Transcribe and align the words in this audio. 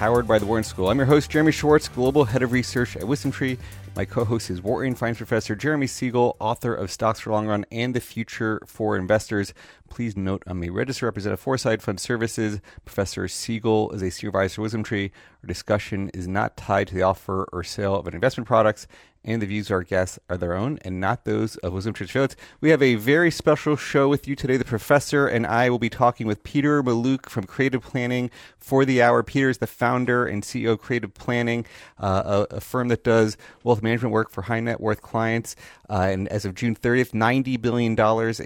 powered 0.00 0.26
by 0.26 0.38
the 0.38 0.46
Wharton 0.46 0.64
School. 0.64 0.88
I'm 0.88 0.96
your 0.96 1.04
host, 1.04 1.30
Jeremy 1.30 1.52
Schwartz, 1.52 1.86
Global 1.86 2.24
Head 2.24 2.42
of 2.42 2.52
Research 2.52 2.96
at 2.96 3.02
WisdomTree. 3.02 3.58
My 3.94 4.06
co-host 4.06 4.48
is 4.48 4.62
Wharton 4.62 4.94
Finance 4.94 5.18
Professor 5.18 5.54
Jeremy 5.54 5.86
Siegel, 5.86 6.38
author 6.40 6.74
of 6.74 6.90
Stocks 6.90 7.20
for 7.20 7.32
Long 7.32 7.46
Run 7.46 7.66
and 7.70 7.92
the 7.92 8.00
Future 8.00 8.62
for 8.64 8.96
Investors. 8.96 9.52
Please 9.90 10.16
note 10.16 10.42
I'm 10.46 10.64
a 10.64 10.70
registered 10.70 11.08
representative 11.08 11.40
for 11.40 11.58
Side 11.58 11.82
Fund 11.82 12.00
Services. 12.00 12.62
Professor 12.86 13.28
Siegel 13.28 13.90
is 13.90 14.00
a 14.00 14.10
senior 14.10 14.30
advisor 14.30 14.62
at 14.62 14.70
WisdomTree. 14.70 15.10
Our 15.42 15.46
discussion 15.46 16.10
is 16.14 16.26
not 16.26 16.56
tied 16.56 16.88
to 16.88 16.94
the 16.94 17.02
offer 17.02 17.46
or 17.52 17.62
sale 17.62 17.94
of 17.94 18.06
an 18.06 18.14
investment 18.14 18.48
products 18.48 18.86
and 19.24 19.42
the 19.42 19.46
views 19.46 19.66
of 19.66 19.74
our 19.74 19.82
guests 19.82 20.18
are 20.28 20.36
their 20.36 20.54
own 20.54 20.78
and 20.82 21.00
not 21.00 21.24
those 21.24 21.56
of 21.56 21.72
WisdomTree. 21.72 22.34
We 22.60 22.70
have 22.70 22.82
a 22.82 22.94
very 22.94 23.30
special 23.30 23.76
show 23.76 24.08
with 24.08 24.26
you 24.26 24.34
today. 24.34 24.56
The 24.56 24.64
professor 24.64 25.26
and 25.26 25.46
I 25.46 25.68
will 25.70 25.78
be 25.78 25.90
talking 25.90 26.26
with 26.26 26.42
Peter 26.42 26.82
Mallouk 26.82 27.28
from 27.28 27.44
Creative 27.44 27.82
Planning 27.82 28.30
for 28.58 28.84
the 28.84 29.02
Hour. 29.02 29.22
Peter 29.22 29.50
is 29.50 29.58
the 29.58 29.66
founder 29.66 30.26
and 30.26 30.42
CEO 30.42 30.72
of 30.72 30.80
Creative 30.80 31.12
Planning, 31.12 31.66
uh, 31.98 32.46
a, 32.50 32.56
a, 32.56 32.60
firm 32.60 32.88
that 32.88 33.04
does 33.04 33.36
wealth 33.62 33.82
management 33.82 34.12
work 34.12 34.30
for 34.30 34.42
high 34.42 34.60
net 34.60 34.80
worth 34.80 35.02
clients. 35.02 35.56
Uh, 35.90 36.06
and 36.08 36.28
as 36.28 36.44
of 36.44 36.54
June 36.54 36.76
30th, 36.76 37.10
$90 37.10 37.60
billion 37.60 37.98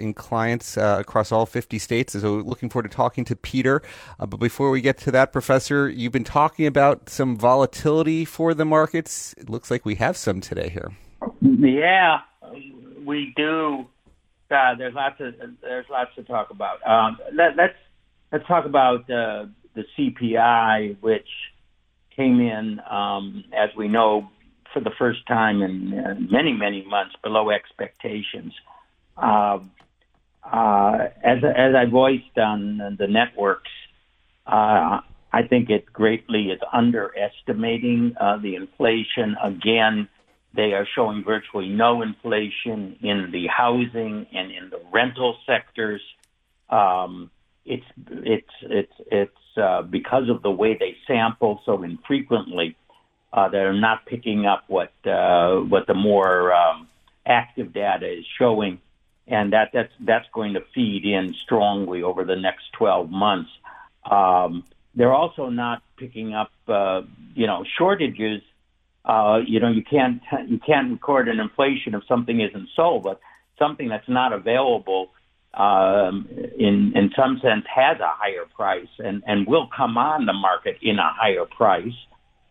in 0.03 0.13
clients 0.15 0.77
uh, 0.77 0.97
across 0.99 1.31
all 1.31 1.45
50 1.45 1.77
states. 1.77 2.19
So 2.19 2.37
looking 2.37 2.69
forward 2.69 2.89
to 2.89 2.95
talking 2.95 3.23
to 3.25 3.35
Peter. 3.35 3.83
Uh, 4.19 4.25
but 4.25 4.37
before 4.37 4.71
we 4.71 4.81
get 4.81 4.97
to 4.99 5.11
that, 5.11 5.31
Professor, 5.31 5.87
you've 5.87 6.11
been 6.11 6.23
talking 6.23 6.65
about 6.65 7.07
some 7.07 7.37
volatility 7.37 8.25
for 8.25 8.55
the 8.55 8.65
markets. 8.65 9.35
It 9.37 9.47
looks 9.47 9.69
like 9.69 9.85
we 9.85 9.95
have 9.95 10.17
some 10.17 10.41
today 10.41 10.69
here. 10.69 10.91
Yeah, 11.41 12.21
we 13.05 13.31
do. 13.35 13.85
Uh, 14.49 14.75
there's 14.75 14.93
lots 14.93 15.19
of 15.19 15.33
there's 15.61 15.85
lots 15.89 16.13
to 16.15 16.23
talk 16.23 16.49
about. 16.49 16.85
Um, 16.87 17.17
let, 17.33 17.49
us 17.49 17.53
let's, 17.57 17.73
let's 18.31 18.47
talk 18.47 18.65
about 18.65 19.09
uh, 19.09 19.45
the 19.73 19.83
CPI, 19.97 20.97
which 21.01 21.27
came 22.15 22.39
in, 22.39 22.79
um, 22.89 23.43
as 23.55 23.69
we 23.75 23.87
know, 23.87 24.29
for 24.75 24.81
the 24.81 24.91
first 24.99 25.25
time 25.25 25.61
in 25.61 25.97
uh, 25.97 26.15
many, 26.29 26.51
many 26.51 26.85
months 26.85 27.15
below 27.23 27.49
expectations. 27.49 28.51
Uh, 29.15 29.59
uh, 30.43 30.97
as, 31.23 31.37
as 31.45 31.73
I 31.73 31.85
voiced 31.85 32.37
on 32.37 32.97
the 32.99 33.07
networks, 33.07 33.71
uh, 34.45 34.99
I 35.31 35.43
think 35.49 35.69
it 35.69 35.85
greatly 35.85 36.47
is 36.51 36.59
underestimating 36.73 38.15
uh, 38.19 38.37
the 38.37 38.55
inflation. 38.55 39.37
Again, 39.41 40.09
they 40.53 40.73
are 40.73 40.85
showing 40.93 41.23
virtually 41.23 41.69
no 41.69 42.01
inflation 42.01 42.97
in 43.01 43.29
the 43.31 43.47
housing 43.47 44.27
and 44.33 44.51
in 44.51 44.69
the 44.71 44.81
rental 44.91 45.37
sectors. 45.45 46.01
Um, 46.69 47.31
it's 47.65 47.85
it's 48.09 48.55
it's 48.61 48.93
it's 49.09 49.57
uh, 49.57 49.83
because 49.83 50.29
of 50.29 50.41
the 50.43 50.51
way 50.51 50.77
they 50.77 50.97
sample 51.07 51.61
so 51.65 51.81
infrequently 51.83 52.75
uh, 53.35 53.49
that 53.49 53.61
are 53.61 53.73
not 53.73 54.05
picking 54.05 54.45
up 54.45 54.63
what 54.67 54.93
uh, 55.05 55.57
what 55.57 55.85
the 55.87 55.93
more 55.93 56.53
um, 56.53 56.87
active 57.25 57.73
data 57.73 58.09
is 58.09 58.25
showing, 58.39 58.79
and 59.27 59.51
that 59.51 59.71
that's 59.73 59.91
that's 59.99 60.25
going 60.33 60.53
to 60.53 60.61
feed 60.73 61.03
in 61.05 61.35
strongly 61.43 62.01
over 62.01 62.23
the 62.23 62.37
next 62.37 62.71
12 62.77 63.11
months. 63.11 63.49
Um, 64.09 64.63
they're 64.95 65.13
also 65.13 65.49
not 65.49 65.83
picking 65.97 66.33
up, 66.33 66.51
uh, 66.69 67.01
you 67.33 67.45
know, 67.45 67.65
shortages. 67.77 68.41
Uh, 69.03 69.41
you 69.45 69.59
know, 69.59 69.69
you 69.69 69.83
can't 69.83 70.21
you 70.47 70.57
can't 70.65 70.93
record 70.93 71.27
an 71.27 71.41
inflation 71.41 71.93
if 71.93 72.03
something 72.07 72.39
isn't 72.39 72.69
sold, 72.73 73.03
but 73.03 73.19
something 73.59 73.89
that's 73.89 74.07
not 74.07 74.31
available 74.31 75.09
um, 75.53 76.29
in 76.57 76.93
in 76.95 77.11
some 77.17 77.41
sense 77.43 77.65
has 77.67 77.99
a 77.99 78.13
higher 78.15 78.45
price 78.55 78.87
and 78.99 79.23
and 79.27 79.45
will 79.45 79.67
come 79.75 79.97
on 79.97 80.25
the 80.25 80.33
market 80.33 80.77
in 80.81 80.99
a 80.99 81.11
higher 81.13 81.45
price 81.45 81.93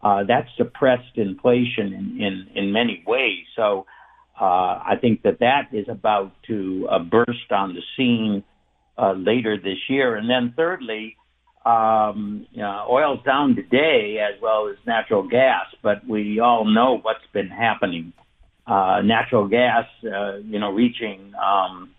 uh, 0.05 0.23
that 0.25 0.45
suppressed 0.59 1.17
inflation 1.17 1.93
in, 1.95 2.23
in, 2.23 2.47
in 2.55 2.73
many 2.73 3.03
ways. 3.07 3.45
So 3.57 3.87
uh, 4.39 4.45
I 4.45 4.97
think 5.01 5.23
that 5.23 5.39
that 5.41 5.69
is 5.73 5.87
about 5.89 6.33
to 6.49 6.87
uh, 6.91 6.99
burst 6.99 7.51
on 7.51 7.75
the 7.75 7.81
scene 7.97 8.45
uh, 8.99 9.13
later 9.13 9.57
this 9.57 9.79
year. 9.89 10.17
And 10.17 10.29
then 10.29 10.53
thirdly, 10.55 11.17
um, 11.65 12.47
you 12.53 12.61
know, 12.61 12.87
oil's 12.91 13.25
down 13.25 13.57
today 13.57 14.19
as 14.21 14.41
well 14.43 14.69
as 14.69 14.77
natural 14.87 15.27
gas, 15.27 15.65
but 15.83 16.07
we 16.07 16.39
all 16.39 16.67
know 16.67 16.99
what's 17.01 17.25
been 17.33 17.49
happening. 17.49 18.13
Uh, 18.67 19.01
natural 19.03 19.49
gas, 19.49 19.87
uh, 20.05 20.37
you 20.37 20.59
know, 20.59 20.71
reaching 20.71 21.33
um, 21.43 21.91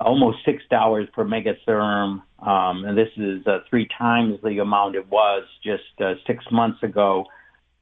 almost 0.00 0.38
six 0.46 0.62
dollars 0.70 1.08
per 1.14 1.24
megatherm, 1.24 2.22
um, 2.40 2.84
and 2.84 2.96
this 2.96 3.08
is 3.16 3.46
uh, 3.46 3.58
three 3.68 3.88
times 3.98 4.38
the 4.42 4.58
amount 4.58 4.96
it 4.96 5.06
was 5.10 5.44
just 5.62 5.82
uh, 6.02 6.14
six 6.26 6.44
months 6.50 6.82
ago 6.82 7.26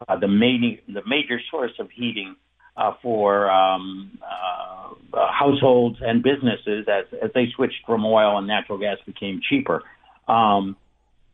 uh, 0.07 0.19
the 0.19 0.29
main 0.29 0.79
the 0.87 1.03
major 1.07 1.41
source 1.51 1.73
of 1.79 1.91
heating 1.91 2.37
uh, 2.77 2.93
for 3.03 3.51
um, 3.51 4.19
uh, 4.23 5.27
households 5.33 5.99
and 6.01 6.23
businesses 6.23 6.87
as 6.89 7.05
as 7.23 7.31
they 7.35 7.47
switched 7.55 7.85
from 7.87 8.05
oil 8.05 8.39
and 8.39 8.47
natural 8.47 8.79
gas 8.79 8.99
became 9.07 9.41
cheaper. 9.49 9.83
Um, 10.29 10.77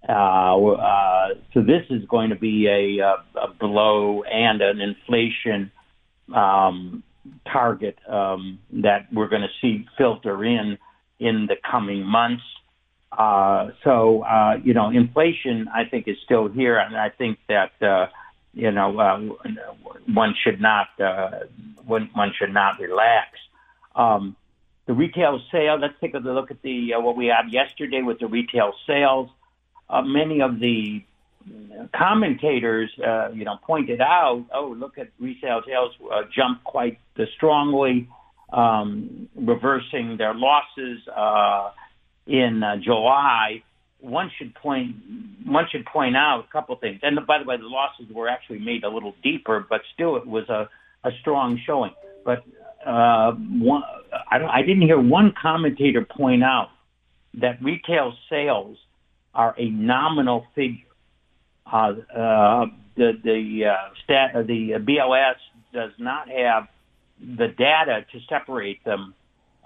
uh, 0.09 0.13
uh, 0.13 1.29
so 1.53 1.61
this 1.61 1.83
is 1.91 2.05
going 2.09 2.31
to 2.31 2.37
be 2.37 2.67
a, 2.67 3.03
a 3.39 3.49
blow 3.59 4.23
and 4.23 4.61
an 4.61 4.81
inflation 4.81 5.73
um, 6.35 7.03
target 7.51 7.99
um, 8.09 8.59
that 8.71 9.07
we're 9.13 9.29
going 9.29 9.43
to 9.43 9.49
see 9.61 9.87
filter 9.97 10.45
in 10.45 10.79
in 11.19 11.47
the 11.49 11.57
coming 11.71 12.05
months. 12.05 12.43
Uh, 13.17 13.69
so 13.83 14.23
uh, 14.23 14.55
you 14.63 14.75
know, 14.75 14.91
inflation 14.91 15.69
I 15.73 15.85
think 15.85 16.07
is 16.09 16.17
still 16.25 16.49
here, 16.49 16.79
and 16.79 16.97
I 16.97 17.11
think 17.11 17.39
that 17.49 17.73
uh, 17.81 18.07
you 18.55 18.71
know, 18.71 18.99
uh, 18.99 19.19
one 20.13 20.35
should 20.43 20.61
not 20.61 20.89
uh, 21.01 21.31
one, 21.85 22.11
one 22.15 22.33
should 22.39 22.53
not 22.53 22.79
relax. 22.79 23.39
Um, 23.95 24.37
the 24.87 24.93
retail 24.93 25.41
sale. 25.51 25.79
Let's 25.79 25.95
take 26.01 26.15
a 26.15 26.19
look 26.19 26.51
at 26.51 26.63
the 26.63 26.95
uh, 26.95 27.01
what 27.01 27.17
we 27.17 27.27
had 27.27 27.53
yesterday 27.53 28.03
with 28.03 28.19
the 28.21 28.27
retail 28.27 28.73
sales. 28.87 29.31
Uh, 29.89 30.03
many 30.03 30.41
of 30.41 30.61
the 30.61 31.05
commentators, 31.95 32.91
uh, 33.07 33.31
you 33.33 33.45
know, 33.45 33.59
pointed 33.63 34.01
out, 34.01 34.45
oh, 34.53 34.75
look 34.79 34.99
at 34.99 35.09
retail 35.19 35.63
sales 35.67 35.93
uh, 36.13 36.23
jump 36.35 36.65
quite 36.65 36.99
strongly, 37.35 38.09
um, 38.53 39.29
reversing 39.35 40.17
their 40.17 40.35
losses 40.35 41.01
uh, 41.15 41.71
in 42.27 42.63
uh, 42.63 42.77
July 42.77 43.63
one 44.05 44.31
should 44.39 44.55
point 44.55 44.95
one 45.47 45.65
should 45.71 45.85
point 45.87 46.17
out 46.17 46.45
a 46.49 46.53
couple 46.53 46.77
things. 46.77 47.01
And 47.03 47.19
by 47.27 47.39
the 47.39 47.45
way, 47.45 47.57
the 47.57 47.65
losses 47.65 48.07
were 48.13 48.29
actually 48.29 48.59
made 48.59 48.85
a 48.85 48.89
little 48.89 49.15
deeper, 49.23 49.67
but 49.69 49.81
still 49.95 50.17
it 50.17 50.27
was 50.27 50.49
a, 50.49 50.69
a 51.05 51.11
strong 51.21 51.61
showing. 51.67 51.93
But 52.25 52.45
uh, 52.87 53.33
one, 53.33 53.83
I, 54.31 54.43
I 54.43 54.63
didn't 54.63 54.83
hear 54.83 55.01
one 55.01 55.33
commentator 55.41 56.05
point 56.05 56.45
out 56.45 56.69
that 57.35 57.63
retail 57.63 58.13
sales 58.29 58.77
are 59.35 59.55
a 59.59 59.69
nominal 59.71 60.47
figure. 60.55 60.85
Uh, 61.67 61.95
uh, 62.15 62.67
the 62.97 63.13
the 63.25 63.65
uh, 63.67 63.95
stat, 64.05 64.47
the 64.47 64.73
BLS 64.79 65.37
does 65.73 65.93
not 65.99 66.29
have 66.29 66.69
the 67.19 67.49
data 67.49 68.05
to 68.13 68.21
separate 68.29 68.85
them 68.85 69.15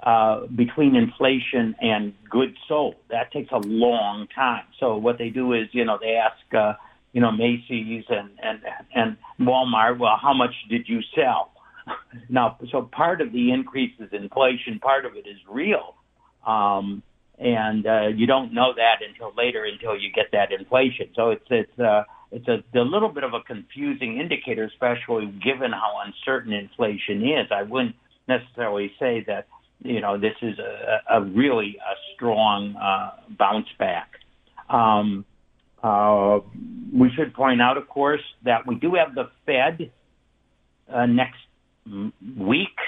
uh, 0.03 0.47
between 0.47 0.95
inflation 0.95 1.75
and 1.81 2.15
goods 2.31 2.57
sold. 2.69 2.97
That 3.11 3.33
takes 3.33 3.51
a 3.53 3.59
long 3.59 4.29
time. 4.35 4.65
So 4.79 4.97
what 4.97 5.19
they 5.19 5.29
do 5.31 5.53
is, 5.55 5.69
you 5.73 5.85
know, 5.85 5.99
they 6.01 6.17
ask, 6.17 6.55
uh, 6.55 6.75
you 7.13 7.21
know, 7.21 7.33
Macy's 7.33 8.05
and, 8.09 8.31
and, 8.43 8.61
and 8.95 9.17
Walmart, 9.41 9.99
well, 9.99 10.17
how 10.21 10.35
much 10.35 10.55
did 10.71 10.89
you 10.89 11.01
sell? 11.15 11.51
now, 12.29 12.59
so 12.71 12.83
part 12.83 13.21
of 13.21 13.33
the 13.33 13.51
increase 13.51 13.93
is 13.99 14.09
inflation, 14.13 14.79
part 14.79 15.05
of 15.05 15.17
it 15.17 15.27
is 15.27 15.39
real. 15.49 15.95
Um, 16.47 17.03
and 17.39 17.87
uh, 17.87 18.09
you 18.09 18.27
don't 18.27 18.53
know 18.53 18.73
that 18.75 18.97
until 19.07 19.33
later, 19.37 19.65
until 19.65 19.97
you 19.97 20.11
get 20.13 20.27
that 20.33 20.53
inflation. 20.53 21.09
So 21.15 21.31
it's 21.31 21.45
it's 21.51 21.79
uh, 21.79 22.03
it's 22.33 22.49
a, 22.49 22.63
a 22.77 22.83
little 22.83 23.09
bit 23.09 23.23
of 23.23 23.33
a 23.33 23.41
confusing 23.41 24.19
indicator, 24.19 24.65
especially 24.65 25.27
given 25.27 25.73
how 25.73 26.01
uncertain 26.05 26.53
inflation 26.53 27.23
is. 27.23 27.47
I 27.53 27.63
wouldn't 27.63 27.95
necessarily 28.27 28.93
say 28.99 29.25
that 29.29 29.47
you 29.83 30.01
know, 30.01 30.19
this 30.19 30.35
is 30.43 30.59
a, 30.59 31.19
a 31.19 31.23
really 31.23 31.77
a 31.79 31.95
strong 32.15 32.77
uh, 32.77 33.11
bounce 33.39 33.69
back. 33.79 34.11
Um, 34.69 35.25
Uh, 35.81 36.41
we 36.93 37.09
should 37.15 37.33
point 37.35 37.63
out, 37.63 37.77
of 37.77 37.87
course, 37.89 38.27
that 38.43 38.67
we 38.67 38.75
do 38.75 38.95
have 38.95 39.15
the 39.15 39.31
Fed 39.47 39.93
uh, 40.93 41.07
next 41.07 41.39
week. 42.37 42.79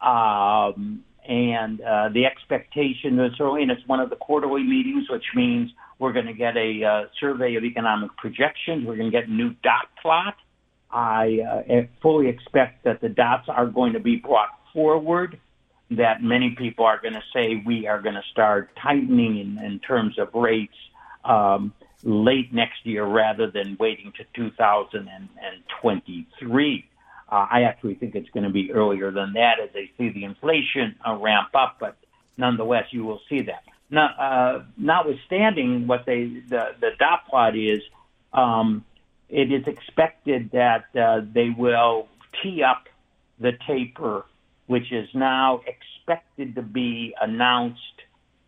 Um, 0.00 1.02
and 1.26 1.80
uh, 1.80 2.10
the 2.14 2.24
expectation 2.26 3.18
is 3.18 3.32
early, 3.40 3.62
and 3.62 3.70
it's 3.72 3.86
one 3.88 3.98
of 3.98 4.10
the 4.10 4.16
quarterly 4.26 4.62
meetings, 4.62 5.10
which 5.10 5.24
means 5.34 5.72
we're 5.98 6.12
going 6.12 6.26
to 6.26 6.38
get 6.46 6.56
a 6.56 6.84
uh, 6.84 7.04
survey 7.18 7.56
of 7.56 7.64
economic 7.64 8.10
projections. 8.16 8.86
We're 8.86 8.96
going 8.96 9.10
to 9.10 9.18
get 9.20 9.26
a 9.28 9.32
new 9.32 9.50
dot 9.64 9.86
plot. 10.00 10.36
I 10.92 11.40
uh, 11.68 11.82
fully 12.00 12.28
expect 12.28 12.84
that 12.84 13.00
the 13.00 13.08
dots 13.08 13.48
are 13.48 13.66
going 13.66 13.94
to 13.94 14.00
be 14.00 14.16
brought 14.16 14.50
forward, 14.72 15.40
that 15.90 16.22
many 16.22 16.50
people 16.50 16.84
are 16.84 17.00
going 17.00 17.14
to 17.14 17.22
say 17.32 17.62
we 17.64 17.86
are 17.86 18.00
going 18.00 18.14
to 18.14 18.22
start 18.30 18.70
tightening 18.82 19.38
in, 19.38 19.58
in 19.64 19.78
terms 19.80 20.18
of 20.18 20.34
rates 20.34 20.76
um, 21.24 21.72
late 22.02 22.52
next 22.52 22.84
year 22.84 23.04
rather 23.04 23.50
than 23.50 23.76
waiting 23.78 24.12
to 24.16 24.24
2023. 24.34 26.88
Uh, 27.26 27.46
I 27.50 27.62
actually 27.62 27.94
think 27.94 28.14
it's 28.14 28.28
going 28.30 28.44
to 28.44 28.50
be 28.50 28.70
earlier 28.72 29.10
than 29.10 29.32
that 29.34 29.58
as 29.62 29.70
they 29.72 29.90
see 29.98 30.10
the 30.10 30.24
inflation 30.24 30.94
uh, 31.06 31.14
ramp 31.14 31.48
up, 31.54 31.76
but 31.80 31.96
nonetheless, 32.36 32.84
you 32.90 33.04
will 33.04 33.20
see 33.28 33.42
that. 33.42 33.62
Now, 33.90 34.08
uh, 34.18 34.64
notwithstanding 34.76 35.86
what 35.86 36.04
they 36.06 36.24
the, 36.48 36.74
the 36.80 36.90
dot 36.98 37.26
plot 37.28 37.56
is, 37.56 37.82
um, 38.32 38.84
it 39.28 39.52
is 39.52 39.66
expected 39.66 40.50
that 40.52 40.86
uh, 40.96 41.20
they 41.32 41.50
will 41.50 42.08
tee 42.42 42.62
up 42.62 42.88
the 43.38 43.52
taper, 43.66 44.24
which 44.66 44.92
is 44.92 45.08
now 45.14 45.60
expected 45.66 46.54
to 46.54 46.62
be 46.62 47.14
announced, 47.20 47.80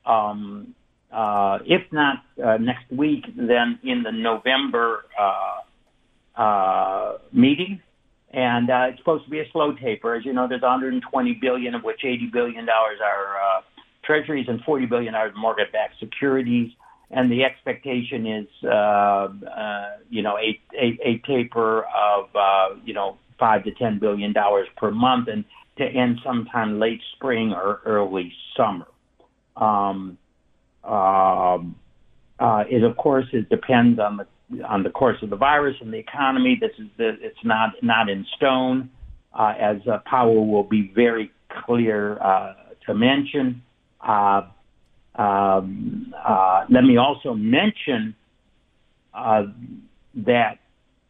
um, 0.05 0.75
uh, 1.13 1.59
if 1.67 1.83
not 1.93 2.23
uh, 2.43 2.57
next 2.57 2.91
week, 2.91 3.25
then 3.37 3.79
in 3.83 4.03
the 4.03 4.13
November 4.13 5.05
uh, 5.19 6.41
uh, 6.41 7.19
meeting 7.33 7.81
and 8.31 8.69
uh, 8.69 8.89
it's 8.89 8.99
supposed 8.99 9.25
to 9.25 9.31
be 9.31 9.41
a 9.41 9.49
slow 9.51 9.73
taper. 9.73 10.15
As 10.15 10.25
you 10.25 10.33
know, 10.33 10.47
there's 10.49 10.61
120 10.61 11.39
billion, 11.41 11.75
of 11.75 11.83
which 11.83 12.05
80 12.05 12.27
billion 12.33 12.67
dollars 12.67 12.99
are 13.03 13.37
uh, 13.41 13.63
treasuries 14.05 14.47
and 14.49 14.61
40 14.63 14.87
billion 14.87 15.15
dollars 15.15 15.33
mortgage-backed 15.37 15.99
securities. 15.99 16.73
And 17.11 17.31
the 17.31 17.45
expectation 17.45 18.27
is, 18.27 18.47
you 18.63 20.23
know, 20.23 20.37
a, 20.37 20.61
a, 20.77 20.99
a 21.03 21.19
taper 21.25 21.85
of, 21.85 22.29
you 22.85 22.93
know, 22.93 23.17
five 23.39 23.65
to 23.65 23.71
10 23.71 24.01
billion 24.01 24.33
dollars 24.33 24.69
per 24.77 24.91
month, 24.91 25.29
and 25.29 25.45
to 25.79 25.85
end 25.85 26.19
sometime 26.25 26.79
late 26.79 27.01
spring 27.17 27.53
or 27.53 27.81
early 27.85 28.33
summer. 28.57 28.87
Um, 29.57 30.19
um, 30.85 31.77
uh, 32.39 32.65
it 32.69 32.83
of 32.83 32.97
course 32.97 33.27
it 33.33 33.49
depends 33.49 33.99
on 33.99 34.19
the 34.19 34.27
on 34.65 34.83
the 34.83 34.91
course 34.91 35.17
of 35.23 35.31
the 35.31 35.37
virus 35.37 35.77
and 35.81 35.93
the 35.93 35.99
economy. 35.99 36.57
This 36.61 36.71
is 36.79 36.89
the, 36.99 37.17
it's 37.21 37.45
not 37.45 37.71
not 37.83 38.09
in 38.09 38.25
stone, 38.37 38.91
uh, 39.33 39.55
as 39.59 39.77
uh, 39.91 39.99
Powell 40.07 40.47
will 40.47 40.65
be 40.65 40.93
very 40.95 41.31
clear 41.65 42.19
uh, 42.23 42.55
to 42.87 42.95
mention. 42.95 43.63
Uh, 44.01 44.43
um, 45.17 46.15
uh, 46.25 46.67
let 46.71 46.85
me 46.85 46.99
also 46.99 47.35
mention 47.35 48.15
uh, 49.15 49.45
that 50.15 50.59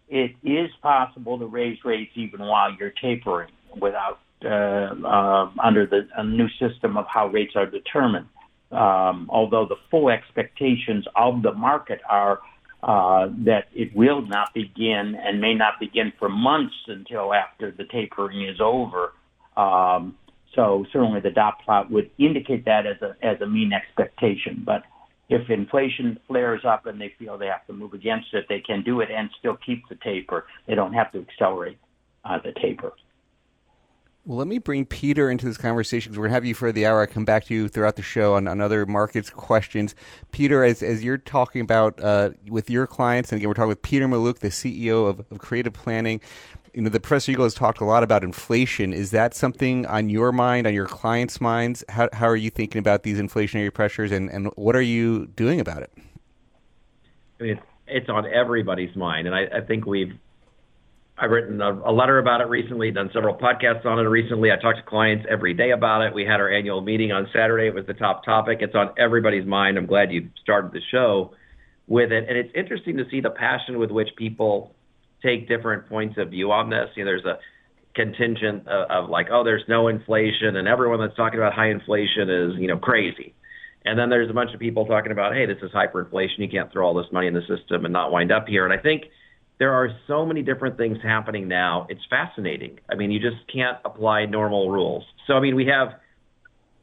it 0.08 0.32
is 0.44 0.70
possible 0.80 1.38
to 1.38 1.46
raise 1.46 1.78
rates 1.84 2.12
even 2.14 2.40
while 2.40 2.70
you're 2.78 2.92
tapering 3.02 3.50
without 3.80 4.20
under 4.44 5.86
the 5.86 6.06
new 6.24 6.48
system 6.58 6.96
of 6.96 7.06
how 7.08 7.28
rates 7.28 7.54
are 7.56 7.66
determined. 7.66 8.26
Um, 8.72 9.28
although 9.30 9.64
the 9.64 9.76
full 9.90 10.10
expectations 10.10 11.06
of 11.14 11.42
the 11.42 11.52
market 11.52 12.00
are 12.08 12.40
uh, 12.82 13.28
that 13.44 13.68
it 13.74 13.94
will 13.96 14.22
not 14.22 14.52
begin 14.54 15.16
and 15.20 15.40
may 15.40 15.54
not 15.54 15.80
begin 15.80 16.12
for 16.18 16.28
months 16.28 16.74
until 16.86 17.32
after 17.32 17.70
the 17.70 17.84
tapering 17.84 18.46
is 18.46 18.60
over. 18.60 19.12
Um, 19.56 20.16
so 20.54 20.84
certainly 20.92 21.20
the 21.20 21.30
dot 21.30 21.54
plot 21.64 21.90
would 21.90 22.10
indicate 22.18 22.64
that 22.64 22.86
as 22.86 23.00
a 23.02 23.16
as 23.24 23.40
a 23.40 23.46
mean 23.46 23.72
expectation. 23.72 24.62
But 24.64 24.82
if 25.28 25.50
inflation 25.50 26.18
flares 26.26 26.62
up 26.64 26.86
and 26.86 27.00
they 27.00 27.12
feel 27.18 27.36
they 27.36 27.46
have 27.46 27.66
to 27.66 27.72
move 27.72 27.92
against 27.92 28.32
it, 28.34 28.46
they 28.48 28.60
can 28.60 28.82
do 28.82 29.00
it 29.00 29.10
and 29.10 29.30
still 29.38 29.56
keep 29.64 29.88
the 29.88 29.96
taper. 29.96 30.46
They 30.66 30.74
don't 30.74 30.92
have 30.92 31.10
to 31.12 31.20
accelerate 31.20 31.78
uh, 32.24 32.38
the 32.44 32.52
taper. 32.52 32.92
Well, 34.26 34.38
let 34.38 34.48
me 34.48 34.58
bring 34.58 34.86
Peter 34.86 35.30
into 35.30 35.46
this 35.46 35.56
conversation 35.56 36.10
because 36.10 36.18
we're 36.18 36.24
going 36.24 36.32
to 36.32 36.34
have 36.34 36.44
you 36.44 36.54
for 36.54 36.72
the 36.72 36.84
hour. 36.84 37.00
I 37.00 37.06
come 37.06 37.24
back 37.24 37.44
to 37.44 37.54
you 37.54 37.68
throughout 37.68 37.94
the 37.94 38.02
show 38.02 38.34
on, 38.34 38.48
on 38.48 38.60
other 38.60 38.84
markets 38.84 39.30
questions. 39.30 39.94
Peter, 40.32 40.64
as, 40.64 40.82
as 40.82 41.04
you're 41.04 41.16
talking 41.16 41.60
about 41.60 42.00
uh, 42.00 42.30
with 42.48 42.68
your 42.68 42.88
clients, 42.88 43.30
and 43.30 43.38
again, 43.38 43.48
we're 43.48 43.54
talking 43.54 43.68
with 43.68 43.82
Peter 43.82 44.08
Mallouk, 44.08 44.40
the 44.40 44.48
CEO 44.48 45.08
of, 45.08 45.24
of 45.30 45.38
Creative 45.38 45.72
Planning. 45.72 46.20
You 46.74 46.82
know, 46.82 46.90
the 46.90 46.98
Press 46.98 47.28
Eagle 47.28 47.44
has 47.44 47.54
talked 47.54 47.80
a 47.80 47.84
lot 47.84 48.02
about 48.02 48.24
inflation. 48.24 48.92
Is 48.92 49.12
that 49.12 49.32
something 49.32 49.86
on 49.86 50.10
your 50.10 50.32
mind, 50.32 50.66
on 50.66 50.74
your 50.74 50.86
clients' 50.86 51.40
minds? 51.40 51.84
How, 51.88 52.08
how 52.12 52.26
are 52.26 52.34
you 52.34 52.50
thinking 52.50 52.80
about 52.80 53.04
these 53.04 53.20
inflationary 53.20 53.72
pressures, 53.72 54.10
and, 54.10 54.28
and 54.28 54.48
what 54.56 54.74
are 54.74 54.82
you 54.82 55.26
doing 55.36 55.60
about 55.60 55.82
it? 55.82 55.92
I 57.38 57.42
mean, 57.44 57.52
it's, 57.52 57.62
it's 57.86 58.08
on 58.08 58.26
everybody's 58.26 58.96
mind, 58.96 59.28
and 59.28 59.36
I, 59.36 59.58
I 59.58 59.60
think 59.60 59.86
we've 59.86 60.18
I've 61.18 61.30
written 61.30 61.62
a, 61.62 61.90
letter 61.90 62.18
about 62.18 62.42
it 62.42 62.48
recently, 62.48 62.90
done 62.90 63.08
several 63.14 63.34
podcasts 63.34 63.86
on 63.86 63.98
it 63.98 64.02
recently. 64.02 64.52
I 64.52 64.56
talk 64.56 64.76
to 64.76 64.82
clients 64.82 65.24
every 65.30 65.54
day 65.54 65.70
about 65.70 66.02
it. 66.02 66.12
We 66.12 66.26
had 66.26 66.40
our 66.40 66.50
annual 66.50 66.82
meeting 66.82 67.10
on 67.10 67.26
Saturday. 67.32 67.68
It 67.68 67.74
was 67.74 67.86
the 67.86 67.94
top 67.94 68.22
topic. 68.22 68.58
It's 68.60 68.74
on 68.74 68.90
everybody's 68.98 69.46
mind. 69.46 69.78
I'm 69.78 69.86
glad 69.86 70.12
you 70.12 70.28
started 70.42 70.72
the 70.72 70.80
show 70.90 71.32
with 71.86 72.12
it. 72.12 72.28
And 72.28 72.36
it's 72.36 72.50
interesting 72.54 72.98
to 72.98 73.04
see 73.10 73.22
the 73.22 73.30
passion 73.30 73.78
with 73.78 73.90
which 73.90 74.10
people 74.18 74.74
take 75.22 75.48
different 75.48 75.88
points 75.88 76.16
of 76.18 76.30
view 76.30 76.52
on 76.52 76.68
this. 76.68 76.90
You 76.96 77.06
know, 77.06 77.12
there's 77.12 77.24
a 77.24 77.38
contingent 77.94 78.68
of, 78.68 78.90
of 78.90 79.08
like, 79.08 79.28
oh, 79.32 79.42
there's 79.42 79.64
no 79.68 79.88
inflation, 79.88 80.56
and 80.56 80.68
everyone 80.68 81.00
that's 81.00 81.16
talking 81.16 81.38
about 81.38 81.54
high 81.54 81.70
inflation 81.70 82.28
is, 82.28 82.52
you 82.58 82.66
know, 82.66 82.76
crazy. 82.76 83.34
And 83.86 83.98
then 83.98 84.10
there's 84.10 84.28
a 84.28 84.34
bunch 84.34 84.52
of 84.52 84.60
people 84.60 84.84
talking 84.84 85.12
about, 85.12 85.32
hey, 85.32 85.46
this 85.46 85.62
is 85.62 85.70
hyperinflation. 85.70 86.38
You 86.38 86.48
can't 86.50 86.70
throw 86.70 86.86
all 86.86 86.94
this 86.94 87.10
money 87.10 87.26
in 87.26 87.32
the 87.32 87.40
system 87.48 87.86
and 87.86 87.92
not 87.92 88.12
wind 88.12 88.30
up 88.30 88.48
here. 88.48 88.66
And 88.66 88.78
I 88.78 88.82
think– 88.82 89.04
there 89.58 89.72
are 89.72 89.88
so 90.06 90.26
many 90.26 90.42
different 90.42 90.76
things 90.76 90.98
happening 91.02 91.48
now. 91.48 91.86
It's 91.88 92.02
fascinating. 92.10 92.78
I 92.90 92.94
mean, 92.94 93.10
you 93.10 93.20
just 93.20 93.36
can't 93.52 93.78
apply 93.84 94.26
normal 94.26 94.70
rules. 94.70 95.04
So, 95.26 95.34
I 95.34 95.40
mean, 95.40 95.56
we 95.56 95.66
have 95.66 95.88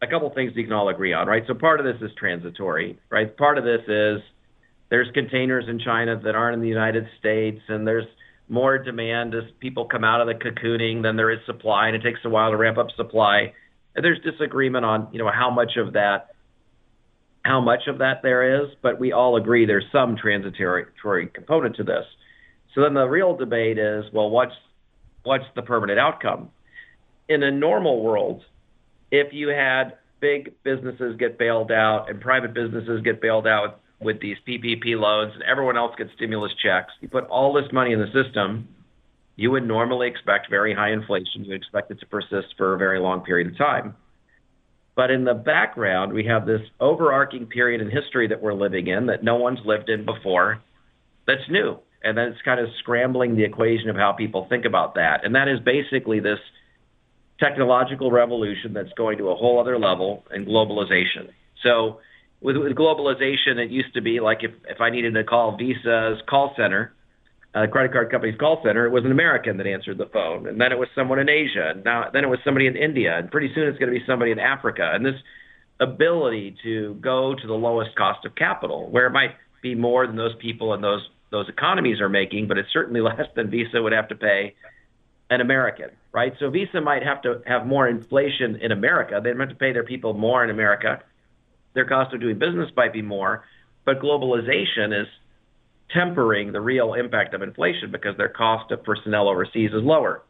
a 0.02 0.08
couple 0.08 0.30
things 0.34 0.54
we 0.56 0.64
can 0.64 0.74
all 0.74 0.90
agree 0.90 1.14
on, 1.14 1.28
right? 1.28 1.44
So, 1.48 1.54
part 1.54 1.80
of 1.80 1.86
this 1.86 2.02
is 2.02 2.16
transitory, 2.18 3.00
right? 3.10 3.36
Part 3.38 3.58
of 3.58 3.64
this 3.64 3.82
is 3.88 4.22
there's 4.90 5.08
containers 5.14 5.66
in 5.68 5.80
China 5.80 6.20
that 6.24 6.36
aren't 6.36 6.56
in 6.56 6.62
the 6.62 6.68
United 6.68 7.06
States, 7.20 7.62
and 7.68 7.88
there's 7.88 8.08
more 8.50 8.78
demand 8.78 9.34
as 9.36 9.44
people 9.60 9.86
come 9.86 10.04
out 10.04 10.22
of 10.22 10.28
the 10.28 10.34
cocooning 10.34 11.04
than 11.04 11.16
there 11.16 11.32
is 11.32 11.40
supply, 11.46 11.88
and 11.88 11.96
it 11.96 12.04
takes 12.04 12.20
a 12.26 12.30
while 12.30 12.52
to 12.52 12.58
ramp 12.58 12.78
up 12.78 12.88
supply. 12.98 13.54
And 13.96 14.04
there's 14.04 14.20
disagreement 14.20 14.84
on, 14.84 15.08
you 15.12 15.20
know, 15.20 15.30
how 15.32 15.52
much 15.52 15.78
of 15.78 15.94
that 15.94 16.30
how 17.46 17.60
much 17.60 17.88
of 17.88 17.98
that 17.98 18.22
there 18.24 18.64
is, 18.64 18.70
but 18.82 19.00
we 19.00 19.12
all 19.12 19.36
agree 19.36 19.66
there's 19.66 19.84
some 19.92 20.16
transitory 20.16 20.86
component 21.34 21.76
to 21.76 21.84
this. 21.84 22.06
So 22.74 22.82
then 22.82 22.94
the 22.94 23.06
real 23.06 23.36
debate 23.36 23.78
is, 23.78 24.06
well, 24.12 24.30
what's 24.30 24.54
what's 25.24 25.46
the 25.56 25.62
permanent 25.62 26.00
outcome? 26.00 26.50
In 27.30 27.44
a 27.44 27.52
normal 27.52 28.04
world, 28.04 28.44
if 29.12 29.32
you 29.32 29.50
had 29.50 29.98
big 30.20 30.54
businesses 30.64 31.16
get 31.18 31.38
bailed 31.38 31.72
out 31.72 32.10
and 32.10 32.20
private 32.20 32.54
businesses 32.54 33.02
get 33.04 33.22
bailed 33.22 33.48
out 33.48 33.64
with, 34.00 34.16
with 34.16 34.22
these 34.22 34.38
PPP 34.48 35.00
loans 35.00 35.34
and 35.34 35.44
everyone 35.44 35.78
else 35.78 35.96
gets 35.98 36.12
stimulus 36.16 36.52
checks, 36.62 36.92
you 37.00 37.08
put 37.08 37.26
all 37.26 37.54
this 37.54 37.72
money 37.72 37.94
in 37.94 38.00
the 38.00 38.12
system, 38.12 38.68
you 39.36 39.52
would 39.52 39.66
normally 39.66 40.08
expect 40.08 40.50
very 40.50 40.74
high 40.74 40.92
inflation. 40.92 41.46
You 41.46 41.56
expect 41.56 41.92
it 41.92 42.00
to 42.00 42.06
persist 42.06 42.56
for 42.58 42.74
a 42.74 42.78
very 42.78 43.00
long 43.00 43.22
period 43.22 43.48
of 43.48 43.58
time. 43.58 43.96
But 44.96 45.10
in 45.10 45.24
the 45.24 45.34
background, 45.34 46.14
we 46.14 46.26
have 46.26 46.46
this 46.46 46.62
overarching 46.80 47.48
period 47.48 47.82
in 47.82 47.90
history 47.90 48.28
that 48.28 48.42
we're 48.42 48.54
living 48.54 48.88
in 48.88 49.08
that 49.08 49.24
no 49.24 49.36
one's 49.36 49.60
lived 49.66 49.90
in 49.90 50.06
before 50.06 50.62
that's 51.26 51.50
new 51.50 51.80
and 52.04 52.18
then 52.18 52.30
it's 52.30 52.42
kind 52.42 52.60
of 52.60 52.68
scrambling 52.80 53.36
the 53.36 53.44
equation 53.44 53.90
of 53.90 53.96
how 53.96 54.12
people 54.12 54.46
think 54.50 54.66
about 54.66 54.96
that. 54.96 55.26
And 55.26 55.36
that 55.36 55.48
is 55.48 55.60
basically 55.60 56.20
this 56.20 56.40
technological 57.40 58.12
revolution 58.12 58.74
that's 58.74 58.94
going 58.98 59.18
to 59.18 59.30
a 59.30 59.36
whole 59.36 59.60
other 59.60 59.80
level 59.80 60.24
in 60.34 60.46
globalization. 60.46 61.30
So 61.64 62.00
with, 62.42 62.58
with 62.58 62.76
globalization, 62.76 63.58
it 63.58 63.72
used 63.72 63.94
to 63.94 64.02
be 64.02 64.20
like 64.20 64.44
if, 64.44 64.52
if 64.68 64.82
I 64.82 64.90
needed 64.90 65.14
to 65.14 65.24
call 65.24 65.58
Visa's 65.58 66.22
call 66.28 66.54
center, 66.58 66.94
uh, 67.56 67.68
credit 67.68 67.92
card 67.92 68.12
company's 68.12 68.38
call 68.38 68.62
center, 68.66 68.86
it 68.86 68.92
was 68.92 69.06
an 69.06 69.12
American 69.12 69.58
that 69.58 69.68
answered 69.68 69.98
the 69.98 70.08
phone, 70.12 70.48
and 70.48 70.60
then 70.60 70.72
it 70.72 70.78
was 70.78 70.88
someone 70.96 71.20
in 71.20 71.30
Asia, 71.30 71.72
and 71.76 71.84
now 71.84 72.06
then 72.12 72.24
it 72.24 72.28
was 72.28 72.40
somebody 72.44 72.66
in 72.66 72.76
India, 72.76 73.18
and 73.18 73.30
pretty 73.30 73.52
soon 73.54 73.68
it's 73.68 73.78
going 73.78 73.94
to 73.94 73.98
be 73.98 74.04
somebody 74.08 74.32
in 74.32 74.40
Africa. 74.40 74.92
And 74.94 75.06
this 75.06 75.16
ability 75.80 76.56
to 76.64 76.96
go 76.96 77.36
to 77.36 77.48
the 77.48 77.54
lowest 77.54 77.96
cost 77.96 78.26
of 78.26 78.36
capital, 78.36 78.90
where 78.90 79.06
it 79.06 79.12
might 79.12 79.36
be 79.62 79.76
more 79.76 80.08
than 80.08 80.16
those 80.16 80.36
people 80.42 80.74
in 80.74 80.82
those 80.82 81.08
those 81.34 81.50
economies 81.50 82.00
are 82.00 82.10
making, 82.10 82.48
but 82.48 82.58
it's 82.58 82.72
certainly 82.72 83.02
less 83.10 83.28
than 83.36 83.50
Visa 83.50 83.82
would 83.82 83.92
have 83.92 84.08
to 84.10 84.16
pay 84.16 84.56
an 85.30 85.42
American, 85.42 85.90
right? 86.14 86.34
So 86.40 86.50
Visa 86.50 86.80
might 86.80 87.04
have 87.04 87.24
to 87.24 87.42
have 87.46 87.66
more 87.66 87.88
inflation 87.88 88.58
in 88.62 88.72
America. 88.72 89.20
They 89.22 89.34
might 89.34 89.50
have 89.50 89.58
to 89.58 89.60
pay 89.60 89.74
their 89.74 89.84
people 89.84 90.14
more 90.14 90.44
in 90.44 90.50
America. 90.50 91.02
Their 91.74 91.86
cost 91.86 92.14
of 92.14 92.22
doing 92.22 92.38
business 92.38 92.70
might 92.78 92.94
be 92.94 93.02
more, 93.02 93.46
but 93.84 94.00
globalization 94.00 95.02
is 95.02 95.08
tempering 95.92 96.52
the 96.52 96.62
real 96.62 96.94
impact 96.94 97.34
of 97.34 97.42
inflation 97.42 97.92
because 97.92 98.16
their 98.16 98.30
cost 98.30 98.72
of 98.72 98.84
personnel 98.84 99.28
overseas 99.28 99.72
is 99.74 99.84
lower. 99.84 100.22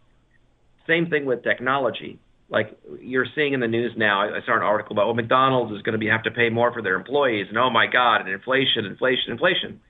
Same 0.88 1.10
thing 1.10 1.26
with 1.26 1.44
technology. 1.44 2.20
Like 2.50 2.78
you're 3.02 3.26
seeing 3.36 3.54
in 3.54 3.60
the 3.60 3.68
news 3.68 3.94
now, 3.98 4.22
I 4.22 4.40
saw 4.46 4.56
an 4.56 4.62
article 4.62 4.94
about, 4.94 5.08
well, 5.08 5.16
McDonald's 5.16 5.74
is 5.76 5.82
going 5.82 5.94
to 5.94 6.00
be 6.00 6.08
have 6.08 6.24
to 6.24 6.32
pay 6.32 6.50
more 6.50 6.72
for 6.72 6.82
their 6.82 6.96
employees, 6.96 7.48
and 7.50 7.58
oh 7.58 7.70
my 7.70 7.88
God, 7.88 8.22
and 8.22 8.30
inflation, 8.30 8.86
inflation, 8.86 9.32
inflation. 9.32 9.82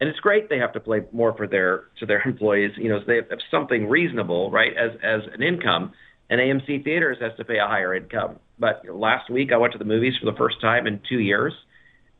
And 0.00 0.08
it's 0.08 0.18
great 0.20 0.48
they 0.48 0.58
have 0.58 0.72
to 0.72 0.80
pay 0.80 1.00
more 1.12 1.36
for 1.36 1.46
their 1.46 1.84
to 1.98 2.06
their 2.06 2.22
employees. 2.26 2.72
You 2.76 2.88
know, 2.88 3.00
so 3.00 3.04
they 3.06 3.16
have 3.16 3.26
something 3.50 3.88
reasonable, 3.88 4.50
right, 4.50 4.72
as 4.76 4.92
as 5.02 5.20
an 5.32 5.42
income. 5.42 5.92
And 6.30 6.40
AMC 6.40 6.84
Theaters 6.84 7.18
has 7.20 7.32
to 7.38 7.44
pay 7.44 7.58
a 7.58 7.66
higher 7.66 7.94
income. 7.94 8.36
But 8.58 8.80
you 8.84 8.90
know, 8.90 8.96
last 8.96 9.28
week 9.30 9.52
I 9.52 9.56
went 9.56 9.72
to 9.72 9.78
the 9.78 9.84
movies 9.84 10.14
for 10.18 10.30
the 10.30 10.36
first 10.36 10.60
time 10.60 10.86
in 10.86 11.00
two 11.08 11.18
years, 11.18 11.52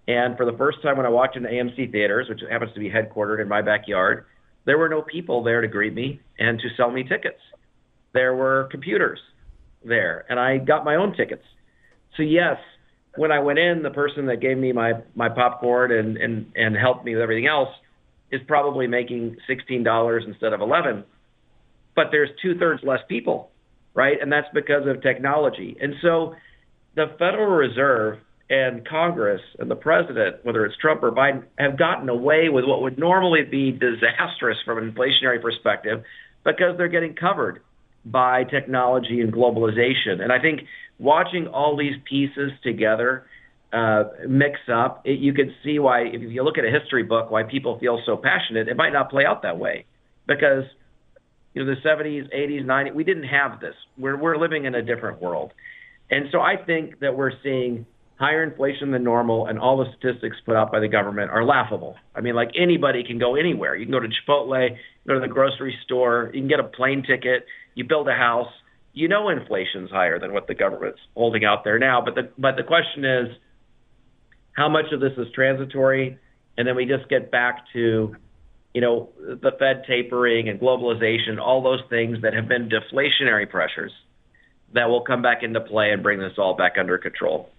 and 0.09 0.37
for 0.37 0.45
the 0.45 0.57
first 0.57 0.83
time 0.83 0.97
when 0.97 1.07
I 1.07 1.11
walked 1.11 1.37
into 1.37 1.49
AMC 1.49 1.93
Theaters, 1.93 2.29
which 2.29 2.41
happens 2.51 2.73
to 2.75 2.81
be 2.81 2.91
headquartered 2.91 3.41
in 3.41 3.49
my 3.49 3.63
backyard, 3.63 4.27
there 4.65 4.79
were 4.79 4.89
no 4.89 5.03
people 5.03 5.43
there 5.43 5.61
to 5.61 5.69
greet 5.69 5.95
me 5.95 6.21
and 6.39 6.59
to 6.59 6.69
sell 6.77 6.91
me 6.91 7.05
tickets. 7.05 7.41
There 8.13 8.35
were 8.35 8.69
computers 8.71 9.21
there, 9.85 10.27
and 10.29 10.39
I 10.39 10.59
got 10.59 10.85
my 10.85 10.97
own 10.97 11.15
tickets. 11.17 11.45
So 12.17 12.23
yes, 12.25 12.57
when 13.17 13.33
I 13.33 13.41
went 13.41 13.59
in, 13.59 13.83
the 13.83 13.91
person 13.91 14.27
that 14.27 14.41
gave 14.41 14.57
me 14.57 14.73
my 14.73 14.95
my 15.15 15.29
popcorn 15.29 15.93
and 15.93 16.17
and 16.17 16.53
and 16.55 16.77
helped 16.77 17.05
me 17.05 17.15
with 17.15 17.23
everything 17.23 17.47
else 17.47 17.71
is 18.31 18.41
probably 18.47 18.87
making 18.87 19.37
sixteen 19.47 19.83
dollars 19.83 20.25
instead 20.27 20.53
of 20.53 20.61
eleven, 20.61 21.05
but 21.97 22.07
there's 22.11 22.31
two 22.43 22.57
thirds 22.59 22.83
less 22.85 23.01
people, 23.09 23.51
right? 23.95 24.17
And 24.21 24.33
that's 24.33 24.49
because 24.55 24.87
of 24.87 25.03
technology. 25.03 25.77
And 25.81 25.95
so, 26.03 26.35
the 26.95 27.07
Federal 27.19 27.51
Reserve 27.51 28.19
and 28.49 28.87
Congress 28.87 29.41
and 29.59 29.71
the 29.71 29.77
president, 29.77 30.45
whether 30.45 30.67
it's 30.67 30.77
Trump 30.77 31.03
or 31.03 31.13
Biden, 31.13 31.45
have 31.57 31.79
gotten 31.79 32.09
away 32.09 32.49
with 32.49 32.65
what 32.65 32.83
would 32.83 32.99
normally 32.99 33.43
be 33.43 33.71
disastrous 33.71 34.59
from 34.65 34.79
an 34.79 34.93
inflationary 34.93 35.41
perspective 35.41 36.03
because 36.45 36.77
they're 36.77 36.89
getting 36.89 37.15
covered 37.15 37.63
by 38.05 38.45
technology 38.45 39.21
and 39.21 39.33
globalization. 39.33 40.21
And 40.21 40.33
I 40.33 40.41
think 40.41 40.63
watching 41.01 41.47
all 41.49 41.77
these 41.77 41.95
pieces 42.09 42.53
together 42.63 43.27
uh, 43.73 44.05
mix 44.29 44.59
up, 44.73 45.03
it, 45.05 45.19
you 45.19 45.33
can 45.33 45.55
see 45.65 45.79
why, 45.79 46.03
if 46.03 46.21
you 46.21 46.43
look 46.43 46.59
at 46.59 46.65
a 46.65 46.71
history 46.71 47.03
book, 47.03 47.31
why 47.31 47.43
people 47.43 47.79
feel 47.79 48.01
so 48.05 48.17
passionate. 48.17 48.69
It 48.69 48.77
might 48.77 48.93
not 48.93 49.11
play 49.11 49.25
out 49.25 49.43
that 49.43 49.59
way 49.59 49.87
because 50.27 50.65
you 51.55 51.65
know 51.65 51.75
the 51.75 51.81
70s, 51.89 52.33
80s, 52.35 52.65
90s, 52.65 52.95
we 52.95 53.05
didn't 53.05 53.25
have 53.25 53.61
this. 53.61 53.75
We're 53.99 54.17
we're 54.17 54.37
living 54.37 54.67
in 54.67 54.75
a 54.75 54.83
different 54.83 55.21
world, 55.21 55.53
and 56.11 56.27
so 56.31 56.41
I 56.41 56.57
think 56.57 57.01
that 57.01 57.17
we're 57.17 57.33
seeing 57.43 57.87
higher 58.21 58.43
inflation 58.43 58.91
than 58.91 59.03
normal, 59.03 59.47
and 59.47 59.59
all 59.59 59.79
the 59.79 59.87
statistics 59.97 60.37
put 60.45 60.55
out 60.55 60.71
by 60.71 60.79
the 60.79 60.89
government 60.89 61.31
are 61.31 61.43
laughable. 61.43 61.97
I 62.15 62.21
mean, 62.21 62.35
like 62.35 62.51
anybody 62.55 63.03
can 63.03 63.19
go 63.19 63.35
anywhere. 63.35 63.75
You 63.75 63.87
can 63.87 63.93
go 63.93 64.01
to 64.01 64.09
Chipotle, 64.09 64.77
go 65.09 65.15
to 65.15 65.21
the 65.21 65.29
grocery 65.29 65.77
store, 65.85 66.31
you 66.35 66.41
can 66.41 66.49
get 66.49 66.61
a 66.61 66.65
plane 66.65 67.03
ticket, 67.03 67.47
you 67.75 67.85
build 67.85 68.09
a 68.09 68.15
house. 68.15 68.53
You 68.93 69.09
know 69.09 69.29
inflation's 69.29 69.91
higher 69.91 70.19
than 70.19 70.33
what 70.33 70.47
the 70.47 70.55
government's 70.55 71.01
holding 71.15 71.45
out 71.45 71.65
there 71.65 71.79
now. 71.79 72.01
But 72.01 72.15
the 72.15 72.31
but 72.39 72.57
the 72.57 72.65
question 72.65 73.05
is, 73.05 73.37
how 74.53 74.69
much 74.69 74.93
of 74.93 75.01
this 75.01 75.13
is 75.17 75.29
transitory, 75.33 76.19
and 76.59 76.67
then 76.67 76.77
we 76.77 76.87
just 76.87 77.09
get 77.09 77.31
back 77.31 77.65
to, 77.73 78.17
you 78.75 78.81
know, 78.81 79.11
the 79.19 79.53
Fed 79.59 79.85
tapering 79.87 80.49
and 80.49 80.61
globalization, 80.61 81.41
all 81.41 81.63
those 81.63 81.83
things 81.89 82.23
that 82.23 82.35
have 82.35 82.49
been 82.49 82.69
deflationary 82.69 83.49
pressures 83.49 83.93
that 84.73 84.89
will 84.89 85.03
come 85.03 85.23
back 85.23 85.43
into 85.43 85.61
play 85.61 85.93
and 85.93 86.03
bring 86.03 86.19
this 86.19 86.35
all 86.39 86.55
back 86.55 86.77
under 86.79 86.99
control. 86.99 87.51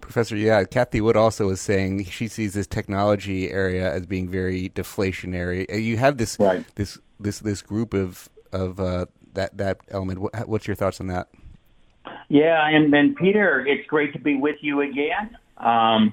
Professor, 0.00 0.36
yeah, 0.36 0.64
Cathie 0.64 1.00
Wood 1.00 1.16
also 1.16 1.46
was 1.46 1.60
saying 1.60 2.04
she 2.04 2.28
sees 2.28 2.54
this 2.54 2.66
technology 2.66 3.50
area 3.50 3.92
as 3.92 4.06
being 4.06 4.28
very 4.28 4.68
deflationary. 4.70 5.70
Uh, 5.72 5.76
you 5.76 5.96
have 5.96 6.18
this 6.18 6.36
right. 6.38 6.64
this 6.74 6.98
this 7.18 7.40
this 7.40 7.62
group 7.62 7.94
of 7.94 8.28
of 8.52 8.78
uh, 8.78 9.06
that 9.34 9.56
that 9.58 9.78
element. 9.90 10.20
What, 10.20 10.48
what's 10.48 10.66
your 10.66 10.76
thoughts 10.76 11.00
on 11.00 11.08
that? 11.08 11.28
Yeah, 12.28 12.66
and 12.66 12.92
then 12.92 13.14
Peter, 13.14 13.66
it's 13.66 13.86
great 13.86 14.12
to 14.14 14.18
be 14.18 14.36
with 14.36 14.56
you 14.60 14.80
again. 14.80 15.36
Um, 15.58 16.12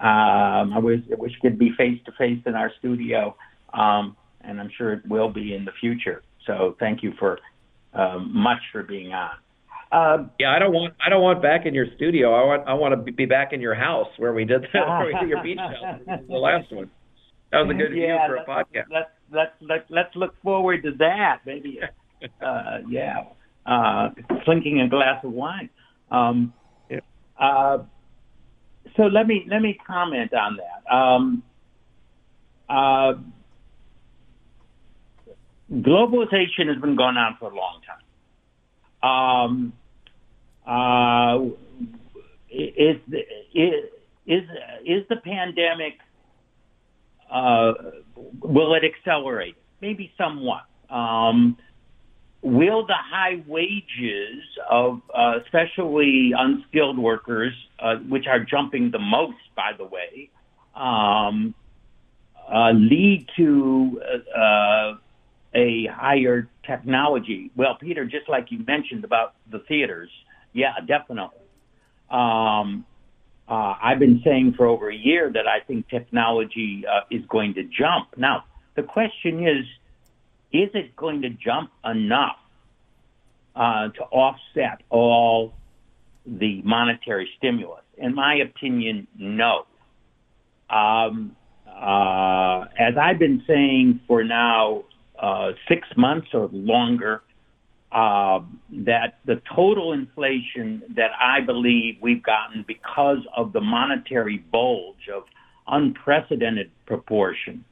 um, 0.00 0.72
I 0.72 0.78
wish 0.78 1.00
I 1.10 1.16
wish 1.16 1.32
we 1.42 1.50
could 1.50 1.58
be 1.58 1.72
face 1.76 2.00
to 2.06 2.12
face 2.12 2.40
in 2.46 2.54
our 2.54 2.72
studio, 2.78 3.36
um, 3.74 4.16
and 4.40 4.60
I'm 4.60 4.70
sure 4.76 4.92
it 4.92 5.06
will 5.08 5.30
be 5.30 5.54
in 5.54 5.64
the 5.64 5.72
future. 5.80 6.22
So 6.46 6.76
thank 6.78 7.02
you 7.02 7.12
for 7.18 7.38
um, 7.92 8.30
much 8.32 8.60
for 8.72 8.82
being 8.82 9.12
on. 9.12 9.30
Uh, 9.90 10.28
yeah, 10.38 10.54
I 10.54 10.58
don't 10.58 10.72
want 10.72 10.94
I 11.04 11.08
don't 11.08 11.22
want 11.22 11.42
back 11.42 11.66
in 11.66 11.74
your 11.74 11.86
studio. 11.96 12.34
I 12.34 12.44
want 12.44 12.68
I 12.68 12.74
want 12.74 13.06
to 13.06 13.12
be 13.12 13.26
back 13.26 13.52
in 13.52 13.60
your 13.60 13.74
house 13.74 14.08
where 14.18 14.32
we 14.32 14.44
did 14.44 14.62
that, 14.72 14.86
where 14.86 15.06
we 15.06 15.18
did 15.18 15.28
your 15.28 15.42
beach 15.42 15.58
house. 15.58 16.00
The 16.28 16.34
last 16.34 16.70
one. 16.70 16.90
That 17.50 17.60
was 17.60 17.70
a 17.70 17.78
good 17.78 17.96
yeah, 17.96 18.26
view 18.26 18.36
for 18.36 18.36
a 18.36 18.44
podcast. 18.44 18.84
Let's 18.92 19.10
let's 19.32 19.52
let's 19.60 19.84
let's 19.88 20.16
look 20.16 20.34
forward 20.42 20.82
to 20.82 20.92
that. 20.98 21.40
Maybe, 21.46 21.80
uh, 22.40 22.78
yeah, 22.88 23.24
uh, 23.66 24.10
clinking 24.44 24.80
a 24.80 24.88
glass 24.88 25.24
of 25.24 25.32
wine. 25.32 25.70
Um, 26.10 26.52
yeah. 26.90 27.00
uh, 27.38 27.78
so 28.96 29.04
let 29.04 29.26
me 29.26 29.46
let 29.48 29.60
me 29.62 29.78
comment 29.86 30.32
on 30.32 30.56
that. 30.56 30.94
Um, 30.94 31.42
uh, 32.68 33.14
globalization 35.72 36.68
has 36.68 36.78
been 36.80 36.96
going 36.96 37.16
on 37.16 37.36
for 37.38 37.50
a 37.50 37.54
long 37.54 37.80
time. 37.86 37.98
Um, 39.02 39.72
uh, 40.66 41.44
is, 42.50 42.96
is, 43.54 43.72
is, 44.26 44.44
is 44.84 45.04
the 45.08 45.16
pandemic, 45.16 45.98
uh, 47.30 47.72
will 48.40 48.74
it 48.74 48.82
accelerate? 48.84 49.56
Maybe 49.80 50.12
somewhat. 50.18 50.62
Um, 50.90 51.56
will 52.42 52.86
the 52.86 52.94
high 52.94 53.42
wages 53.46 54.42
of 54.70 55.00
uh, 55.14 55.38
especially 55.44 56.32
unskilled 56.36 56.98
workers, 56.98 57.52
uh, 57.80 57.96
which 57.96 58.26
are 58.26 58.40
jumping 58.40 58.90
the 58.90 58.98
most, 58.98 59.38
by 59.56 59.72
the 59.76 59.84
way, 59.84 60.30
um, 60.74 61.54
uh, 62.52 62.70
lead 62.72 63.28
to 63.36 64.00
uh, 64.36 64.94
a 65.54 65.86
higher 65.86 66.48
technology. 66.64 67.50
Well, 67.56 67.76
Peter, 67.80 68.04
just 68.04 68.28
like 68.28 68.50
you 68.50 68.64
mentioned 68.66 69.04
about 69.04 69.34
the 69.50 69.58
theaters, 69.60 70.10
yeah, 70.52 70.74
definitely. 70.86 71.38
Um, 72.10 72.84
uh, 73.48 73.74
I've 73.82 73.98
been 73.98 74.20
saying 74.24 74.54
for 74.56 74.66
over 74.66 74.90
a 74.90 74.94
year 74.94 75.30
that 75.32 75.46
I 75.46 75.60
think 75.60 75.88
technology 75.88 76.84
uh, 76.86 77.00
is 77.10 77.24
going 77.26 77.54
to 77.54 77.64
jump. 77.64 78.08
Now, 78.16 78.44
the 78.76 78.82
question 78.82 79.46
is, 79.46 79.64
is 80.52 80.70
it 80.74 80.96
going 80.96 81.22
to 81.22 81.30
jump 81.30 81.70
enough 81.84 82.36
uh, 83.54 83.88
to 83.88 84.02
offset 84.10 84.82
all 84.90 85.54
the 86.26 86.62
monetary 86.62 87.28
stimulus? 87.36 87.82
In 87.96 88.14
my 88.14 88.36
opinion, 88.36 89.06
no. 89.16 89.66
Um, 90.70 91.36
uh, 91.66 92.64
as 92.78 92.94
I've 93.00 93.18
been 93.18 93.42
saying 93.46 94.00
for 94.06 94.24
now 94.24 94.84
uh, 95.18 95.52
six 95.68 95.86
months 95.96 96.28
or 96.32 96.48
longer, 96.52 97.22
uh, 97.90 98.40
that 98.70 99.18
the 99.24 99.40
total 99.54 99.92
inflation 99.92 100.82
that 100.94 101.10
I 101.18 101.40
believe 101.40 101.96
we've 102.02 102.22
gotten 102.22 102.64
because 102.66 103.18
of 103.34 103.52
the 103.52 103.62
monetary 103.62 104.38
bulge 104.52 105.08
of 105.12 105.24
unprecedented 105.66 106.70
proportion, 106.86 107.64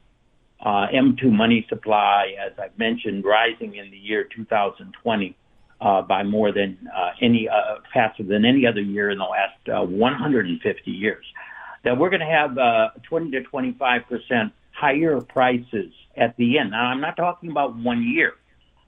M2 0.65 1.31
money 1.31 1.65
supply, 1.69 2.35
as 2.43 2.53
I've 2.59 2.77
mentioned, 2.77 3.23
rising 3.23 3.75
in 3.75 3.91
the 3.91 3.97
year 3.97 4.23
2020 4.23 5.35
uh, 5.79 6.01
by 6.01 6.23
more 6.23 6.51
than 6.51 6.77
uh, 6.95 7.11
any 7.21 7.47
uh, 7.47 7.75
faster 7.93 8.23
than 8.23 8.45
any 8.45 8.65
other 8.65 8.81
year 8.81 9.11
in 9.11 9.17
the 9.17 9.23
last 9.23 9.57
150 9.67 10.91
years. 10.91 11.25
That 11.83 11.97
we're 11.97 12.09
going 12.09 12.21
to 12.21 12.25
have 12.25 13.01
20 13.03 13.31
to 13.31 13.43
25 13.43 14.01
percent 14.09 14.53
higher 14.71 15.21
prices 15.21 15.91
at 16.15 16.35
the 16.37 16.59
end. 16.59 16.71
Now, 16.71 16.85
I'm 16.85 17.01
not 17.01 17.15
talking 17.15 17.51
about 17.51 17.75
one 17.75 18.03
year. 18.03 18.33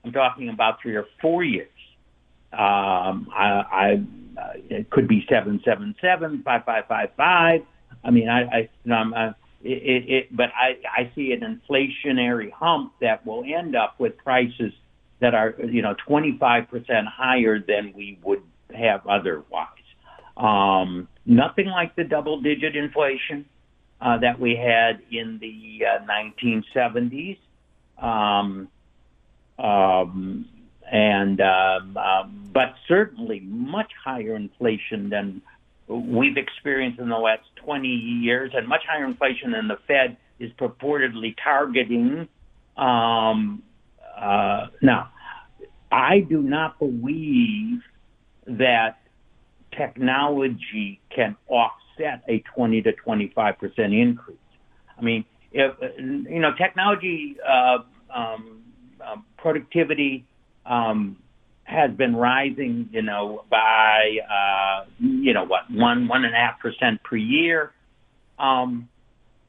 I'm 0.04 0.12
talking 0.12 0.50
about 0.50 0.82
three 0.82 0.96
or 0.96 1.06
four 1.22 1.44
years. 1.44 1.70
Um, 2.54 3.30
I, 3.36 3.64
I 3.72 4.04
uh, 4.40 4.54
it 4.70 4.90
could 4.90 5.08
be 5.08 5.26
seven 5.30 5.62
seven 5.64 5.96
seven 6.02 6.42
five 6.44 6.66
five 6.66 6.86
five 6.88 7.10
five. 7.16 7.62
I 8.04 8.12
mean, 8.12 8.30
I, 8.30 8.70
I 8.88 8.92
uh, 8.92 9.34
it, 9.63 9.70
it, 9.70 10.10
it, 10.10 10.36
but 10.36 10.50
I, 10.56 10.78
I 10.96 11.12
see 11.16 11.34
an 11.34 11.42
inflationary 11.42 12.51
hump 12.51 12.94
that 13.01 13.25
will 13.25 13.44
end 13.44 13.75
up 13.75 14.00
with 14.00 14.18
prices 14.18 14.74
that 15.20 15.34
are, 15.34 15.56
you 15.63 15.82
know, 15.82 15.96
25% 16.08 17.06
higher 17.08 17.60
than 17.60 17.94
we 17.96 18.18
would 18.24 18.42
have 18.74 19.06
otherwise. 19.06 19.68
Um, 20.38 21.10
nothing 21.25 21.68
like 21.68 21.96
the 21.96 22.06
double 22.06 22.39
digit 22.39 22.75
inflation 22.75 23.46
uh, 24.00 24.18
that 24.20 24.39
we 24.39 24.56
had 24.56 25.01
in 25.12 25.39
the 25.39 25.86
uh, 25.86 26.06
1970s. 26.06 27.38
Um, 27.98 28.70
um, 29.58 30.46
and 30.89 31.39
um, 31.42 32.50
but 32.54 32.75
certainly 32.88 33.42
much 33.42 33.92
higher 34.04 34.36
inflation 34.36 35.10
than 35.10 35.42
we've 35.89 36.38
experienced 36.38 37.00
in 37.00 37.10
the 37.10 37.17
last 37.17 37.43
20 37.65 37.88
years, 37.88 38.51
and 38.53 38.67
much 38.67 38.81
higher 38.88 39.05
inflation 39.05 39.51
than 39.51 39.67
the 39.67 39.77
Fed 39.88 40.17
is 40.39 40.51
purportedly 40.60 41.36
targeting. 41.43 42.27
Um, 42.77 43.63
uh, 44.17 44.67
now, 44.81 45.10
I 45.91 46.19
do 46.19 46.41
not 46.41 46.77
believe 46.79 47.81
that 48.46 49.00
technology 49.75 51.00
can 51.13 51.36
offset 51.48 52.24
a 52.27 52.43
20 52.55 52.81
to 52.84 52.93
25 52.93 53.58
percent 53.60 53.93
increase. 53.93 54.38
I 54.98 55.01
mean, 55.01 55.25
if 55.51 55.74
you 55.98 56.39
know, 56.39 56.51
technology 56.55 57.38
uh, 57.48 57.79
um, 58.15 58.62
uh, 59.03 59.15
productivity 59.38 60.25
um, 60.65 61.17
has 61.70 61.92
been 61.92 62.16
rising, 62.16 62.90
you 62.92 63.04
know, 63.04 63.46
by 63.50 64.18
uh, 64.30 64.86
you 65.00 65.34
know 65.34 65.46
what 65.46 65.70
one 65.72 66.08
one 66.08 66.26
and 66.26 66.34
a 66.34 66.38
half 66.38 66.60
percent 66.60 67.02
per 67.04 67.16
year. 67.16 67.72
Um, 68.40 68.90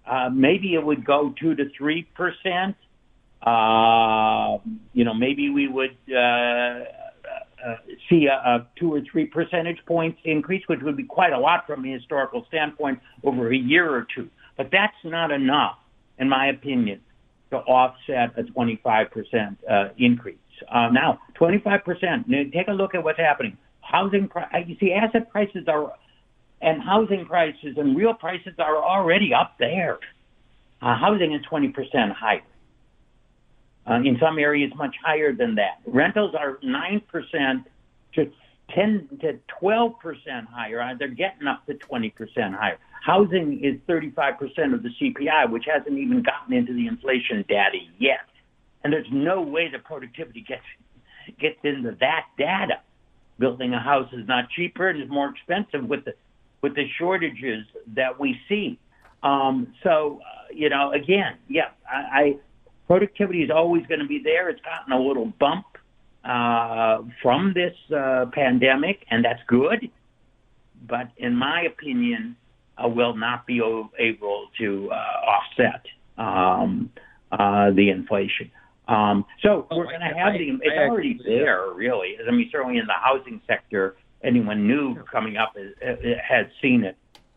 uh, 0.07 0.29
maybe 0.31 0.75
it 0.75 0.85
would 0.85 1.05
go 1.05 1.35
two 1.41 1.55
to 1.55 1.71
three 1.77 2.07
percent. 2.15 2.77
Uh, 3.43 4.59
you 4.93 5.05
know, 5.05 5.15
maybe 5.15 5.49
we 5.49 5.67
would 5.67 5.97
uh, 6.11 6.15
uh, 6.15 7.77
see 8.09 8.27
a, 8.27 8.35
a 8.35 8.67
two 8.79 8.93
or 8.93 9.01
three 9.11 9.25
percentage 9.25 9.79
points 9.87 10.19
increase, 10.25 10.63
which 10.67 10.81
would 10.83 10.97
be 10.97 11.05
quite 11.05 11.33
a 11.33 11.39
lot 11.39 11.67
from 11.67 11.85
a 11.87 11.93
historical 11.93 12.45
standpoint 12.49 13.01
over 13.25 13.51
a 13.51 13.57
year 13.57 13.91
or 13.91 14.07
two. 14.15 14.29
But 14.59 14.69
that's 14.71 14.97
not 15.05 15.31
enough, 15.31 15.79
in 16.19 16.29
my 16.29 16.49
opinion, 16.49 17.01
to 17.51 17.57
offset 17.57 18.39
a 18.39 18.43
25% 18.43 19.57
uh, 19.69 19.89
increase. 19.97 20.37
Uh, 20.69 20.89
now, 20.89 21.21
25%. 21.41 22.53
Take 22.53 22.69
a 22.69 22.73
look 22.73 22.95
at 22.95 23.03
what's 23.03 23.19
happening. 23.19 23.57
Housing, 23.81 24.29
pri- 24.29 24.65
you 24.67 24.77
see, 24.79 24.93
asset 24.93 25.31
prices 25.31 25.67
are, 25.69 25.93
and 26.61 26.83
housing 26.83 27.27
prices 27.27 27.77
and 27.77 27.97
real 27.97 28.15
prices 28.15 28.55
are 28.59 28.77
already 28.77 29.33
up 29.35 29.57
there. 29.59 29.99
Uh, 30.83 30.97
housing 30.97 31.33
is 31.33 31.41
20% 31.51 31.75
higher. 32.13 32.43
Uh, 33.89 33.95
in 33.95 34.19
some 34.21 34.39
areas, 34.39 34.71
much 34.77 34.95
higher 35.05 35.33
than 35.33 35.55
that. 35.57 35.81
Rentals 35.87 36.35
are 36.35 36.59
9% 36.63 37.65
to 38.15 38.33
10 38.75 39.09
to 39.21 39.39
12% 39.61 39.95
higher. 40.47 40.81
Uh, 40.81 40.95
they're 40.99 41.09
getting 41.09 41.47
up 41.47 41.67
to 41.67 41.75
20% 41.75 42.13
higher. 42.55 42.79
Housing 43.03 43.65
is 43.65 43.77
35% 43.89 44.75
of 44.75 44.83
the 44.83 44.91
CPI, 45.01 45.51
which 45.51 45.65
hasn't 45.67 45.99
even 45.99 46.23
gotten 46.23 46.53
into 46.53 46.75
the 46.75 46.87
inflation 46.87 47.45
data 47.49 47.79
yet. 47.99 48.21
And 48.83 48.93
there's 48.93 49.07
no 49.11 49.43
way 49.43 49.69
the 49.71 49.79
productivity 49.79 50.45
gets 50.47 50.63
gets 51.39 51.59
into 51.63 51.97
that 52.01 52.27
data. 52.39 52.81
Building 53.39 53.73
a 53.73 53.81
house 53.81 54.09
is 54.13 54.27
not 54.27 54.51
cheaper; 54.51 54.91
it 54.91 55.01
is 55.01 55.09
more 55.09 55.29
expensive 55.29 55.89
with 55.89 56.05
the 56.05 56.15
with 56.63 56.75
the 56.75 56.87
shortages 56.99 57.65
that 57.95 58.19
we 58.19 58.39
see. 58.49 58.79
Um, 59.23 59.75
so, 59.83 60.21
uh, 60.23 60.53
you 60.53 60.69
know, 60.69 60.93
again, 60.93 61.37
yeah, 61.49 61.71
I, 61.91 62.21
I 62.21 62.37
productivity 62.87 63.43
is 63.43 63.51
always 63.51 63.87
going 63.87 64.01
to 64.01 64.07
be 64.07 64.21
there. 64.23 64.49
It's 64.49 64.61
gotten 64.63 64.93
a 64.93 65.01
little 65.01 65.33
bump 65.39 65.67
uh, 66.25 67.03
from 67.23 67.55
this 67.55 67.75
uh, 67.95 68.27
pandemic, 68.33 69.07
and 69.11 69.25
that's 69.25 69.41
good. 69.47 69.91
But 70.89 71.11
in 71.19 71.35
my 71.35 71.63
opinion, 71.63 72.37
uh, 72.83 72.89
will 72.89 73.15
not 73.15 73.47
be 73.47 73.59
able 73.99 74.49
to 74.59 74.91
uh, 74.91 74.95
offset 74.95 75.85
um, 76.17 76.91
uh, 77.33 77.71
the 77.71 77.91
inflation. 77.91 78.51
Um, 78.91 79.25
so 79.41 79.69
we're 79.71 79.85
going 79.85 80.01
to 80.01 80.07
have 80.07 80.33
the, 80.33 80.59
it's 80.63 80.77
already 80.77 81.19
there, 81.25 81.71
really. 81.73 82.17
I 82.27 82.33
mean, 82.33 82.49
certainly 82.51 82.79
in 82.79 82.87
the 82.87 82.93
housing 82.93 83.41
sector, 83.47 83.97
anyone 84.23 84.67
new 84.67 84.97
coming 85.05 85.37
up 85.37 85.55
has 85.57 86.47
seen 86.61 86.83
it. 86.85 86.97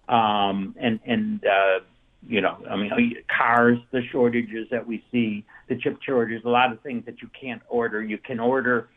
Um, 0.09 0.75
and, 0.79 0.99
and, 1.05 1.45
uh, 1.45 1.79
you 2.27 2.41
know, 2.41 2.57
I 2.67 2.75
mean, 2.75 3.15
cars, 3.29 3.77
the 3.91 4.01
shortages 4.11 4.67
that 4.71 4.85
we 4.87 5.03
see, 5.11 5.45
the 5.69 5.77
chip 5.77 5.99
shortages, 6.01 6.43
a 6.43 6.49
lot 6.49 6.71
of 6.71 6.81
things 6.81 7.05
that 7.05 7.21
you 7.21 7.29
can't 7.39 7.61
order. 7.69 8.01
You 8.01 8.17
can 8.17 8.39
order, 8.39 8.89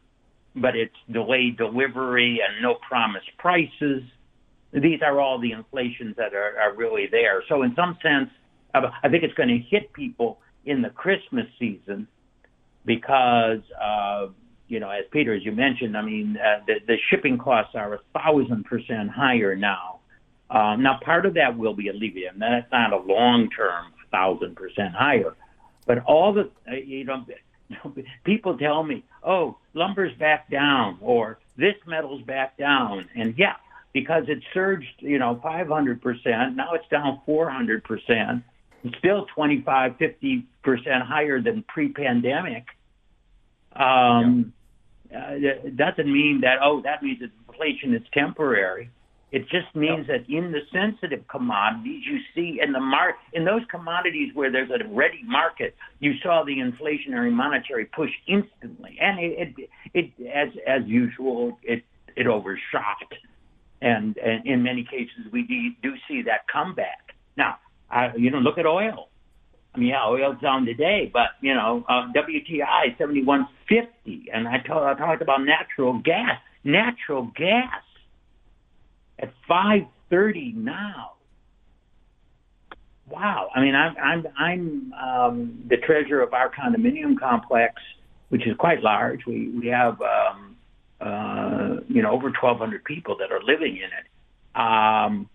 but 0.55 0.75
it's 0.75 0.97
delayed 1.11 1.59
delivery 1.59 2.41
and 2.41 2.63
no 2.63 2.77
promised 2.77 3.29
prices. 3.37 4.03
These 4.73 5.03
are 5.03 5.21
all 5.21 5.39
the 5.39 5.53
inflations 5.53 6.17
that 6.17 6.33
are, 6.35 6.59
are 6.59 6.75
really 6.75 7.07
there. 7.11 7.43
So 7.49 7.63
in 7.63 7.75
some 7.75 7.99
sense, 8.03 8.31
I 8.73 9.09
think 9.11 9.25
it's 9.25 9.35
going 9.35 9.49
to 9.51 9.59
hit 9.59 9.93
people 9.93 10.39
in 10.65 10.81
the 10.81 10.91
Christmas 10.91 11.47
season 11.59 12.09
because, 12.87 13.61
uh, 13.81 14.29
you 14.69 14.81
know, 14.81 14.89
as 14.91 15.05
Peter, 15.11 15.35
as 15.35 15.45
you 15.45 15.53
mentioned, 15.53 15.97
I 15.97 16.03
mean, 16.03 16.39
uh, 16.39 16.61
the, 16.67 16.75
the 16.87 16.97
shipping 17.11 17.37
costs 17.39 17.75
are 17.75 17.95
a 17.95 18.01
thousand 18.19 18.65
percent 18.65 19.11
higher 19.11 19.55
now. 19.55 20.01
Um, 20.49 20.83
now, 20.83 20.99
part 21.05 21.27
of 21.27 21.35
that 21.35 21.59
will 21.59 21.75
be 21.75 21.89
alleviated. 21.89 22.35
and 22.35 22.43
That's 22.43 22.71
not 22.71 22.93
a 22.93 22.99
long-term 22.99 23.93
thousand 24.11 24.57
percent 24.57 24.95
higher, 24.95 25.35
but 25.87 26.05
all 26.05 26.33
the, 26.33 26.51
uh, 26.71 26.77
you 26.77 27.05
know, 27.05 27.27
people 28.25 28.57
tell 28.57 28.83
me, 28.83 29.05
oh, 29.25 29.59
lumber's 29.75 30.17
back 30.19 30.49
down 30.51 30.99
or 31.01 31.39
this 31.57 31.75
metal's 31.87 32.23
back 32.23 32.57
down. 32.57 33.09
And 33.15 33.35
yeah, 33.37 33.57
because 33.93 34.25
it 34.29 34.43
surged, 34.53 34.87
you 34.99 35.19
know, 35.19 35.41
500%. 35.43 36.55
Now 36.55 36.75
it's 36.75 36.89
down 36.89 37.21
400%. 37.27 38.43
It's 38.85 38.99
still 38.99 39.27
25, 39.35 39.93
50% 39.99 40.45
higher 41.03 41.41
than 41.41 41.65
pre-pandemic. 41.67 42.67
Um, 43.79 44.53
yeah. 45.11 45.19
uh, 45.19 45.67
it 45.67 45.77
doesn't 45.77 46.11
mean 46.13 46.41
that, 46.43 46.57
oh, 46.63 46.83
that 46.83 47.03
means 47.03 47.21
that 47.21 47.31
inflation 47.49 47.95
is 47.95 48.03
temporary. 48.13 48.91
It 49.33 49.43
just 49.51 49.75
means 49.75 50.07
that 50.07 50.25
in 50.29 50.53
the 50.53 50.61
sensitive 50.73 51.27
commodities, 51.29 52.05
you 52.07 52.21
see 52.35 52.61
in 52.63 52.73
the 52.73 52.81
mar- 52.81 53.17
in 53.33 53.45
those 53.45 53.63
commodities 53.71 54.33
where 54.35 54.53
there's 54.53 54.71
a 54.71 54.87
ready 54.89 55.23
market, 55.25 55.75
you 55.99 56.13
saw 56.23 56.45
the 56.45 56.57
inflationary 56.57 57.33
monetary 57.33 57.87
push 57.87 58.11
instantly, 58.29 58.97
and 59.01 59.19
it, 59.19 59.55
it, 59.59 59.71
it 59.95 60.29
as 60.33 60.49
as 60.67 60.87
usual, 60.87 61.59
it 61.65 61.83
it 62.17 62.29
overshot, 62.29 63.13
and, 63.83 64.17
and 64.17 64.47
in 64.47 64.63
many 64.63 64.85
cases 64.85 65.31
we 65.33 65.43
do, 65.43 65.71
do 65.83 65.97
see 66.09 66.23
that 66.23 66.47
comeback. 66.51 67.15
Now, 67.37 67.59
uh, 67.91 68.11
you 68.17 68.31
know, 68.31 68.39
look 68.39 68.59
at 68.59 68.65
oil. 68.65 69.09
I 69.77 69.79
mean, 69.79 69.89
yeah, 69.89 70.07
oil's 70.07 70.41
down 70.41 70.65
today, 70.65 71.11
but 71.13 71.31
you 71.43 71.55
know, 71.55 71.85
uh, 71.89 72.09
WTI 72.15 72.97
seventy 72.97 73.23
one 73.23 73.47
fifty, 73.69 74.29
and 74.33 74.49
I, 74.49 74.59
talked 74.59 75.23
about 75.23 75.41
natural 75.45 76.01
gas. 76.03 76.41
Natural 76.65 77.31
gas 77.37 77.83
at 79.19 79.33
five 79.47 79.83
thirty 80.09 80.53
now. 80.57 81.13
Wow! 83.09 83.51
I 83.55 83.61
mean, 83.61 83.75
I'm 83.75 83.97
I'm 83.99 84.27
I'm 84.39 84.93
um, 84.95 85.65
the 85.69 85.77
treasurer 85.77 86.23
of 86.23 86.33
our 86.33 86.51
condominium 86.51 87.19
complex, 87.21 87.75
which 88.31 88.47
is 88.47 88.57
quite 88.59 88.83
large. 88.83 89.27
We 89.27 89.51
we 89.51 89.67
have 89.69 90.01
um, 90.01 90.57
uh, 91.01 91.83
you 91.89 92.03
know 92.03 92.11
over 92.13 92.31
1,200 92.31 92.83
people 92.85 93.17
that 93.19 93.31
are 93.31 93.43
living 93.43 93.77
in 93.77 93.91
it. 93.93 94.07
Um, 94.59 95.29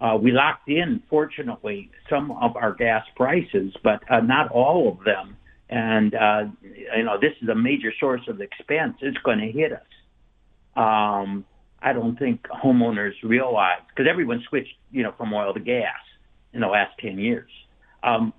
uh, 0.00 0.16
we 0.20 0.32
locked 0.32 0.68
in, 0.68 1.02
fortunately, 1.10 1.90
some 2.08 2.30
of 2.30 2.56
our 2.56 2.72
gas 2.74 3.04
prices, 3.16 3.74
but 3.84 4.00
uh, 4.10 4.20
not 4.20 4.50
all 4.50 4.88
of 4.88 5.04
them. 5.04 5.36
And 5.68 6.14
uh, 6.14 6.44
you 6.62 7.04
know, 7.04 7.18
this 7.20 7.32
is 7.42 7.48
a 7.48 7.54
major 7.54 7.92
source 8.00 8.22
of 8.28 8.40
expense. 8.40 8.96
It's 9.02 9.18
going 9.18 9.38
to 9.38 9.52
hit 9.52 9.72
us. 9.72 9.80
Um, 10.74 11.44
I 11.82 11.92
don't 11.92 12.18
think 12.18 12.42
homeowners 12.48 13.12
realize 13.22 13.80
because 13.88 14.08
everyone 14.10 14.42
switched, 14.48 14.74
you 14.90 15.02
know, 15.02 15.12
from 15.16 15.32
oil 15.32 15.54
to 15.54 15.60
gas 15.60 15.98
in 16.52 16.60
the 16.60 16.66
last 16.66 16.92
10 17.00 17.18
years. 17.18 17.50
Um, 18.02 18.32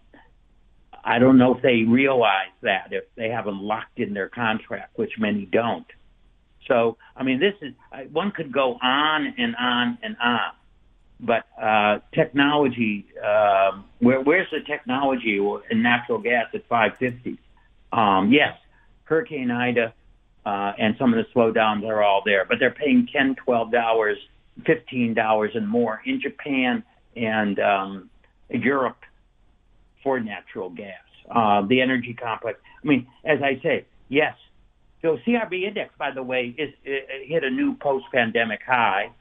I 1.03 1.19
don't 1.19 1.37
know 1.37 1.55
if 1.55 1.61
they 1.61 1.83
realize 1.87 2.51
that 2.61 2.89
if 2.91 3.05
they 3.15 3.29
haven't 3.29 3.61
locked 3.61 3.99
in 3.99 4.13
their 4.13 4.29
contract, 4.29 4.97
which 4.97 5.11
many 5.17 5.45
don't. 5.45 5.87
So, 6.67 6.97
I 7.15 7.23
mean, 7.23 7.39
this 7.39 7.53
is 7.61 7.73
one 8.11 8.31
could 8.31 8.51
go 8.51 8.77
on 8.81 9.33
and 9.37 9.55
on 9.55 9.97
and 10.03 10.15
on 10.21 10.51
but 11.21 11.45
uh, 11.61 11.99
technology, 12.13 13.05
um, 13.23 13.85
where, 13.99 14.21
where's 14.21 14.47
the 14.51 14.61
technology 14.65 15.37
in 15.69 15.81
natural 15.83 16.17
gas 16.17 16.47
at 16.53 16.67
550? 16.67 17.37
Um, 17.93 18.31
yes, 18.31 18.57
Hurricane 19.03 19.51
Ida 19.51 19.93
uh, 20.45 20.73
and 20.77 20.95
some 20.97 21.13
of 21.13 21.23
the 21.23 21.31
slowdowns 21.33 21.87
are 21.87 22.01
all 22.01 22.23
there, 22.25 22.45
but 22.45 22.57
they're 22.59 22.71
paying 22.71 23.07
10 23.13 23.35
$12, 23.47 24.15
$15 24.61 25.57
and 25.57 25.67
more 25.67 26.01
in 26.05 26.19
Japan 26.19 26.83
and 27.15 27.59
um, 27.59 28.09
Europe 28.49 28.97
for 30.03 30.19
natural 30.19 30.69
gas. 30.69 30.95
Uh, 31.29 31.61
the 31.67 31.81
energy 31.81 32.13
complex. 32.13 32.59
I 32.83 32.87
mean, 32.87 33.07
as 33.23 33.39
I 33.43 33.61
say, 33.61 33.85
yes. 34.09 34.35
So 35.01 35.17
CRB 35.25 35.63
index, 35.63 35.93
by 35.97 36.11
the 36.11 36.23
way, 36.23 36.53
is 36.57 36.73
it 36.83 37.27
hit 37.27 37.43
a 37.43 37.49
new 37.49 37.75
post-pandemic 37.75 38.61
high 38.65 39.11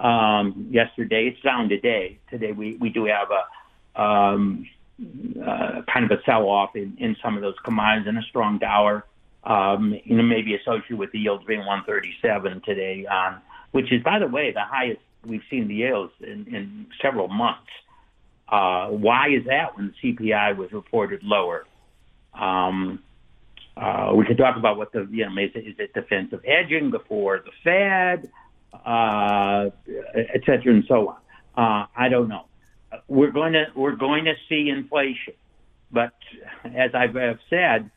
um, 0.00 0.68
yesterday. 0.70 1.28
It's 1.32 1.40
down 1.42 1.68
today. 1.68 2.18
Today 2.30 2.52
we, 2.52 2.76
we 2.76 2.88
do 2.90 3.04
have 3.04 3.28
a 3.30 4.00
um, 4.02 4.66
uh, 5.44 5.82
kind 5.92 6.10
of 6.10 6.18
a 6.18 6.22
sell-off 6.24 6.74
in, 6.74 6.96
in 6.98 7.16
some 7.22 7.36
of 7.36 7.42
those 7.42 7.56
commodities 7.64 8.08
and 8.08 8.18
a 8.18 8.22
strong 8.22 8.58
dollar. 8.58 9.04
Um, 9.44 9.94
you 10.04 10.16
know, 10.16 10.22
maybe 10.22 10.54
associated 10.54 10.98
with 10.98 11.12
the 11.12 11.18
yields 11.18 11.44
being 11.44 11.60
137 11.60 12.62
today 12.64 13.06
which 13.72 13.92
is, 13.92 14.02
by 14.02 14.18
the 14.18 14.26
way, 14.26 14.52
the 14.52 14.64
highest 14.64 15.00
we've 15.24 15.42
seen 15.50 15.68
the 15.68 15.74
yields 15.74 16.12
in, 16.20 16.46
in 16.54 16.86
several 17.00 17.28
months. 17.28 17.70
Uh, 18.48 18.88
why 18.88 19.28
is 19.28 19.44
that 19.46 19.76
when 19.76 19.94
the 20.02 20.12
CPI 20.12 20.56
was 20.56 20.72
reported 20.72 21.22
lower? 21.22 21.66
Um, 22.34 23.00
uh, 23.76 24.12
we 24.14 24.24
could 24.26 24.36
talk 24.36 24.56
about 24.56 24.76
what 24.76 24.92
the 24.92 25.06
you 25.10 25.24
know 25.24 25.42
is 25.42 25.50
it, 25.54 25.66
is 25.66 25.74
it 25.78 25.94
defensive 25.94 26.42
hedging 26.44 26.90
before 26.90 27.38
the 27.44 27.52
Fed, 27.62 28.30
uh, 28.72 29.70
et 30.14 30.40
cetera, 30.46 30.72
and 30.72 30.84
so 30.86 31.08
on. 31.08 31.16
Uh, 31.56 31.86
I 31.96 32.08
don't 32.08 32.28
know. 32.28 32.46
We're 33.08 33.30
going 33.30 33.52
to 33.52 33.66
we're 33.74 33.96
going 33.96 34.24
to 34.24 34.34
see 34.48 34.68
inflation, 34.68 35.34
but 35.92 36.12
as 36.64 36.90
I've 36.94 37.14
said, 37.48 37.90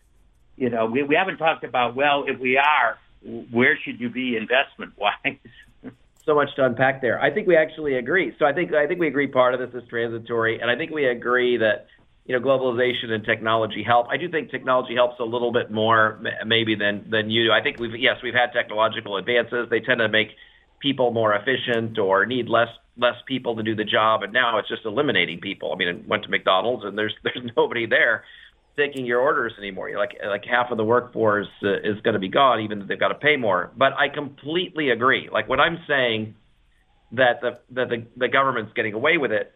you 0.58 0.70
know 0.70 0.86
we, 0.86 1.04
we 1.04 1.16
haven't 1.16 1.38
talked 1.38 1.64
about 1.64 1.96
well 1.96 2.26
if 2.28 2.40
we 2.40 2.58
are 2.58 2.98
where 3.52 3.78
should 3.84 4.00
you 4.00 4.10
be 4.10 4.36
investment 4.36 4.94
wise. 4.98 5.38
so 6.26 6.36
much 6.36 6.50
to 6.56 6.66
unpack 6.66 7.02
there. 7.02 7.22
I 7.22 7.34
think 7.34 7.48
we 7.48 7.58
actually 7.58 7.96
agree. 7.96 8.34
So 8.40 8.46
I 8.46 8.54
think 8.54 8.74
I 8.74 8.88
think 8.88 9.00
we 9.00 9.08
agree 9.08 9.28
part 9.28 9.54
of 9.54 9.60
this 9.60 9.82
is 9.82 9.88
transitory, 9.90 10.60
and 10.60 10.70
I 10.70 10.76
think 10.76 10.92
we 10.92 11.06
agree 11.06 11.58
that 11.58 11.88
you 12.26 12.38
know 12.38 12.46
globalization 12.46 13.10
and 13.10 13.24
technology 13.26 13.84
help. 13.84 14.08
I 14.10 14.18
do 14.18 14.30
think 14.30 14.52
technology 14.52 14.96
helps 14.96 15.20
a 15.20 15.26
little 15.26 15.52
bit 15.52 15.72
more 15.72 16.22
maybe 16.46 16.76
than 16.76 17.10
than 17.10 17.30
you 17.30 17.46
do. 17.48 17.52
I 17.52 17.62
think 17.62 17.80
we've 17.80 17.96
yes 17.98 18.18
we've 18.24 18.34
had 18.34 18.54
technological 18.54 19.18
advances. 19.18 19.68
They 19.70 19.80
tend 19.80 20.00
to 20.00 20.10
make 20.10 20.30
people 20.84 21.12
more 21.12 21.34
efficient 21.34 21.98
or 21.98 22.28
need 22.28 22.50
less 22.50 22.68
less 22.96 23.16
people 23.26 23.56
to 23.56 23.64
do 23.64 23.76
the 23.76 23.84
job, 23.84 24.22
and 24.22 24.32
now 24.32 24.60
it's 24.60 24.70
just 24.70 24.86
eliminating 24.86 25.40
people. 25.40 25.74
I 25.74 25.78
mean, 25.78 25.88
I 25.88 26.08
went 26.08 26.24
to 26.24 26.30
McDonald's 26.30 26.84
and 26.86 26.96
there's 26.96 27.16
there's 27.24 27.52
nobody 27.58 27.88
there 27.88 28.26
taking 28.78 29.06
your 29.06 29.20
orders 29.22 29.54
anymore. 29.58 29.90
You're 29.90 30.00
like 30.00 30.18
like 30.24 30.46
half 30.46 30.70
of 30.70 30.78
the 30.78 30.84
workforce 30.84 31.48
uh, 31.64 31.80
is 31.80 32.00
going 32.04 32.14
to 32.14 32.20
be 32.20 32.30
gone, 32.30 32.60
even 32.62 32.80
though 32.80 32.86
they've 32.86 33.00
got 33.00 33.08
to 33.08 33.16
pay 33.16 33.38
more. 33.38 33.72
But 33.76 33.94
I 33.94 34.10
completely 34.10 34.90
agree. 34.90 35.30
Like 35.32 35.50
what 35.50 35.60
I'm 35.60 35.80
saying 35.88 36.36
that 37.14 37.42
the 37.42 37.60
that 37.72 37.90
the, 37.90 38.06
the 38.18 38.28
government's 38.28 38.74
getting 38.74 38.94
away 38.94 39.18
with 39.18 39.32
it, 39.32 39.54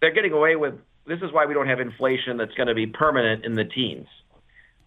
they're 0.00 0.14
getting 0.14 0.32
away 0.32 0.54
with. 0.54 0.74
This 1.08 1.20
is 1.22 1.32
why 1.32 1.46
we 1.46 1.54
don't 1.54 1.68
have 1.68 1.80
inflation 1.80 2.36
that's 2.36 2.54
going 2.54 2.66
to 2.66 2.74
be 2.74 2.86
permanent 2.86 3.44
in 3.44 3.54
the 3.54 3.64
teens. 3.64 4.08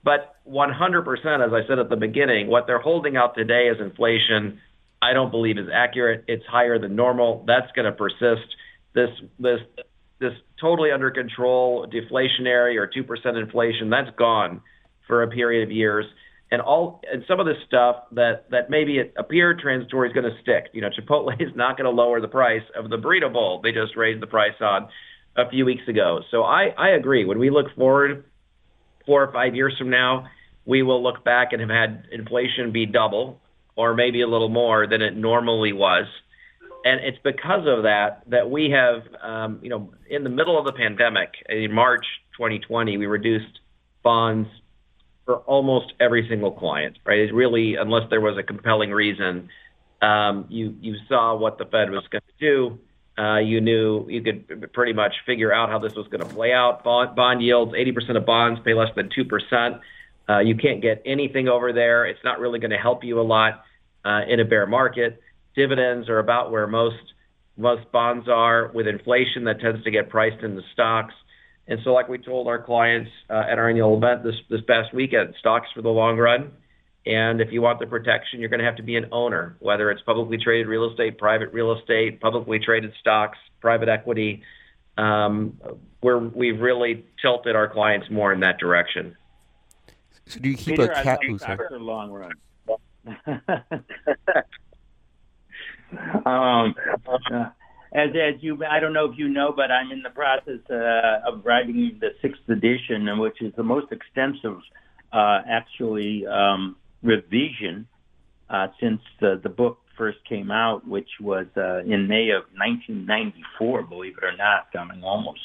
But 0.04 0.36
100%, 0.49 1.45
as 1.45 1.54
I 1.54 1.67
said 1.67 1.80
at 1.80 1.89
the 1.89 1.95
beginning, 1.95 2.47
what 2.47 2.67
they're 2.67 2.80
holding 2.80 3.17
out 3.17 3.36
today 3.36 3.67
is 3.67 3.80
inflation, 3.80 4.60
I 5.01 5.13
don't 5.13 5.31
believe 5.31 5.57
is 5.57 5.69
accurate. 5.73 6.25
It's 6.27 6.45
higher 6.45 6.77
than 6.77 6.95
normal. 6.95 7.43
That's 7.47 7.71
going 7.73 7.85
to 7.85 7.91
persist. 7.91 8.55
This 8.93 9.09
this 9.39 9.59
this 10.19 10.33
totally 10.59 10.91
under 10.91 11.12
control 11.12 11.88
deflationary 11.88 12.75
or 12.75 12.88
2% 12.88 13.41
inflation 13.41 13.89
that's 13.89 14.09
gone 14.17 14.62
for 15.07 15.23
a 15.23 15.29
period 15.29 15.63
of 15.63 15.71
years 15.71 16.05
and 16.51 16.62
all 16.62 17.01
and 17.12 17.23
some 17.27 17.39
of 17.39 17.45
this 17.45 17.57
stuff 17.67 17.95
that 18.12 18.49
that 18.51 18.69
maybe 18.69 18.97
it 18.97 19.13
appeared 19.17 19.59
transitory 19.59 20.09
is 20.09 20.13
going 20.13 20.29
to 20.29 20.41
stick 20.41 20.65
you 20.73 20.81
know 20.81 20.89
chipotle 20.89 21.33
is 21.41 21.55
not 21.55 21.77
going 21.77 21.85
to 21.85 21.91
lower 21.91 22.19
the 22.21 22.27
price 22.27 22.63
of 22.75 22.89
the 22.89 22.97
burrito 22.97 23.31
bowl 23.31 23.62
they 23.62 23.71
just 23.71 23.95
raised 23.95 24.21
the 24.21 24.27
price 24.27 24.59
on 24.62 24.88
a 25.38 25.49
few 25.49 25.65
weeks 25.65 25.88
ago 25.88 26.19
so 26.31 26.43
i 26.43 26.67
i 26.77 26.89
agree 26.89 27.25
when 27.25 27.39
we 27.39 27.49
look 27.49 27.67
forward 27.75 28.25
four 29.05 29.23
or 29.23 29.31
five 29.31 29.55
years 29.55 29.73
from 29.77 29.89
now 29.89 30.27
we 30.65 30.83
will 30.83 31.01
look 31.01 31.23
back 31.23 31.53
and 31.53 31.62
have 31.62 31.69
had 31.69 32.05
inflation 32.12 32.71
be 32.71 32.85
double 32.85 33.39
or 33.75 33.93
maybe 33.93 34.21
a 34.21 34.27
little 34.27 34.49
more 34.49 34.88
than 34.88 35.01
it 35.01 35.15
normally 35.15 35.73
was 35.73 36.05
and 36.86 37.01
it's 37.01 37.17
because 37.23 37.67
of 37.67 37.84
that 37.84 38.23
that 38.27 38.49
we 38.49 38.69
have, 38.69 39.03
um, 39.21 39.60
you 39.62 39.69
know, 39.69 39.91
in 40.10 40.23
the 40.23 40.29
middle 40.29 40.58
of 40.58 40.65
the 40.65 40.71
pandemic 40.71 41.34
in 41.47 41.73
March 41.73 42.05
2020, 42.38 42.97
we 42.97 43.05
reduced 43.05 43.60
bonds 44.01 44.47
for 45.25 45.38
almost 45.39 45.93
every 45.99 46.27
single 46.29 46.51
client. 46.51 46.97
Right? 47.05 47.19
It 47.19 47.34
really, 47.34 47.75
unless 47.75 48.10
there 48.10 48.21
was 48.21 48.38
a 48.38 48.43
compelling 48.43 48.91
reason, 48.91 49.49
um, 50.01 50.45
you 50.49 50.75
you 50.79 50.95
saw 51.10 51.36
what 51.36 51.58
the 51.58 51.65
Fed 51.65 51.91
was 51.91 52.08
going 52.10 52.21
to 52.21 52.45
do. 52.45 52.79
Uh, 53.21 53.39
you 53.39 53.60
knew 53.60 54.08
you 54.08 54.21
could 54.21 54.71
pretty 54.71 54.93
much 54.93 55.13
figure 55.25 55.51
out 55.51 55.67
how 55.67 55.79
this 55.79 55.93
was 55.95 56.08
going 56.08 56.21
to 56.21 56.34
play 56.34 56.53
out. 56.53 56.86
Bond, 56.86 57.17
bond 57.17 57.41
yields, 57.41 57.73
80% 57.73 58.15
of 58.15 58.25
bonds 58.25 58.62
pay 58.63 58.73
less 58.73 58.95
than 58.95 59.10
2%. 59.10 59.82
Uh, 60.30 60.39
you 60.39 60.56
can't 60.56 60.82
get 60.82 61.02
anything 61.06 61.48
over 61.48 61.74
there. 61.74 62.06
It's 62.06 62.24
not 62.24 62.39
really 62.39 62.60
going 62.60 62.72
to 62.72 62.78
help 62.78 63.04
you 63.04 63.20
a 63.20 63.24
lot 63.24 63.63
uh, 64.06 64.22
in 64.28 64.39
a 64.39 64.46
bear 64.46 64.68
market 64.68 65.22
dividends 65.60 66.08
are 66.10 66.20
about 66.20 66.52
where 66.52 66.68
most 66.68 67.13
most 67.58 67.92
bonds 67.92 68.28
are. 68.30 68.72
With 68.74 68.88
inflation, 68.88 69.44
that 69.46 69.60
tends 69.60 69.84
to 69.84 69.92
get 69.92 70.10
priced 70.10 70.42
into 70.44 70.62
stocks. 70.74 71.13
And 71.68 71.80
so, 71.84 71.92
like 71.92 72.08
we 72.08 72.18
told 72.18 72.48
our 72.48 72.62
clients 72.62 73.12
uh, 73.30 73.44
at 73.52 73.60
our 73.60 73.70
annual 73.70 73.98
event 73.98 74.24
this 74.24 74.36
this 74.50 74.62
past 74.68 74.94
weekend, 74.94 75.36
stocks 75.39 75.68
for 75.76 75.82
the 75.82 75.89
long 75.89 76.18
run. 76.18 76.52
And 77.06 77.42
if 77.42 77.52
you 77.52 77.62
want 77.62 77.80
the 77.80 77.88
protection, 77.88 78.39
you're 78.39 78.50
going 78.50 78.60
to 78.60 78.65
have 78.65 78.76
to 78.76 78.84
be 78.84 78.96
an 78.96 79.08
owner, 79.12 79.56
whether 79.60 79.89
it's 79.89 80.02
publicly 80.02 80.38
traded 80.38 80.68
real 80.68 80.89
estate, 80.89 81.18
private 81.18 81.52
real 81.54 81.72
estate, 81.78 82.20
publicly 82.22 82.60
traded 82.60 82.94
stocks, 83.00 83.38
private 83.62 83.89
equity. 83.89 84.44
Um, 84.98 85.58
where 86.02 86.18
we've 86.18 86.60
really 86.60 87.06
tilted 87.22 87.56
our 87.56 87.70
clients 87.70 88.08
more 88.10 88.34
in 88.34 88.42
that 88.42 88.58
direction. 88.58 89.15
So 90.30 90.39
do 90.39 90.50
you 90.50 90.56
keep 90.56 90.78
Peter, 90.78 90.92
a 90.92 91.04
cat? 91.04 91.20
I 91.24 91.26
think 91.26 91.42
for 91.42 91.80
long 91.80 92.12
run. 92.12 92.32
um, 96.26 96.76
uh, 97.08 97.50
as 97.92 98.12
as 98.12 98.36
you, 98.42 98.63
I 98.63 98.80
don't 98.80 98.94
know 98.94 99.06
if 99.06 99.18
you 99.18 99.28
know, 99.28 99.52
but 99.56 99.72
I'm 99.72 99.92
in 99.92 100.04
the 100.04 100.12
process 100.12 100.60
uh, 100.70 101.28
of 101.28 101.44
writing 101.44 101.98
the 102.00 102.10
sixth 102.22 102.48
edition, 102.48 103.18
which 103.18 103.42
is 103.42 103.52
the 103.58 103.63
most 103.63 103.92
extensive, 103.92 104.60
uh, 105.12 105.42
actually, 105.50 106.28
um, 106.28 106.76
revision 107.02 107.88
uh, 108.52 108.68
since 108.80 109.02
the, 109.20 109.39
the 109.42 109.50
book 109.50 109.80
first 109.98 110.20
came 110.30 110.52
out, 110.52 110.88
which 110.88 111.10
was 111.20 111.48
uh, 111.58 111.80
in 111.80 112.08
May 112.08 112.30
of 112.30 112.44
1994. 112.54 113.82
Believe 113.84 114.18
it 114.18 114.24
or 114.24 114.38
not, 114.38 114.68
I 114.78 114.86
mean 114.86 115.04
almost 115.04 115.39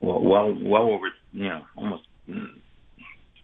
well, 0.00 0.20
well, 0.20 0.52
well 0.60 0.90
over 0.90 1.10
you 1.32 1.48
know 1.48 1.62
almost 1.76 2.02
mm, 2.28 2.48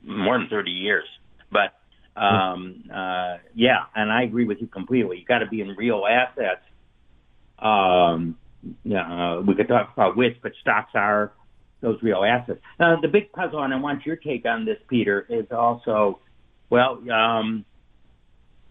more 0.09 0.39
than 0.39 0.49
30 0.49 0.71
years, 0.71 1.05
but 1.51 1.75
um, 2.17 2.85
uh, 2.93 3.37
yeah, 3.55 3.85
and 3.95 4.11
I 4.11 4.23
agree 4.23 4.45
with 4.45 4.59
you 4.61 4.67
completely. 4.67 5.19
You 5.19 5.25
got 5.25 5.39
to 5.39 5.47
be 5.47 5.61
in 5.61 5.69
real 5.77 6.05
assets. 6.09 6.63
Um, 7.59 8.37
yeah, 8.85 9.37
uh, 9.37 9.41
we 9.43 9.55
could 9.55 9.69
talk 9.69 9.91
about 9.93 10.17
which, 10.17 10.37
but 10.43 10.53
stocks 10.61 10.93
are 10.95 11.33
those 11.81 12.03
real 12.03 12.25
assets. 12.25 12.61
Now, 12.81 13.01
the 13.01 13.09
big 13.09 13.31
puzzle, 13.33 13.63
and 13.63 13.73
I 13.73 13.79
want 13.79 14.05
your 14.05 14.17
take 14.17 14.45
on 14.47 14.65
this, 14.65 14.79
Peter, 14.89 15.27
is 15.29 15.47
also, 15.53 16.19
well, 16.71 16.99
um, 17.11 17.65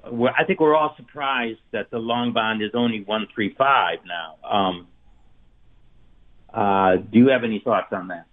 I 0.03 0.43
think 0.45 0.59
we're 0.59 0.75
all 0.75 0.93
surprised 0.97 1.59
that 1.71 1.89
the 1.89 1.99
long 1.99 2.33
bond 2.33 2.61
is 2.61 2.71
only 2.73 3.03
one 3.03 3.27
three 3.33 3.55
five 3.57 3.99
now. 4.05 4.49
Um, 4.49 4.87
uh, 6.53 6.97
do 6.97 7.19
you 7.19 7.29
have 7.29 7.43
any 7.43 7.59
thoughts 7.63 7.87
on 7.91 8.07
that? 8.09 8.25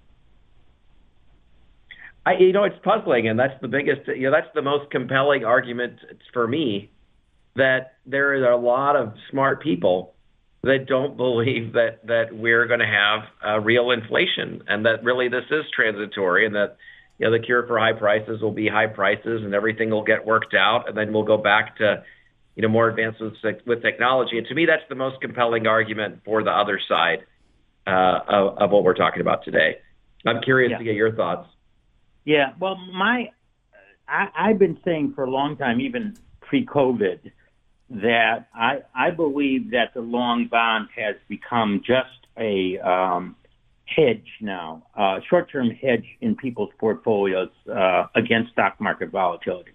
I, 2.27 2.35
you 2.39 2.53
know, 2.53 2.65
it's 2.65 2.79
puzzling, 2.83 3.29
and 3.29 3.39
that's 3.39 3.61
the 3.61 3.69
biggest, 3.69 4.09
you 4.09 4.23
know, 4.23 4.31
that's 4.31 4.53
the 4.55 4.63
most 4.63 4.91
compelling 4.91 5.45
argument 5.45 5.99
for 6.33 6.49
me 6.49 6.91
that 7.57 7.99
there 8.07 8.31
are 8.31 8.51
a 8.51 8.57
lot 8.57 8.97
of 8.97 9.15
smart 9.31 9.63
people 9.63 10.15
that 10.63 10.87
don't 10.87 11.17
believe 11.17 11.75
that 11.75 12.07
that 12.07 12.35
we're 12.35 12.67
going 12.67 12.81
to 12.81 12.87
have 12.87 13.21
uh, 13.47 13.61
real 13.61 13.91
inflation, 13.91 14.63
and 14.67 14.87
that 14.87 15.05
really 15.05 15.29
this 15.29 15.45
is 15.51 15.65
transitory, 15.75 16.47
and 16.47 16.55
that 16.55 16.77
you 17.19 17.27
know 17.27 17.33
the 17.33 17.45
cure 17.45 17.67
for 17.67 17.79
high 17.79 17.93
prices 17.93 18.41
will 18.41 18.53
be 18.53 18.69
high 18.69 18.87
prices, 18.87 19.43
and 19.45 19.55
everything 19.55 19.91
will 19.91 20.05
get 20.05 20.25
worked 20.25 20.55
out, 20.55 20.89
and 20.89 20.97
then 20.97 21.13
we'll 21.13 21.25
go 21.25 21.37
back 21.37 21.77
to 21.77 22.03
you 22.57 22.63
know 22.63 22.69
more 22.69 22.89
advances 22.89 23.37
with 23.67 23.83
technology. 23.83 24.39
And 24.39 24.47
to 24.47 24.55
me, 24.55 24.65
that's 24.65 24.83
the 24.89 24.95
most 24.95 25.21
compelling 25.21 25.67
argument 25.67 26.21
for 26.25 26.43
the 26.43 26.51
other 26.51 26.81
side 26.89 27.19
uh, 27.87 28.21
of, 28.27 28.59
of 28.59 28.71
what 28.71 28.85
we're 28.85 28.95
talking 28.95 29.21
about 29.21 29.45
today. 29.45 29.77
I'm 30.27 30.41
curious 30.41 30.71
yeah. 30.71 30.79
to 30.79 30.85
get 30.85 30.95
your 30.95 31.13
thoughts. 31.13 31.49
Yeah, 32.25 32.53
well, 32.59 32.77
my 32.77 33.31
I, 34.09 34.29
I've 34.37 34.59
been 34.59 34.79
saying 34.85 35.13
for 35.15 35.25
a 35.25 35.31
long 35.31 35.57
time, 35.57 35.81
even 35.81 36.17
pre-COVID, 36.41 37.31
that 37.91 38.49
I 38.55 38.83
I 38.95 39.11
believe 39.11 39.71
that 39.73 39.95
the 39.95 40.01
long 40.01 40.47
bond 40.47 40.89
has 40.97 41.17
become 41.29 41.83
just 41.87 42.27
a 42.37 42.79
um, 42.79 43.37
hedge 43.85 44.27
now, 44.41 44.85
uh, 44.97 45.21
short-term 45.29 45.71
hedge 45.71 46.07
in 46.21 46.35
people's 46.37 46.71
portfolios 46.79 47.51
uh, 47.71 48.07
against 48.15 48.53
stock 48.53 48.81
market 48.81 49.11
volatility. 49.11 49.73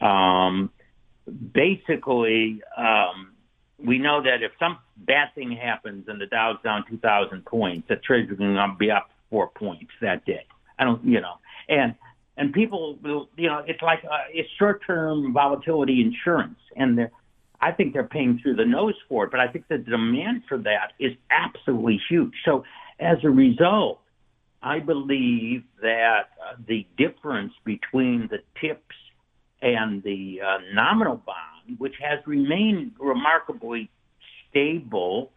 Um, 0.00 0.70
basically, 1.52 2.62
um, 2.76 3.32
we 3.78 3.98
know 3.98 4.22
that 4.22 4.42
if 4.42 4.52
some 4.58 4.78
bad 4.96 5.28
thing 5.34 5.52
happens 5.52 6.06
and 6.08 6.20
the 6.20 6.26
Dow's 6.26 6.56
down 6.64 6.84
2,000 6.88 7.44
points, 7.44 7.88
the 7.88 7.96
Treasury 7.96 8.36
going 8.36 8.54
to 8.54 8.74
be 8.78 8.90
up 8.90 9.10
four 9.30 9.48
points 9.48 9.92
that 10.00 10.24
day. 10.24 10.46
I 10.78 10.84
don't, 10.84 11.04
you 11.04 11.20
know, 11.20 11.34
and 11.68 11.94
and 12.36 12.52
people 12.52 12.98
will, 13.02 13.28
you 13.36 13.48
know, 13.48 13.62
it's 13.66 13.82
like 13.82 14.00
uh, 14.04 14.24
it's 14.32 14.48
short-term 14.58 15.32
volatility 15.32 16.00
insurance, 16.00 16.58
and 16.76 16.98
they're, 16.98 17.12
I 17.60 17.70
think 17.70 17.92
they're 17.92 18.02
paying 18.02 18.40
through 18.42 18.56
the 18.56 18.64
nose 18.64 18.94
for 19.08 19.24
it. 19.24 19.30
But 19.30 19.40
I 19.40 19.48
think 19.48 19.68
the 19.68 19.78
demand 19.78 20.42
for 20.48 20.58
that 20.58 20.92
is 20.98 21.12
absolutely 21.30 22.00
huge. 22.08 22.32
So 22.44 22.64
as 22.98 23.18
a 23.22 23.30
result, 23.30 24.00
I 24.62 24.80
believe 24.80 25.62
that 25.80 26.30
uh, 26.42 26.56
the 26.66 26.86
difference 26.98 27.52
between 27.64 28.28
the 28.30 28.38
TIPS 28.60 28.96
and 29.62 30.02
the 30.02 30.40
uh, 30.44 30.58
nominal 30.72 31.16
bond, 31.16 31.78
which 31.78 31.94
has 32.00 32.18
remained 32.26 32.92
remarkably 32.98 33.90
stable 34.50 35.30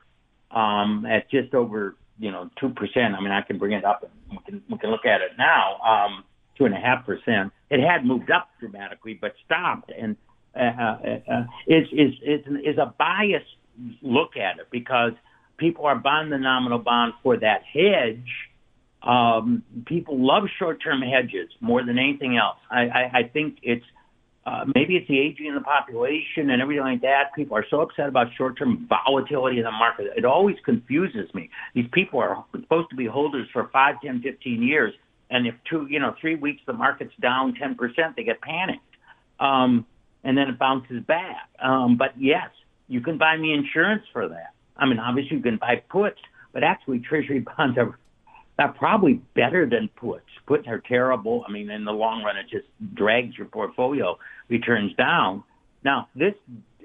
um, 0.52 1.06
at 1.06 1.30
just 1.30 1.54
over 1.54 1.96
you 2.18 2.32
know 2.32 2.50
two 2.60 2.70
percent. 2.70 3.14
I 3.16 3.22
mean, 3.22 3.32
I 3.32 3.42
can 3.42 3.60
bring 3.60 3.74
it 3.74 3.86
up 3.86 4.10
can 4.48 4.64
we 4.70 4.78
can 4.78 4.90
look 4.90 5.06
at 5.06 5.22
it 5.22 5.32
now. 5.38 5.78
Um, 5.82 6.24
two 6.58 6.66
and 6.66 6.74
a 6.74 6.80
half 6.80 7.06
percent. 7.06 7.52
It 7.70 7.82
had 7.82 8.06
moved 8.06 8.32
up 8.32 8.50
dramatically, 8.60 9.18
but 9.20 9.34
stopped, 9.46 9.92
and 9.92 10.16
uh, 10.56 10.60
uh, 10.60 11.20
uh, 11.32 11.44
is 11.68 11.88
is 11.92 12.14
is 12.24 12.42
is 12.64 12.78
a 12.78 12.94
biased 12.98 13.46
look 14.02 14.38
at 14.38 14.60
it 14.60 14.68
because 14.72 15.12
people 15.58 15.86
are 15.86 15.96
buying 15.96 16.30
the 16.30 16.38
nominal 16.38 16.80
bond 16.80 17.14
for 17.22 17.38
that 17.38 17.62
hedge. 17.72 18.30
Um, 19.04 19.64
people 19.86 20.18
love 20.20 20.44
short-term 20.58 21.02
hedges 21.02 21.50
more 21.62 21.86
than 21.86 22.00
anything 22.00 22.36
else. 22.36 22.58
I, 22.70 22.82
I, 22.82 23.12
I 23.20 23.24
think 23.32 23.60
it's 23.62 23.86
uh, 24.48 24.64
maybe 24.74 24.96
it's 24.96 25.08
the 25.10 25.20
aging 25.20 25.50
of 25.50 25.56
the 25.56 25.62
population 25.62 26.52
and 26.52 26.62
everything 26.62 26.86
like 26.86 27.02
that. 27.02 27.36
People 27.36 27.58
are 27.58 27.66
so 27.70 27.82
upset 27.82 28.08
about 28.08 28.28
short-term 28.38 28.88
volatility 28.88 29.58
in 29.58 29.66
the 29.66 29.72
market. 29.72 30.08
It 30.16 30.24
always 30.24 30.56
confuses 30.64 31.28
me. 31.34 31.50
These 31.76 31.88
people 31.92 32.22
are 32.22 32.46
supposed 32.54 32.90
to 32.92 32.96
be 32.96 33.06
holders 33.06 33.50
for 33.52 33.70
five, 33.74 33.96
ten, 34.02 34.22
fifteen 34.22 34.64
years, 34.64 34.94
and 35.30 35.46
if 35.48 35.56
two, 35.70 35.86
you 35.90 36.00
know, 36.00 36.16
three 36.22 36.36
weeks 36.36 36.62
the 36.66 36.72
market's 36.72 37.12
down 37.22 37.56
10%, 37.62 38.16
they 38.16 38.24
get 38.24 38.40
panicked. 38.40 38.80
Um, 39.38 39.86
and 40.24 40.38
then 40.38 40.48
it 40.48 40.58
bounces 40.58 41.04
back. 41.04 41.50
Um, 41.62 41.98
but 41.98 42.14
yes, 42.18 42.50
you 42.88 43.02
can 43.02 43.18
buy 43.18 43.36
me 43.36 43.54
insurance 43.54 44.04
for 44.14 44.30
that. 44.30 44.54
I 44.78 44.86
mean, 44.86 45.00
obviously 45.00 45.38
you 45.38 45.44
can 45.44 45.58
buy 45.58 45.82
puts, 45.90 46.20
but 46.54 46.64
actually 46.64 47.00
treasury 47.00 47.40
bonds 47.58 47.78
are, 47.78 48.00
are 48.60 48.74
probably 48.74 49.22
better 49.36 49.68
than 49.70 49.90
puts. 49.96 50.26
Puts 50.48 50.68
are 50.68 50.80
terrible. 50.80 51.44
I 51.48 51.52
mean, 51.52 51.70
in 51.70 51.86
the 51.86 51.92
long 51.92 52.24
run, 52.24 52.38
it 52.38 52.48
just 52.50 52.66
drags 52.96 53.38
your 53.38 53.48
portfolio 53.48 54.18
returns 54.50 54.94
down. 54.96 55.44
Now, 55.84 56.10
this 56.16 56.34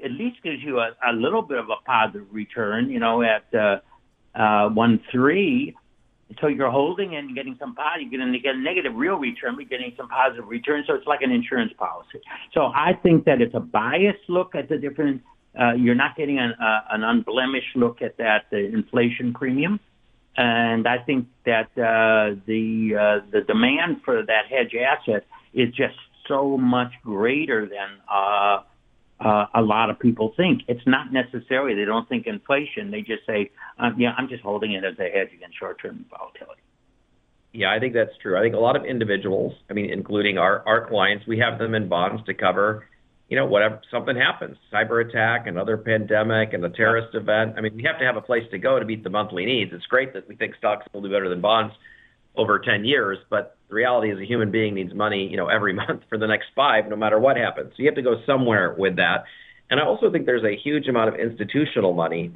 at 0.04 0.10
least 0.10 0.42
gives 0.42 0.62
you 0.62 0.80
a, 0.80 0.90
a 1.08 1.12
little 1.12 1.42
bit 1.42 1.58
of 1.58 1.66
a 1.70 1.76
positive 1.86 2.26
return, 2.30 2.90
you 2.90 3.00
know, 3.00 3.22
at 3.22 3.46
uh, 3.54 3.80
uh, 4.38 4.68
one 4.68 5.00
three. 5.10 5.74
So 6.40 6.46
you're 6.46 6.70
holding 6.70 7.14
and 7.14 7.34
getting 7.34 7.56
some 7.60 7.74
positive, 7.74 8.10
you're 8.10 8.20
going 8.20 8.32
to 8.32 8.38
get 8.38 8.54
a 8.54 8.58
negative 8.58 8.94
real 8.94 9.16
return, 9.16 9.54
but 9.56 9.68
getting 9.68 9.92
some 9.98 10.08
positive 10.08 10.48
return. 10.48 10.82
So 10.86 10.94
it's 10.94 11.06
like 11.06 11.20
an 11.20 11.30
insurance 11.30 11.72
policy. 11.76 12.20
So 12.54 12.62
I 12.62 12.92
think 13.02 13.26
that 13.26 13.42
it's 13.42 13.54
a 13.54 13.60
biased 13.60 14.28
look 14.28 14.54
at 14.54 14.68
the 14.68 14.78
different. 14.78 15.22
Uh, 15.58 15.74
you're 15.74 15.94
not 15.94 16.16
getting 16.16 16.38
an, 16.38 16.52
uh, 16.52 16.80
an 16.90 17.04
unblemished 17.04 17.76
look 17.76 18.00
at 18.00 18.16
that 18.16 18.46
the 18.50 18.64
inflation 18.72 19.34
premium, 19.34 19.78
and 20.36 20.88
I 20.88 20.98
think 20.98 21.28
that 21.44 21.70
uh, 21.76 22.40
the 22.46 22.96
uh, 22.96 23.30
the 23.30 23.42
demand 23.42 24.02
for 24.04 24.22
that 24.22 24.46
hedge 24.48 24.74
asset 24.74 25.26
is 25.52 25.68
just 25.74 25.94
so 26.26 26.56
much 26.56 26.92
greater 27.04 27.66
than 27.66 27.98
uh, 28.10 28.62
uh, 29.20 29.46
a 29.54 29.62
lot 29.62 29.90
of 29.90 29.98
people 29.98 30.32
think. 30.36 30.62
It's 30.68 30.86
not 30.86 31.12
necessarily 31.12 31.74
they 31.74 31.84
don't 31.84 32.08
think 32.08 32.26
inflation. 32.26 32.90
They 32.90 33.02
just 33.02 33.26
say, 33.26 33.50
um, 33.78 33.96
"Yeah, 33.98 34.14
I'm 34.16 34.28
just 34.28 34.42
holding 34.42 34.72
it 34.72 34.84
as 34.84 34.98
a 34.98 35.10
hedge 35.10 35.32
against 35.34 35.58
short-term 35.58 36.06
volatility." 36.10 36.62
Yeah, 37.52 37.70
I 37.70 37.78
think 37.78 37.92
that's 37.92 38.16
true. 38.22 38.38
I 38.38 38.40
think 38.40 38.54
a 38.54 38.58
lot 38.58 38.76
of 38.76 38.86
individuals, 38.86 39.52
I 39.68 39.74
mean, 39.74 39.90
including 39.90 40.38
our 40.38 40.66
our 40.66 40.88
clients, 40.88 41.26
we 41.26 41.38
have 41.38 41.58
them 41.58 41.74
in 41.74 41.88
bonds 41.88 42.24
to 42.24 42.34
cover, 42.34 42.86
you 43.32 43.38
know, 43.38 43.46
whatever 43.46 43.80
something 43.90 44.14
happens, 44.14 44.58
cyber 44.70 45.08
attack, 45.08 45.46
another 45.46 45.78
pandemic, 45.78 46.52
and 46.52 46.62
a 46.66 46.68
terrorist 46.68 47.14
event. 47.14 47.54
I 47.56 47.62
mean, 47.62 47.74
we 47.74 47.82
have 47.84 47.98
to 47.98 48.04
have 48.04 48.16
a 48.16 48.20
place 48.20 48.42
to 48.50 48.58
go 48.58 48.78
to 48.78 48.84
meet 48.84 49.02
the 49.02 49.08
monthly 49.08 49.46
needs. 49.46 49.70
It's 49.72 49.86
great 49.86 50.12
that 50.12 50.28
we 50.28 50.36
think 50.36 50.54
stocks 50.58 50.84
will 50.92 51.00
do 51.00 51.08
better 51.08 51.30
than 51.30 51.40
bonds 51.40 51.72
over 52.36 52.58
10 52.58 52.84
years, 52.84 53.16
but 53.30 53.56
the 53.70 53.74
reality 53.74 54.12
is 54.12 54.18
a 54.20 54.26
human 54.26 54.50
being 54.50 54.74
needs 54.74 54.92
money, 54.92 55.26
you 55.30 55.38
know, 55.38 55.48
every 55.48 55.72
month 55.88 56.02
for 56.10 56.18
the 56.18 56.26
next 56.26 56.48
five, 56.54 56.90
no 56.90 56.94
matter 56.94 57.18
what 57.18 57.38
happens. 57.38 57.70
So 57.70 57.82
you 57.82 57.86
have 57.86 57.94
to 57.94 58.02
go 58.02 58.16
somewhere 58.26 58.74
with 58.76 58.96
that. 58.96 59.24
And 59.70 59.80
I 59.80 59.84
also 59.86 60.12
think 60.12 60.26
there's 60.26 60.44
a 60.44 60.54
huge 60.54 60.86
amount 60.86 61.08
of 61.08 61.14
institutional 61.18 61.94
money 61.94 62.32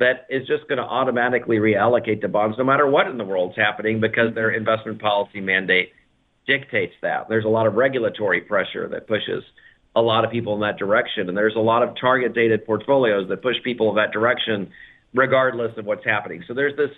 that 0.00 0.26
is 0.30 0.48
just 0.48 0.66
going 0.66 0.78
to 0.78 0.84
automatically 0.84 1.58
reallocate 1.58 2.22
to 2.22 2.28
bonds 2.28 2.58
no 2.58 2.64
matter 2.64 2.88
what 2.88 3.06
in 3.06 3.18
the 3.18 3.24
world's 3.24 3.54
happening 3.54 4.00
because 4.00 4.34
their 4.34 4.50
investment 4.50 5.00
policy 5.00 5.40
mandate 5.40 5.92
dictates 6.44 6.94
that. 7.02 7.28
There's 7.28 7.44
a 7.44 7.48
lot 7.48 7.68
of 7.68 7.74
regulatory 7.74 8.40
pressure 8.40 8.88
that 8.88 9.06
pushes 9.06 9.44
a 9.96 10.00
lot 10.00 10.24
of 10.24 10.30
people 10.30 10.54
in 10.54 10.60
that 10.60 10.78
direction. 10.78 11.28
And 11.28 11.36
there's 11.36 11.56
a 11.56 11.60
lot 11.60 11.82
of 11.82 11.94
target 12.00 12.34
dated 12.34 12.64
portfolios 12.64 13.28
that 13.28 13.42
push 13.42 13.56
people 13.64 13.90
in 13.90 13.96
that 13.96 14.12
direction 14.12 14.70
regardless 15.14 15.76
of 15.76 15.84
what's 15.86 16.04
happening. 16.04 16.44
So 16.46 16.54
there's 16.54 16.76
this 16.76 16.90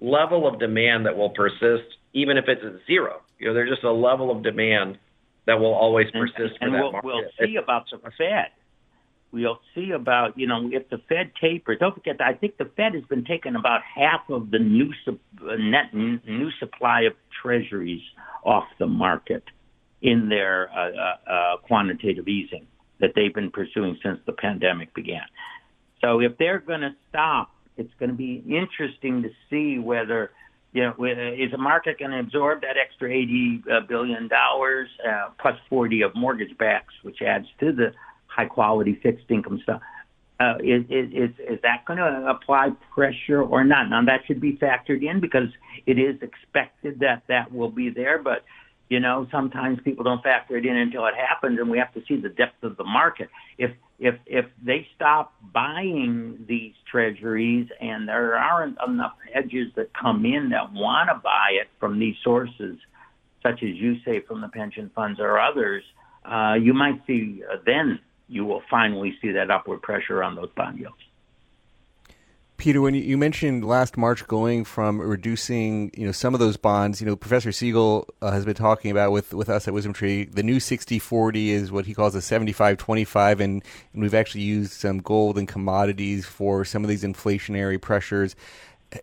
level 0.00 0.46
of 0.46 0.58
demand 0.58 1.06
that 1.06 1.16
will 1.16 1.30
persist 1.30 1.84
even 2.14 2.38
if 2.38 2.44
it's 2.48 2.62
at 2.64 2.86
zero. 2.86 3.20
You 3.38 3.48
know, 3.48 3.54
there's 3.54 3.70
just 3.70 3.84
a 3.84 3.92
level 3.92 4.30
of 4.30 4.42
demand 4.42 4.98
that 5.46 5.58
will 5.58 5.74
always 5.74 6.10
persist 6.10 6.58
and, 6.60 6.72
and, 6.72 6.72
for 6.72 6.80
we'll, 6.80 6.92
that 6.92 7.04
market. 7.04 7.32
We'll 7.38 7.48
see 7.48 7.56
about 7.56 7.84
the 7.90 8.10
Fed. 8.16 8.48
We'll 9.30 9.60
see 9.74 9.90
about 9.90 10.38
you 10.38 10.46
know 10.46 10.70
if 10.72 10.88
the 10.88 10.98
Fed 11.08 11.32
tapers. 11.38 11.78
Don't 11.78 11.94
forget 11.94 12.16
that 12.18 12.26
I 12.26 12.32
think 12.32 12.56
the 12.56 12.70
Fed 12.76 12.94
has 12.94 13.04
been 13.04 13.24
taking 13.24 13.56
about 13.56 13.82
half 13.82 14.20
of 14.30 14.50
the 14.50 14.58
new 14.58 14.90
uh, 15.06 15.56
net 15.58 15.92
new 15.92 16.50
supply 16.58 17.02
of 17.02 17.12
Treasuries 17.42 18.00
off 18.44 18.64
the 18.78 18.86
market 18.86 19.44
in 20.02 20.28
their 20.28 20.70
uh, 20.70 20.90
uh, 20.90 21.30
uh, 21.30 21.56
quantitative 21.58 22.28
easing 22.28 22.66
that 23.00 23.10
they've 23.14 23.34
been 23.34 23.50
pursuing 23.50 23.98
since 24.02 24.18
the 24.26 24.32
pandemic 24.32 24.94
began. 24.94 25.22
So 26.00 26.20
if 26.20 26.36
they're 26.38 26.60
going 26.60 26.80
to 26.80 26.94
stop, 27.08 27.50
it's 27.76 27.92
going 27.98 28.10
to 28.10 28.16
be 28.16 28.42
interesting 28.46 29.22
to 29.22 29.30
see 29.50 29.78
whether 29.78 30.30
you 30.72 30.82
know, 30.82 31.04
is 31.04 31.50
the 31.50 31.58
market 31.58 31.98
going 31.98 32.10
to 32.10 32.20
absorb 32.20 32.60
that 32.60 32.76
extra 32.76 33.10
eighty 33.10 33.62
uh, 33.72 33.80
billion 33.88 34.28
dollars 34.28 34.88
uh, 35.08 35.30
plus 35.40 35.56
forty 35.68 36.02
of 36.02 36.14
mortgage 36.14 36.56
backs, 36.58 36.92
which 37.02 37.22
adds 37.22 37.46
to 37.60 37.72
the 37.72 37.92
high 38.26 38.46
quality 38.46 38.98
fixed 39.02 39.24
income 39.30 39.60
stuff? 39.62 39.80
Uh, 40.40 40.54
is, 40.58 40.84
is 40.90 41.30
is 41.38 41.58
that 41.62 41.84
going 41.86 41.96
to 41.96 42.26
apply 42.28 42.68
pressure 42.94 43.42
or 43.42 43.64
not? 43.64 43.88
Now 43.88 44.04
that 44.04 44.20
should 44.26 44.40
be 44.40 44.52
factored 44.52 45.02
in 45.02 45.20
because 45.20 45.48
it 45.86 45.98
is 45.98 46.20
expected 46.22 47.00
that 47.00 47.22
that 47.28 47.52
will 47.52 47.70
be 47.70 47.88
there, 47.90 48.22
but 48.22 48.44
you 48.88 49.00
know 49.00 49.26
sometimes 49.30 49.78
people 49.84 50.04
don't 50.04 50.22
factor 50.22 50.56
it 50.56 50.64
in 50.64 50.76
until 50.76 51.06
it 51.06 51.14
happens, 51.14 51.58
and 51.58 51.70
we 51.70 51.78
have 51.78 51.92
to 51.94 52.02
see 52.06 52.16
the 52.16 52.28
depth 52.28 52.62
of 52.62 52.76
the 52.76 52.84
market. 52.84 53.28
If 53.58 53.72
if 53.98 54.16
if 54.26 54.46
they 54.62 54.86
stop 54.94 55.34
buying 55.52 56.44
these 56.48 56.74
treasuries 56.90 57.68
and 57.80 58.08
there 58.08 58.36
aren't 58.36 58.78
enough 58.86 59.14
hedges 59.32 59.72
that 59.76 59.92
come 59.94 60.24
in 60.24 60.50
that 60.50 60.72
want 60.72 61.10
to 61.10 61.20
buy 61.22 61.50
it 61.60 61.68
from 61.78 61.98
these 61.98 62.16
sources, 62.22 62.78
such 63.42 63.62
as 63.62 63.74
you 63.74 63.96
say 64.04 64.20
from 64.20 64.40
the 64.40 64.48
pension 64.48 64.90
funds 64.94 65.20
or 65.20 65.38
others, 65.38 65.82
uh, 66.24 66.54
you 66.54 66.72
might 66.72 67.00
see 67.06 67.42
uh, 67.50 67.56
then 67.66 67.98
you 68.28 68.44
will 68.44 68.62
finally 68.70 69.16
see 69.20 69.32
that 69.32 69.50
upward 69.50 69.82
pressure 69.82 70.22
on 70.22 70.34
those 70.34 70.50
bond 70.56 70.78
yields. 70.78 70.96
Peter, 72.58 72.80
when 72.80 72.92
you 72.92 73.16
mentioned 73.16 73.64
last 73.64 73.96
March 73.96 74.26
going 74.26 74.64
from 74.64 75.00
reducing, 75.00 75.92
you 75.96 76.04
know, 76.04 76.10
some 76.10 76.34
of 76.34 76.40
those 76.40 76.56
bonds, 76.56 77.00
you 77.00 77.06
know, 77.06 77.14
Professor 77.14 77.52
Siegel 77.52 78.08
uh, 78.20 78.32
has 78.32 78.44
been 78.44 78.56
talking 78.56 78.90
about 78.90 79.12
with, 79.12 79.32
with 79.32 79.48
us 79.48 79.68
at 79.68 79.74
Wisdom 79.74 79.92
Tree. 79.92 80.24
The 80.24 80.42
new 80.42 80.56
60-40 80.56 81.50
is 81.50 81.70
what 81.70 81.86
he 81.86 81.94
calls 81.94 82.16
a 82.16 82.18
75-25, 82.18 83.38
and, 83.38 83.62
and 83.92 84.02
we've 84.02 84.12
actually 84.12 84.40
used 84.40 84.72
some 84.72 84.98
gold 84.98 85.38
and 85.38 85.46
commodities 85.46 86.26
for 86.26 86.64
some 86.64 86.82
of 86.82 86.88
these 86.88 87.04
inflationary 87.04 87.80
pressures. 87.80 88.34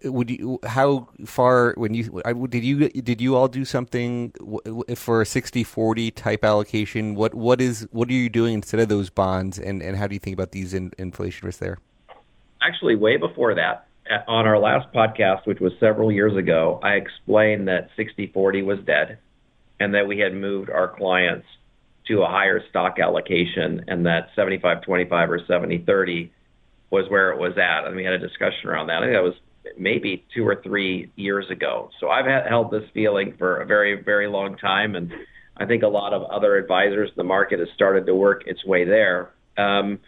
Would 0.04 0.32
you? 0.32 0.60
How 0.66 1.08
far? 1.26 1.76
When 1.78 1.94
you 1.94 2.24
did 2.50 2.64
you 2.64 2.90
did 2.90 3.22
you 3.22 3.36
all 3.36 3.48
do 3.48 3.64
something 3.64 4.32
for 4.96 5.22
a 5.22 5.26
60-40 5.26 6.14
type 6.16 6.44
allocation? 6.44 7.14
What 7.14 7.36
what 7.36 7.62
is 7.62 7.88
what 7.92 8.10
are 8.10 8.14
you 8.14 8.28
doing 8.28 8.56
instead 8.56 8.80
of 8.80 8.90
those 8.90 9.12
bonds, 9.12 9.60
and, 9.60 9.84
and 9.84 9.96
how 9.96 10.08
do 10.08 10.16
you 10.16 10.20
think 10.20 10.34
about 10.34 10.54
these 10.54 10.74
in, 10.74 10.92
inflation 10.98 11.46
risks 11.46 11.60
there? 11.60 11.78
Actually 12.62 12.96
way 12.96 13.18
before 13.18 13.56
that, 13.56 13.88
on 14.28 14.46
our 14.46 14.60
last 14.60 14.92
podcast, 14.94 15.46
which 15.46 15.60
was 15.60 15.74
several 15.80 16.12
years 16.12 16.36
ago, 16.36 16.80
I 16.84 16.94
explained 16.94 17.68
that 17.68 17.90
60/40 17.98 18.64
was 18.64 18.80
dead, 18.86 19.18
and 19.80 19.94
that 19.96 20.08
we 20.08 20.20
had 20.20 20.34
moved 20.34 20.70
our 20.70 20.88
clients 20.88 21.48
to 22.08 22.22
a 22.22 22.28
higher 22.28 22.62
stock 22.70 23.00
allocation, 23.00 23.86
and 23.88 24.06
that 24.06 24.30
75/25 24.36 25.30
or 25.30 25.40
70/30 25.40 26.30
was 26.92 27.10
where 27.10 27.32
it 27.32 27.40
was 27.40 27.58
at. 27.58 27.86
And 27.86 27.96
we 27.96 28.04
had 28.04 28.14
a 28.14 28.20
discussion 28.20 28.70
around 28.70 28.88
that. 28.88 28.98
I 28.98 29.06
think 29.08 29.14
that 29.14 29.24
was 29.24 29.34
maybe 29.78 30.24
two 30.34 30.48
or 30.48 30.62
three 30.62 31.10
years 31.16 31.50
ago. 31.50 31.90
So 32.00 32.10
I've 32.10 32.28
had, 32.28 32.46
held 32.46 32.70
this 32.70 32.88
feeling 32.94 33.34
for 33.38 33.58
a 33.58 33.66
very, 33.66 34.02
very 34.02 34.28
long 34.28 34.56
time, 34.58 34.96
and 34.96 35.12
I 35.58 35.66
think 35.66 35.82
a 35.82 35.88
lot 35.88 36.14
of 36.14 36.24
other 36.24 36.58
advisors 36.58 37.10
in 37.10 37.16
the 37.18 37.24
market 37.24 37.60
has 37.60 37.70
started 37.74 38.06
to 38.06 38.14
work 38.14 38.46
its 38.46 38.64
way 38.66 38.86
there. 38.86 39.32
Um, 39.58 40.00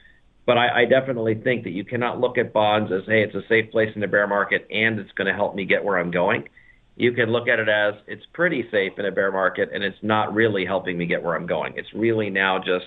but 0.48 0.58
I, 0.58 0.84
I 0.84 0.86
definitely 0.86 1.36
think 1.36 1.66
that 1.66 1.72
you 1.72 1.84
cannot 1.84 2.22
look 2.22 2.38
at 2.38 2.54
bonds 2.54 2.90
as, 2.92 3.02
hey, 3.06 3.22
it's 3.22 3.36
a 3.36 3.46
safe 3.50 3.70
place 3.70 3.90
in 3.94 4.02
the 4.02 4.08
bear 4.08 4.26
market 4.28 4.66
and 4.72 4.98
it's 4.98 5.12
going 5.12 5.28
to 5.28 5.34
help 5.34 5.54
me 5.54 5.66
get 5.66 5.84
where 5.84 6.00
I'm 6.00 6.10
going. 6.10 6.48
You 6.96 7.12
can 7.12 7.30
look 7.30 7.50
at 7.50 7.60
it 7.60 7.68
as 7.68 7.96
it's 8.08 8.24
pretty 8.34 8.66
safe 8.72 8.94
in 8.98 9.06
a 9.06 9.12
bear 9.12 9.30
market 9.30 9.70
and 9.74 9.84
it's 9.84 9.98
not 10.02 10.34
really 10.34 10.66
helping 10.66 10.98
me 10.98 11.06
get 11.06 11.22
where 11.22 11.36
I'm 11.36 11.48
going. 11.48 11.74
It's 11.76 11.94
really 11.94 12.30
now 12.30 12.60
just 12.60 12.86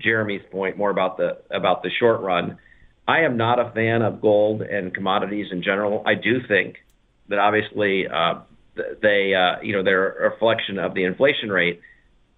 Jeremy's 0.00 0.42
point 0.50 0.76
more 0.76 0.90
about 0.90 1.16
the 1.16 1.38
about 1.50 1.84
the 1.84 1.90
short 2.00 2.20
run. 2.20 2.58
I 3.06 3.20
am 3.20 3.36
not 3.36 3.60
a 3.60 3.70
fan 3.70 4.02
of 4.02 4.20
gold 4.20 4.62
and 4.62 4.92
commodities 4.92 5.46
in 5.52 5.62
general. 5.62 6.02
I 6.04 6.14
do 6.14 6.40
think 6.46 6.76
that 7.28 7.38
obviously 7.38 8.06
uh, 8.08 8.40
they 9.00 9.34
uh, 9.34 9.62
you 9.62 9.72
know 9.72 9.84
they're 9.84 10.26
a 10.26 10.30
reflection 10.30 10.78
of 10.78 10.94
the 10.94 11.04
inflation 11.04 11.48
rate 11.48 11.80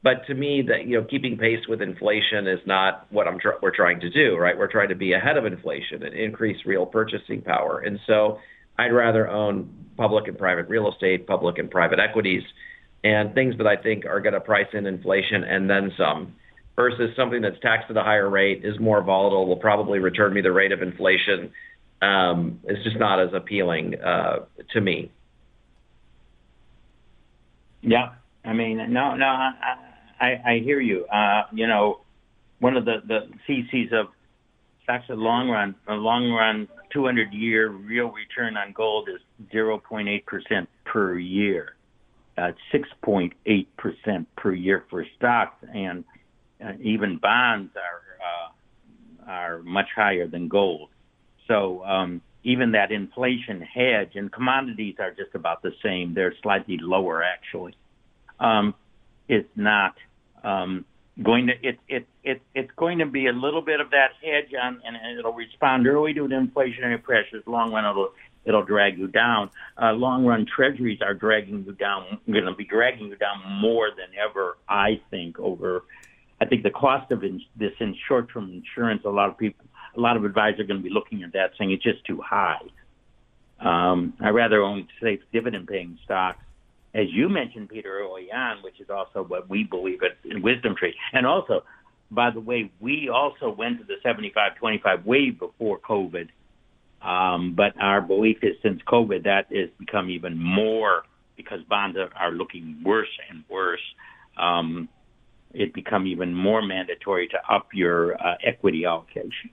but 0.02 0.26
to 0.28 0.34
me, 0.34 0.62
that 0.62 0.86
you 0.86 0.98
know, 0.98 1.06
keeping 1.06 1.36
pace 1.36 1.66
with 1.68 1.82
inflation 1.82 2.46
is 2.46 2.60
not 2.66 3.06
what 3.10 3.28
I'm 3.28 3.38
we're 3.60 3.74
trying 3.74 4.00
to 4.00 4.10
do, 4.10 4.36
right? 4.36 4.56
We're 4.56 4.70
trying 4.70 4.88
to 4.88 4.94
be 4.94 5.12
ahead 5.12 5.36
of 5.36 5.44
inflation 5.44 6.02
and 6.02 6.14
increase 6.14 6.64
real 6.64 6.86
purchasing 6.86 7.42
power. 7.42 7.80
And 7.80 7.98
so, 8.06 8.38
I'd 8.78 8.92
rather 8.92 9.28
own 9.28 9.68
public 9.98 10.26
and 10.26 10.38
private 10.38 10.68
real 10.68 10.90
estate, 10.90 11.26
public 11.26 11.58
and 11.58 11.70
private 11.70 11.98
equities, 11.98 12.42
and 13.04 13.34
things 13.34 13.58
that 13.58 13.66
I 13.66 13.76
think 13.76 14.06
are 14.06 14.20
going 14.20 14.32
to 14.32 14.40
price 14.40 14.68
in 14.72 14.86
inflation 14.86 15.44
and 15.44 15.68
then 15.68 15.92
some, 15.98 16.34
versus 16.76 17.14
something 17.14 17.42
that's 17.42 17.60
taxed 17.60 17.90
at 17.90 17.96
a 17.98 18.02
higher 18.02 18.30
rate, 18.30 18.64
is 18.64 18.80
more 18.80 19.02
volatile, 19.02 19.46
will 19.46 19.56
probably 19.56 19.98
return 19.98 20.32
me 20.32 20.40
the 20.40 20.52
rate 20.52 20.72
of 20.72 20.80
inflation. 20.80 21.52
Um, 22.00 22.60
it's 22.64 22.82
just 22.82 22.98
not 22.98 23.20
as 23.20 23.34
appealing 23.34 24.00
uh, 24.00 24.46
to 24.72 24.80
me. 24.80 25.10
Yeah, 27.82 28.12
I 28.44 28.54
mean, 28.54 28.78
no, 28.92 29.14
no, 29.14 29.26
I, 29.26 29.76
I 30.26 30.58
hear 30.62 30.80
you. 30.80 31.06
Uh, 31.06 31.44
you 31.52 31.66
know, 31.66 32.00
one 32.58 32.76
of 32.76 32.84
the 32.84 33.02
the 33.06 33.28
theses 33.46 33.92
of 33.92 34.06
stocks 34.82 35.04
at 35.08 35.18
long 35.18 35.48
run, 35.48 35.74
a 35.88 35.94
long 35.94 36.30
run 36.30 36.68
200 36.92 37.32
year 37.32 37.68
real 37.68 38.10
return 38.10 38.56
on 38.56 38.72
gold 38.72 39.08
is 39.08 39.20
0.8 39.52 40.26
percent 40.26 40.68
per 40.84 41.18
year. 41.18 41.76
Uh, 42.38 42.52
6.8 42.72 43.66
percent 43.76 44.28
per 44.36 44.52
year 44.52 44.84
for 44.88 45.04
stocks, 45.16 45.62
and 45.74 46.04
uh, 46.64 46.72
even 46.80 47.18
bonds 47.18 47.72
are 47.76 49.26
uh, 49.26 49.30
are 49.30 49.62
much 49.62 49.88
higher 49.94 50.26
than 50.26 50.48
gold. 50.48 50.88
So 51.48 51.84
um, 51.84 52.22
even 52.44 52.72
that 52.72 52.92
inflation 52.92 53.60
hedge 53.60 54.12
and 54.14 54.32
commodities 54.32 54.96
are 54.98 55.10
just 55.10 55.34
about 55.34 55.62
the 55.62 55.72
same. 55.82 56.14
They're 56.14 56.34
slightly 56.42 56.78
lower 56.80 57.22
actually. 57.22 57.74
Um, 58.38 58.74
it's 59.28 59.48
not 59.54 59.94
um, 60.44 60.84
going 61.22 61.48
to 61.48 61.52
it, 61.62 61.78
it 61.88 62.06
it 62.22 62.42
it's 62.54 62.70
going 62.76 62.98
to 62.98 63.06
be 63.06 63.26
a 63.26 63.32
little 63.32 63.62
bit 63.62 63.80
of 63.80 63.90
that 63.90 64.12
hedge 64.22 64.52
on, 64.60 64.80
and 64.84 65.18
it'll 65.18 65.32
respond 65.32 65.86
early 65.86 66.14
to 66.14 66.28
the 66.28 66.34
inflationary 66.34 67.02
pressures. 67.02 67.42
Long 67.46 67.72
run, 67.72 67.84
it'll 67.84 68.12
it'll 68.44 68.64
drag 68.64 68.98
you 68.98 69.06
down. 69.06 69.50
Uh, 69.80 69.92
long 69.92 70.24
run 70.24 70.46
treasuries 70.46 71.00
are 71.02 71.14
dragging 71.14 71.64
you 71.64 71.72
down. 71.72 72.18
Going 72.30 72.44
to 72.44 72.54
be 72.54 72.64
dragging 72.64 73.08
you 73.08 73.16
down 73.16 73.42
more 73.60 73.90
than 73.90 74.08
ever. 74.18 74.56
I 74.68 75.00
think 75.10 75.38
over. 75.38 75.84
I 76.40 76.46
think 76.46 76.62
the 76.62 76.70
cost 76.70 77.10
of 77.12 77.22
in, 77.22 77.42
this 77.56 77.72
in 77.80 77.94
short 78.08 78.32
term 78.32 78.50
insurance. 78.50 79.02
A 79.04 79.10
lot 79.10 79.28
of 79.28 79.36
people, 79.36 79.64
a 79.96 80.00
lot 80.00 80.16
of 80.16 80.24
advisors 80.24 80.60
are 80.60 80.64
going 80.64 80.80
to 80.80 80.84
be 80.84 80.92
looking 80.92 81.22
at 81.22 81.32
that, 81.34 81.52
saying 81.58 81.70
it's 81.70 81.82
just 81.82 82.04
too 82.04 82.20
high. 82.24 82.60
Um, 83.58 84.14
I 84.20 84.30
rather 84.30 84.62
own 84.62 84.88
safe 85.02 85.20
dividend 85.32 85.68
paying 85.68 85.98
stocks 86.02 86.42
as 86.94 87.06
you 87.10 87.28
mentioned, 87.28 87.68
Peter, 87.68 88.00
early 88.00 88.32
on, 88.32 88.62
which 88.62 88.80
is 88.80 88.90
also 88.90 89.22
what 89.22 89.48
we 89.48 89.64
believe 89.64 90.00
at 90.02 90.22
WisdomTree. 90.28 90.94
And 91.12 91.26
also, 91.26 91.62
by 92.10 92.30
the 92.30 92.40
way, 92.40 92.70
we 92.80 93.08
also 93.08 93.50
went 93.50 93.78
to 93.78 93.84
the 93.84 93.96
75-25 94.04 95.04
way 95.04 95.30
before 95.30 95.78
COVID. 95.78 96.28
Um, 97.00 97.54
but 97.56 97.80
our 97.80 98.00
belief 98.00 98.38
is 98.42 98.56
since 98.62 98.80
COVID, 98.86 99.24
that 99.24 99.46
has 99.54 99.70
become 99.78 100.10
even 100.10 100.36
more 100.36 101.04
because 101.36 101.60
bonds 101.68 101.96
are, 101.96 102.32
looking 102.32 102.82
worse 102.84 103.08
and 103.30 103.44
worse. 103.48 103.80
Um, 104.36 104.88
it 105.54 105.72
become 105.72 106.06
even 106.06 106.34
more 106.34 106.60
mandatory 106.60 107.28
to 107.28 107.38
up 107.52 107.68
your 107.72 108.14
uh, 108.14 108.34
equity 108.44 108.84
allocation. 108.84 109.50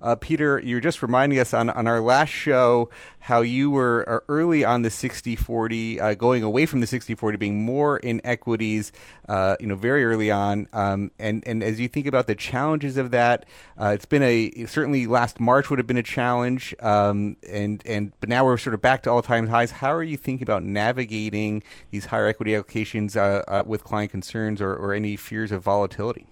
Uh, 0.00 0.16
Peter, 0.16 0.60
you're 0.64 0.80
just 0.80 1.02
reminding 1.02 1.38
us 1.38 1.54
on, 1.54 1.70
on 1.70 1.86
our 1.86 2.00
last 2.00 2.30
show 2.30 2.90
how 3.20 3.42
you 3.42 3.70
were 3.70 4.04
uh, 4.08 4.18
early 4.28 4.64
on 4.64 4.82
the 4.82 4.90
60 4.90 5.36
40, 5.36 6.00
uh, 6.00 6.14
going 6.14 6.42
away 6.42 6.66
from 6.66 6.80
the 6.80 6.86
60 6.86 7.14
40, 7.14 7.36
being 7.36 7.62
more 7.62 7.98
in 7.98 8.20
equities, 8.24 8.92
uh, 9.28 9.56
you 9.60 9.66
know, 9.66 9.76
very 9.76 10.04
early 10.04 10.30
on. 10.30 10.66
Um, 10.72 11.10
and, 11.18 11.46
and 11.46 11.62
as 11.62 11.78
you 11.78 11.88
think 11.88 12.06
about 12.06 12.26
the 12.26 12.34
challenges 12.34 12.96
of 12.96 13.10
that, 13.10 13.44
uh, 13.80 13.88
it's 13.88 14.06
been 14.06 14.22
a 14.22 14.64
certainly 14.66 15.06
last 15.06 15.38
March 15.38 15.70
would 15.70 15.78
have 15.78 15.86
been 15.86 15.98
a 15.98 16.02
challenge. 16.02 16.74
Um, 16.80 17.36
and, 17.48 17.82
and 17.86 18.12
but 18.20 18.28
now 18.28 18.44
we're 18.44 18.56
sort 18.56 18.74
of 18.74 18.80
back 18.80 19.02
to 19.02 19.10
all 19.10 19.22
time 19.22 19.48
highs. 19.48 19.70
How 19.70 19.92
are 19.92 20.02
you 20.02 20.16
thinking 20.16 20.42
about 20.42 20.62
navigating 20.62 21.62
these 21.90 22.06
higher 22.06 22.26
equity 22.26 22.52
allocations 22.52 23.16
uh, 23.16 23.62
with 23.66 23.84
client 23.84 24.10
concerns 24.10 24.60
or, 24.60 24.74
or 24.74 24.94
any 24.94 25.16
fears 25.16 25.52
of 25.52 25.62
volatility? 25.62 26.26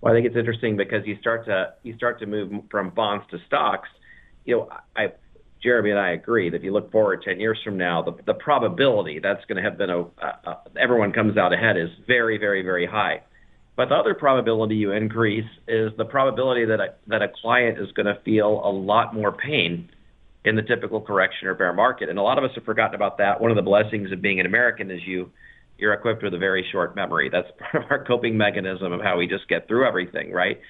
Well, 0.00 0.12
I 0.12 0.16
think 0.16 0.26
it's 0.26 0.36
interesting 0.36 0.76
because 0.76 1.06
you 1.06 1.16
start 1.20 1.46
to 1.46 1.74
you 1.82 1.96
start 1.96 2.20
to 2.20 2.26
move 2.26 2.52
from 2.70 2.90
bonds 2.90 3.24
to 3.30 3.38
stocks. 3.46 3.88
You 4.44 4.56
know, 4.56 4.68
I 4.96 5.12
Jeremy 5.62 5.90
and 5.90 5.98
I 5.98 6.10
agree 6.10 6.50
that 6.50 6.56
if 6.56 6.62
you 6.62 6.72
look 6.72 6.92
forward 6.92 7.22
10 7.24 7.40
years 7.40 7.58
from 7.64 7.76
now, 7.76 8.02
the, 8.02 8.14
the 8.26 8.34
probability 8.34 9.18
that's 9.18 9.44
going 9.46 9.56
to 9.56 9.68
have 9.68 9.78
been 9.78 9.90
a, 9.90 10.00
a 10.00 10.58
everyone 10.78 11.12
comes 11.12 11.36
out 11.36 11.52
ahead 11.52 11.76
is 11.76 11.88
very, 12.06 12.38
very, 12.38 12.62
very 12.62 12.86
high. 12.86 13.22
But 13.76 13.90
the 13.90 13.94
other 13.94 14.14
probability 14.14 14.76
you 14.76 14.92
increase 14.92 15.44
is 15.68 15.92
the 15.98 16.04
probability 16.04 16.64
that 16.66 16.80
a, 16.80 16.94
that 17.08 17.22
a 17.22 17.28
client 17.42 17.78
is 17.78 17.90
going 17.92 18.06
to 18.06 18.18
feel 18.24 18.62
a 18.64 18.70
lot 18.70 19.14
more 19.14 19.32
pain 19.32 19.90
in 20.44 20.56
the 20.56 20.62
typical 20.62 21.00
correction 21.00 21.48
or 21.48 21.54
bear 21.54 21.72
market. 21.72 22.08
And 22.08 22.18
a 22.18 22.22
lot 22.22 22.38
of 22.38 22.44
us 22.44 22.50
have 22.54 22.64
forgotten 22.64 22.94
about 22.94 23.18
that. 23.18 23.40
One 23.40 23.50
of 23.50 23.56
the 23.56 23.62
blessings 23.62 24.12
of 24.12 24.22
being 24.22 24.40
an 24.40 24.46
American 24.46 24.90
is 24.90 25.00
you 25.04 25.30
you're 25.78 25.92
equipped 25.92 26.22
with 26.22 26.34
a 26.34 26.38
very 26.38 26.66
short 26.72 26.96
memory. 26.96 27.28
That's 27.30 27.48
part 27.58 27.84
of 27.84 27.90
our 27.90 28.04
coping 28.04 28.36
mechanism 28.36 28.92
of 28.92 29.00
how 29.00 29.18
we 29.18 29.26
just 29.26 29.48
get 29.48 29.68
through 29.68 29.86
everything, 29.86 30.32
right? 30.32 30.60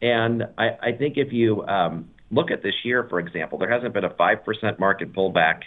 And 0.00 0.44
I, 0.56 0.68
I 0.82 0.92
think 0.92 1.16
if 1.16 1.32
you 1.32 1.66
um, 1.66 2.10
look 2.30 2.50
at 2.50 2.62
this 2.62 2.74
year, 2.84 3.06
for 3.08 3.18
example, 3.18 3.58
there 3.58 3.70
hasn't 3.70 3.94
been 3.94 4.04
a 4.04 4.10
5% 4.10 4.78
market 4.78 5.12
pullback 5.12 5.62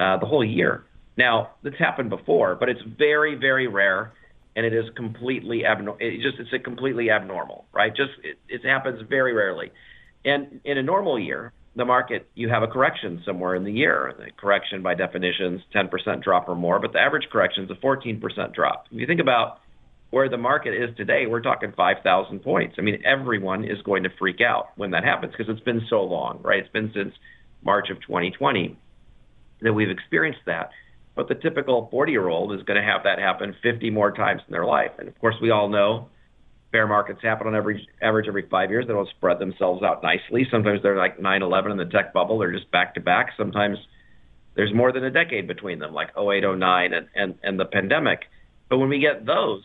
uh, 0.00 0.16
the 0.18 0.26
whole 0.26 0.44
year. 0.44 0.84
Now, 1.16 1.52
it's 1.62 1.78
happened 1.78 2.10
before, 2.10 2.56
but 2.56 2.68
it's 2.68 2.80
very, 2.98 3.34
very 3.34 3.66
rare, 3.66 4.12
and 4.56 4.64
it 4.64 4.72
is 4.72 4.86
completely 4.96 5.64
abnormal. 5.64 5.98
It 6.00 6.22
just 6.22 6.38
it's 6.38 6.52
a 6.52 6.58
completely 6.58 7.10
abnormal, 7.10 7.66
right? 7.72 7.94
Just 7.94 8.12
it, 8.24 8.38
it 8.48 8.66
happens 8.66 9.02
very 9.08 9.32
rarely. 9.32 9.70
And 10.24 10.60
in 10.64 10.78
a 10.78 10.82
normal 10.82 11.18
year, 11.18 11.52
the 11.74 11.84
market, 11.84 12.28
you 12.34 12.48
have 12.48 12.62
a 12.62 12.66
correction 12.66 13.22
somewhere 13.24 13.54
in 13.54 13.64
the 13.64 13.72
year. 13.72 14.14
The 14.18 14.26
correction, 14.38 14.82
by 14.82 14.94
definition, 14.94 15.54
is 15.54 15.60
10% 15.74 16.22
drop 16.22 16.48
or 16.48 16.54
more, 16.54 16.78
but 16.78 16.92
the 16.92 16.98
average 16.98 17.28
correction 17.30 17.64
is 17.64 17.70
a 17.70 17.74
14% 17.74 18.20
drop. 18.54 18.86
If 18.90 19.00
you 19.00 19.06
think 19.06 19.20
about 19.20 19.60
where 20.10 20.28
the 20.28 20.36
market 20.36 20.74
is 20.74 20.94
today, 20.96 21.24
we're 21.26 21.40
talking 21.40 21.72
5,000 21.74 22.40
points. 22.40 22.76
I 22.78 22.82
mean, 22.82 23.02
everyone 23.06 23.64
is 23.64 23.80
going 23.82 24.02
to 24.02 24.10
freak 24.18 24.42
out 24.42 24.68
when 24.76 24.90
that 24.90 25.04
happens 25.04 25.32
because 25.36 25.50
it's 25.50 25.64
been 25.64 25.80
so 25.88 26.02
long, 26.02 26.40
right? 26.42 26.58
It's 26.58 26.72
been 26.72 26.92
since 26.94 27.14
March 27.64 27.88
of 27.88 27.98
2020 28.02 28.76
that 29.62 29.72
we've 29.72 29.88
experienced 29.88 30.40
that. 30.44 30.70
But 31.14 31.28
the 31.28 31.34
typical 31.34 31.88
40 31.90 32.12
year 32.12 32.28
old 32.28 32.52
is 32.52 32.62
going 32.64 32.80
to 32.80 32.86
have 32.86 33.04
that 33.04 33.18
happen 33.18 33.54
50 33.62 33.88
more 33.90 34.12
times 34.12 34.42
in 34.46 34.52
their 34.52 34.66
life. 34.66 34.92
And 34.98 35.08
of 35.08 35.18
course, 35.18 35.36
we 35.40 35.50
all 35.50 35.68
know 35.68 36.08
bear 36.72 36.86
markets 36.88 37.20
happen 37.22 37.46
on 37.46 37.54
average 37.54 37.86
average 38.00 38.26
every 38.26 38.48
five 38.50 38.70
years. 38.70 38.86
They 38.86 38.94
don't 38.94 39.08
spread 39.10 39.38
themselves 39.38 39.82
out 39.82 40.02
nicely. 40.02 40.46
Sometimes 40.50 40.82
they're 40.82 40.96
like 40.96 41.18
9/11 41.18 41.70
and 41.70 41.80
the 41.80 41.84
tech 41.84 42.12
bubble. 42.12 42.38
They're 42.38 42.52
just 42.52 42.70
back 42.70 42.94
to 42.94 43.00
back. 43.00 43.30
Sometimes 43.36 43.78
there's 44.54 44.74
more 44.74 44.92
than 44.92 45.04
a 45.04 45.10
decade 45.10 45.46
between 45.46 45.78
them, 45.78 45.94
like 45.94 46.10
08, 46.16 46.44
09, 46.44 46.92
and, 46.92 47.08
and, 47.14 47.34
and 47.42 47.58
the 47.58 47.64
pandemic. 47.64 48.20
But 48.68 48.78
when 48.78 48.88
we 48.88 48.98
get 48.98 49.24
those, 49.24 49.62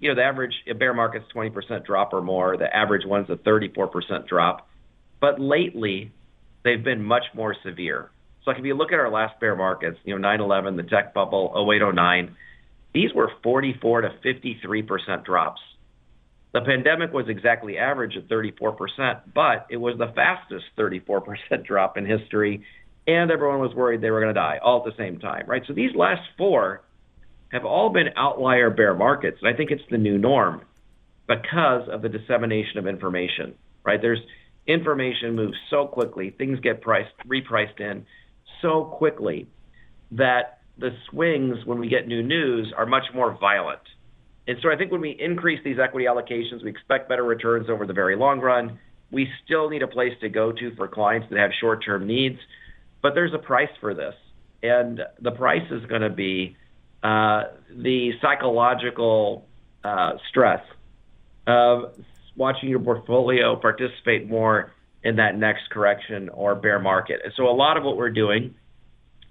you 0.00 0.08
know, 0.08 0.14
the 0.14 0.22
average 0.22 0.54
bear 0.78 0.94
market's 0.94 1.26
20% 1.34 1.84
drop 1.84 2.12
or 2.12 2.22
more. 2.22 2.56
The 2.56 2.74
average 2.74 3.06
one's 3.06 3.28
a 3.30 3.36
34% 3.36 4.26
drop. 4.26 4.68
But 5.20 5.40
lately, 5.40 6.12
they've 6.62 6.82
been 6.82 7.02
much 7.02 7.24
more 7.34 7.56
severe. 7.64 8.10
So 8.44 8.50
like 8.50 8.58
if 8.58 8.66
you 8.66 8.74
look 8.74 8.92
at 8.92 8.98
our 8.98 9.10
last 9.10 9.40
bear 9.40 9.56
markets, 9.56 9.98
you 10.04 10.18
know, 10.18 10.28
9/11, 10.28 10.76
the 10.76 10.82
tech 10.82 11.14
bubble, 11.14 11.52
08, 11.70 11.94
09, 11.94 12.36
these 12.92 13.12
were 13.14 13.30
44 13.42 14.02
to 14.02 14.10
53% 14.24 15.24
drops. 15.24 15.60
The 16.54 16.60
pandemic 16.60 17.12
was 17.12 17.28
exactly 17.28 17.78
average 17.78 18.16
at 18.16 18.28
34%, 18.28 18.76
but 19.34 19.66
it 19.70 19.76
was 19.76 19.98
the 19.98 20.12
fastest 20.14 20.64
34% 20.78 21.66
drop 21.66 21.98
in 21.98 22.06
history, 22.06 22.64
and 23.08 23.32
everyone 23.32 23.58
was 23.58 23.74
worried 23.74 24.00
they 24.00 24.10
were 24.10 24.20
going 24.20 24.32
to 24.32 24.40
die 24.40 24.60
all 24.62 24.78
at 24.78 24.84
the 24.84 24.96
same 24.96 25.18
time, 25.18 25.46
right? 25.48 25.62
So 25.66 25.72
these 25.72 25.94
last 25.96 26.22
four 26.38 26.82
have 27.50 27.64
all 27.64 27.90
been 27.90 28.10
outlier 28.16 28.70
bear 28.70 28.94
markets, 28.94 29.38
and 29.42 29.52
I 29.52 29.56
think 29.56 29.72
it's 29.72 29.82
the 29.90 29.98
new 29.98 30.16
norm 30.16 30.62
because 31.26 31.88
of 31.88 32.02
the 32.02 32.08
dissemination 32.08 32.78
of 32.78 32.86
information, 32.86 33.54
right? 33.82 34.00
There's 34.00 34.20
information 34.68 35.34
moves 35.34 35.56
so 35.70 35.88
quickly, 35.88 36.30
things 36.30 36.60
get 36.60 36.80
priced 36.80 37.10
repriced 37.26 37.80
in 37.80 38.06
so 38.62 38.84
quickly 38.84 39.48
that 40.12 40.60
the 40.78 40.90
swings 41.10 41.56
when 41.64 41.80
we 41.80 41.88
get 41.88 42.06
new 42.06 42.22
news 42.22 42.72
are 42.76 42.86
much 42.86 43.04
more 43.12 43.36
violent 43.40 43.80
and 44.46 44.58
so 44.62 44.70
I 44.70 44.76
think 44.76 44.92
when 44.92 45.00
we 45.00 45.16
increase 45.18 45.60
these 45.64 45.78
equity 45.82 46.06
allocations, 46.06 46.62
we 46.62 46.70
expect 46.70 47.08
better 47.08 47.24
returns 47.24 47.70
over 47.70 47.86
the 47.86 47.92
very 47.92 48.16
long 48.16 48.40
run. 48.40 48.78
We 49.10 49.28
still 49.44 49.70
need 49.70 49.82
a 49.82 49.86
place 49.86 50.12
to 50.20 50.28
go 50.28 50.52
to 50.52 50.74
for 50.76 50.88
clients 50.88 51.28
that 51.30 51.38
have 51.38 51.50
short-term 51.60 52.06
needs, 52.06 52.38
but 53.02 53.14
there's 53.14 53.32
a 53.32 53.38
price 53.38 53.70
for 53.80 53.94
this, 53.94 54.14
and 54.62 55.00
the 55.20 55.30
price 55.30 55.70
is 55.70 55.84
going 55.86 56.02
to 56.02 56.10
be 56.10 56.56
uh, 57.02 57.44
the 57.70 58.12
psychological 58.20 59.46
uh, 59.84 60.12
stress 60.30 60.62
of 61.46 61.92
watching 62.36 62.68
your 62.68 62.80
portfolio 62.80 63.56
participate 63.56 64.28
more 64.28 64.72
in 65.02 65.16
that 65.16 65.36
next 65.36 65.70
correction 65.70 66.30
or 66.30 66.54
bear 66.54 66.78
market. 66.78 67.20
And 67.22 67.32
so 67.36 67.48
a 67.48 67.52
lot 67.52 67.76
of 67.76 67.84
what 67.84 67.96
we're 67.96 68.10
doing 68.10 68.54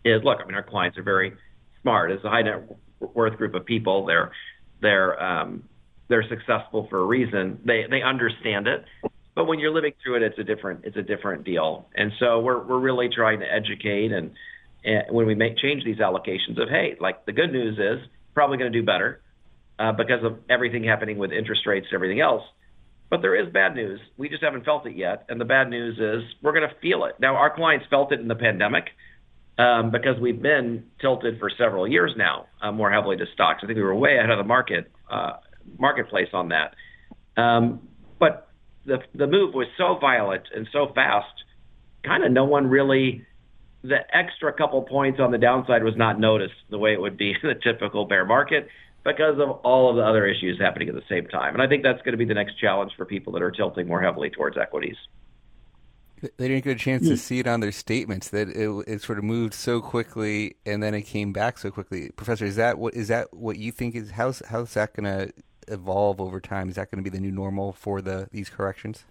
is, 0.06 0.22
look, 0.24 0.40
I 0.42 0.46
mean, 0.46 0.56
our 0.56 0.64
clients 0.64 0.98
are 0.98 1.04
very 1.04 1.34
smart. 1.82 2.12
It's 2.12 2.24
a 2.24 2.30
high 2.30 2.44
net 2.44 2.64
worth 3.00 3.38
group 3.38 3.56
of 3.56 3.66
people. 3.66 4.06
They're 4.06 4.32
they're 4.84 5.22
um, 5.22 5.64
they're 6.10 6.26
successful 6.30 6.86
for 6.90 7.00
a 7.00 7.06
reason. 7.06 7.60
They 7.66 7.86
they 7.90 8.04
understand 8.04 8.68
it, 8.68 8.86
But 9.36 9.46
when 9.46 9.60
you're 9.60 9.74
living 9.74 9.94
through 10.04 10.18
it, 10.18 10.24
it's 10.24 10.38
a 10.38 10.44
different 10.44 10.82
it's 10.84 10.98
a 10.98 11.02
different 11.02 11.44
deal. 11.44 11.88
And 11.96 12.12
so 12.20 12.40
we're 12.40 12.62
we're 12.64 12.80
really 12.80 13.10
trying 13.10 13.40
to 13.40 13.46
educate 13.52 14.12
and, 14.12 14.32
and 14.84 15.04
when 15.10 15.26
we 15.26 15.36
make 15.36 15.58
change 15.58 15.84
these 15.84 15.98
allocations 15.98 16.62
of 16.62 16.70
hey, 16.70 16.96
like 17.00 17.26
the 17.26 17.32
good 17.32 17.52
news 17.52 17.80
is 17.80 18.08
probably 18.34 18.58
going 18.58 18.72
to 18.72 18.80
do 18.80 18.86
better 18.86 19.22
uh, 19.80 19.92
because 19.92 20.24
of 20.24 20.38
everything 20.50 20.84
happening 20.84 21.18
with 21.18 21.32
interest 21.32 21.66
rates 21.66 21.88
and 21.90 21.96
everything 21.96 22.22
else. 22.22 22.44
But 23.10 23.22
there 23.22 23.36
is 23.36 23.52
bad 23.52 23.76
news. 23.76 24.00
We 24.18 24.30
just 24.30 24.44
haven't 24.44 24.66
felt 24.66 24.86
it 24.88 24.96
yet. 24.96 25.26
And 25.30 25.40
the 25.40 25.46
bad 25.46 25.70
news 25.70 25.98
is 26.00 26.28
we're 26.42 26.54
going 26.54 26.68
to 26.68 26.76
feel 26.82 27.06
it. 27.06 27.20
Now, 27.20 27.36
our 27.36 27.56
clients 27.56 27.86
felt 27.90 28.12
it 28.12 28.20
in 28.20 28.28
the 28.28 28.36
pandemic 28.36 28.86
um, 29.58 29.92
because 29.92 30.20
we've 30.20 30.42
been 30.42 30.86
tilted 31.00 31.40
for 31.40 31.50
several 31.58 31.88
years 31.88 32.12
now 32.18 32.48
uh, 32.62 32.72
more 32.72 32.92
heavily 32.92 33.18
to 33.18 33.26
stocks. 33.34 33.60
I 33.64 33.68
think 33.68 33.78
we 33.78 33.84
were 33.84 33.96
way 33.96 34.18
ahead 34.18 34.30
of 34.30 34.38
the 34.38 34.44
market 34.44 34.92
uh, 35.12 35.34
marketplace 35.78 36.30
on 36.34 36.50
that. 36.50 36.76
Um, 37.42 37.88
but 38.20 38.50
the 38.86 38.98
the 39.14 39.28
move 39.28 39.54
was 39.54 39.68
so 39.78 39.98
violent 40.00 40.44
and 40.56 40.68
so 40.72 40.92
fast, 40.94 41.34
kind 42.04 42.24
of 42.24 42.32
no 42.32 42.46
one 42.46 42.68
really. 42.68 43.26
The 43.86 43.98
extra 44.16 44.54
couple 44.54 44.82
points 44.84 45.20
on 45.20 45.32
the 45.32 45.38
downside 45.38 45.84
was 45.84 45.96
not 45.98 46.18
noticed 46.18 46.54
the 46.70 46.78
way 46.78 46.94
it 46.94 47.02
would 47.02 47.18
be 47.18 47.36
in 47.44 47.50
a 47.50 47.60
typical 47.60 48.06
bear 48.06 48.26
market 48.26 48.68
because 49.04 49.36
of 49.40 49.50
all 49.64 49.90
of 49.90 49.98
the 49.98 50.02
other 50.02 50.26
issues 50.26 50.58
happening 50.60 50.88
at 50.88 50.96
the 50.96 51.04
same 51.10 51.28
time. 51.28 51.54
And 51.54 51.62
I 51.62 51.68
think 51.68 51.84
that's 51.84 52.02
going 52.04 52.14
to 52.14 52.18
be 52.18 52.26
the 52.26 52.34
next 52.34 52.58
challenge 52.60 52.94
for 52.96 53.06
people 53.06 53.34
that 53.34 53.42
are 53.42 53.52
tilting 53.52 53.88
more 53.88 54.02
heavily 54.02 54.30
towards 54.30 54.58
equities. 54.58 54.96
They 56.38 56.48
didn't 56.48 56.64
get 56.64 56.78
a 56.78 56.80
chance 56.80 57.08
to 57.08 57.18
see 57.18 57.40
it 57.40 57.48
on 57.48 57.60
their 57.60 57.72
statements 57.72 58.30
that 58.30 58.50
it, 58.50 58.70
it 58.88 59.02
sort 59.02 59.18
of 59.18 59.24
moved 59.24 59.54
so 59.54 59.82
quickly 59.82 60.56
and 60.66 60.82
then 60.82 60.94
it 60.94 61.02
came 61.02 61.34
back 61.34 61.58
so 61.58 61.70
quickly. 61.70 62.12
Professor, 62.16 62.46
is 62.46 62.56
that 62.56 62.78
what 62.78 62.94
is 62.94 63.10
that 63.10 63.34
what 63.34 63.58
you 63.58 63.72
think 63.72 63.96
is 63.96 64.12
how's 64.12 64.42
how's 64.48 64.74
that 64.76 64.94
going 64.96 65.06
to 65.06 65.34
evolve 65.68 66.22
over 66.22 66.40
time? 66.40 66.70
Is 66.70 66.76
that 66.76 66.90
going 66.92 67.04
to 67.04 67.10
be 67.10 67.16
the 67.16 67.22
new 67.22 67.32
normal 67.32 67.74
for 67.74 68.02
the 68.02 68.28
these 68.32 68.50
corrections? 68.50 69.06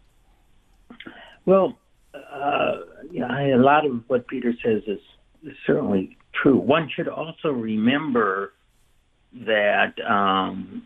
Well, 1.44 1.78
uh, 2.14 2.78
yeah, 3.10 3.54
a 3.54 3.56
lot 3.56 3.84
of 3.84 4.02
what 4.08 4.26
Peter 4.26 4.52
says 4.64 4.82
is, 4.86 5.00
is 5.42 5.56
certainly 5.66 6.16
true. 6.32 6.56
One 6.56 6.88
should 6.94 7.08
also 7.08 7.48
remember 7.48 8.52
that 9.32 9.94
um, 10.08 10.82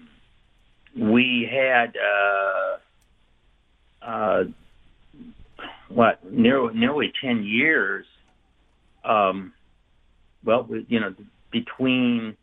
we 0.97 1.49
had 1.51 1.97
uh, 1.97 2.77
uh, 4.03 4.45
what 5.89 6.25
nearly 6.31 6.75
nearly 6.75 7.13
ten 7.21 7.45
years. 7.45 8.07
Um, 9.05 9.53
well, 10.45 10.69
you 10.89 11.01
know, 11.01 11.15
between 11.51 12.37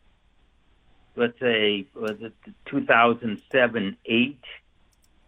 let's 1.16 1.40
say 1.40 1.88
was 1.96 2.18
it 2.22 2.34
2007 2.66 3.98
8 4.06 4.40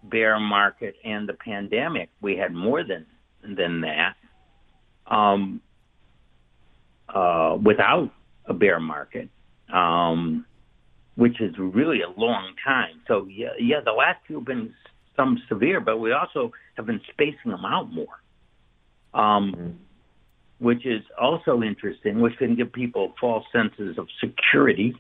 bear 0.03 0.39
market 0.39 0.95
and 1.03 1.27
the 1.27 1.33
pandemic, 1.33 2.09
we 2.21 2.37
had 2.37 2.53
more 2.53 2.83
than 2.83 3.05
than 3.43 3.81
that. 3.81 4.15
Um, 5.07 5.61
uh, 7.07 7.57
without 7.61 8.11
a 8.45 8.53
bear 8.53 8.79
market, 8.79 9.29
um, 9.71 10.45
which 11.15 11.39
is 11.39 11.55
really 11.57 12.01
a 12.01 12.09
long 12.09 12.53
time. 12.63 13.01
So 13.07 13.27
yeah, 13.29 13.49
yeah, 13.59 13.81
the 13.83 13.91
last 13.91 14.19
few 14.25 14.37
have 14.37 14.45
been 14.45 14.73
some 15.15 15.41
severe, 15.47 15.79
but 15.79 15.97
we 15.97 16.11
also 16.11 16.51
have 16.75 16.85
been 16.85 17.01
spacing 17.11 17.51
them 17.51 17.65
out 17.65 17.91
more, 17.91 18.19
um, 19.13 19.53
mm-hmm. 19.53 19.69
which 20.59 20.85
is 20.85 21.03
also 21.19 21.61
interesting, 21.61 22.21
which 22.21 22.37
can 22.37 22.55
give 22.55 22.71
people 22.71 23.13
false 23.19 23.45
senses 23.51 23.97
of 23.97 24.07
security. 24.19 24.95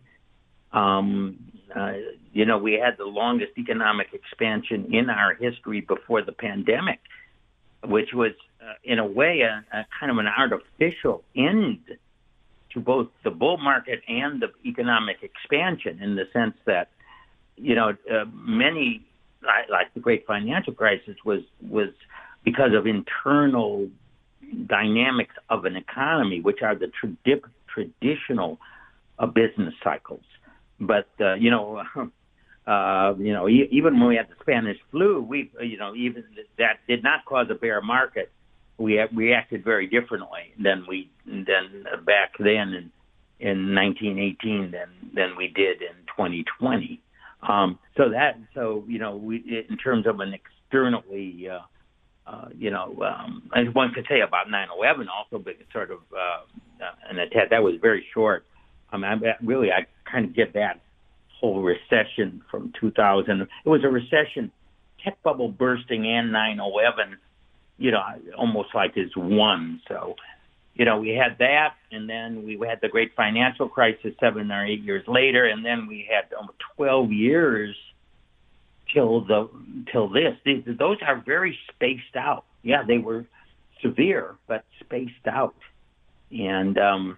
Um, 0.71 1.37
uh, 1.75 1.93
you 2.33 2.45
know, 2.45 2.57
we 2.57 2.73
had 2.73 2.97
the 2.97 3.05
longest 3.05 3.53
economic 3.57 4.07
expansion 4.13 4.93
in 4.93 5.09
our 5.09 5.33
history 5.35 5.81
before 5.81 6.21
the 6.21 6.31
pandemic, 6.31 6.99
which 7.83 8.13
was, 8.13 8.31
uh, 8.61 8.73
in 8.83 8.99
a 8.99 9.05
way, 9.05 9.41
a, 9.41 9.63
a 9.77 9.85
kind 9.99 10.11
of 10.11 10.17
an 10.17 10.27
artificial 10.27 11.23
end 11.35 11.79
to 12.75 12.79
both 12.81 13.07
the 13.23 13.31
bull 13.31 13.57
market 13.57 14.01
and 14.07 14.41
the 14.41 14.51
economic 14.65 15.17
expansion 15.23 16.01
in 16.01 16.15
the 16.15 16.27
sense 16.33 16.55
that, 16.65 16.89
you 17.55 17.73
know, 17.73 17.95
uh, 18.11 18.25
many, 18.33 19.01
like 19.69 19.93
the 19.93 19.99
great 19.99 20.25
financial 20.25 20.73
crisis, 20.73 21.15
was 21.23 21.41
was 21.61 21.89
because 22.43 22.73
of 22.73 22.87
internal 22.87 23.89
dynamics 24.67 25.35
of 25.49 25.65
an 25.65 25.75
economy, 25.75 26.41
which 26.41 26.61
are 26.61 26.75
the 26.75 26.91
tradi- 27.03 27.41
traditional 27.67 28.59
uh, 29.19 29.25
business 29.25 29.73
cycles. 29.83 30.23
But 30.79 31.07
uh, 31.19 31.35
you 31.35 31.51
know, 31.51 31.83
uh, 32.67 33.13
you 33.17 33.33
know, 33.33 33.47
even 33.49 33.99
when 33.99 34.09
we 34.09 34.15
had 34.15 34.29
the 34.29 34.35
Spanish 34.41 34.77
flu, 34.91 35.21
we, 35.21 35.51
you 35.61 35.77
know, 35.77 35.95
even 35.95 36.23
that 36.57 36.79
did 36.87 37.03
not 37.03 37.25
cause 37.25 37.47
a 37.49 37.55
bear 37.55 37.81
market 37.81 38.31
we 38.77 38.99
reacted 39.13 39.63
very 39.63 39.87
differently 39.87 40.53
than 40.61 40.85
we 40.87 41.09
than 41.25 41.85
back 42.05 42.33
then 42.39 42.73
in 42.73 42.91
in 43.39 43.75
1918 43.75 44.71
than 44.71 44.89
than 45.13 45.35
we 45.37 45.47
did 45.47 45.81
in 45.81 45.95
2020. 46.07 46.99
Um, 47.47 47.79
so 47.97 48.09
that 48.09 48.37
so 48.53 48.83
you 48.87 48.99
know 48.99 49.15
we 49.15 49.65
in 49.69 49.77
terms 49.77 50.07
of 50.07 50.19
an 50.19 50.33
externally 50.33 51.47
uh, 51.49 52.29
uh, 52.29 52.49
you 52.57 52.71
know 52.71 52.95
um, 53.03 53.49
as 53.55 53.73
one 53.73 53.91
could 53.93 54.05
say 54.09 54.21
about 54.21 54.47
9/11 54.47 55.05
also, 55.07 55.43
but 55.43 55.55
sort 55.71 55.91
of 55.91 55.99
uh, 56.11 56.41
an 57.09 57.19
attack 57.19 57.49
that 57.51 57.63
was 57.63 57.75
very 57.81 58.05
short. 58.13 58.45
I 58.91 58.97
mean, 58.97 59.05
I, 59.05 59.35
really 59.43 59.71
I 59.71 59.85
kind 60.09 60.25
of 60.25 60.35
get 60.35 60.53
that 60.53 60.81
whole 61.39 61.61
recession 61.61 62.41
from 62.49 62.73
2000. 62.79 63.41
It 63.41 63.49
was 63.65 63.83
a 63.83 63.89
recession, 63.89 64.51
tech 65.03 65.21
bubble 65.23 65.49
bursting, 65.49 66.05
and 66.07 66.31
9/11 66.33 67.17
you 67.77 67.91
know, 67.91 68.01
almost 68.37 68.69
like 68.73 68.93
is 68.95 69.11
one. 69.15 69.81
So, 69.87 70.15
you 70.75 70.83
know, 70.83 70.99
we 70.99 71.09
had 71.09 71.37
that, 71.39 71.75
and 71.91 72.09
then 72.09 72.43
we 72.45 72.59
had 72.67 72.81
the 72.81 72.89
great 72.89 73.15
financial 73.15 73.69
crisis 73.69 74.13
seven 74.19 74.51
or 74.51 74.65
eight 74.65 74.81
years 74.81 75.07
later, 75.07 75.45
and 75.45 75.65
then 75.65 75.87
we 75.87 76.07
had 76.09 76.33
almost 76.33 76.57
12 76.75 77.11
years 77.11 77.75
till 78.93 79.21
the 79.21 79.49
till 79.91 80.09
this. 80.09 80.35
These, 80.45 80.63
those 80.77 80.97
are 81.01 81.23
very 81.25 81.57
spaced 81.73 82.17
out. 82.17 82.43
Yeah, 82.61 82.83
they 82.85 82.97
were 82.97 83.25
severe, 83.81 84.35
but 84.47 84.65
spaced 84.81 85.27
out, 85.27 85.55
and 86.29 86.77
um, 86.77 87.17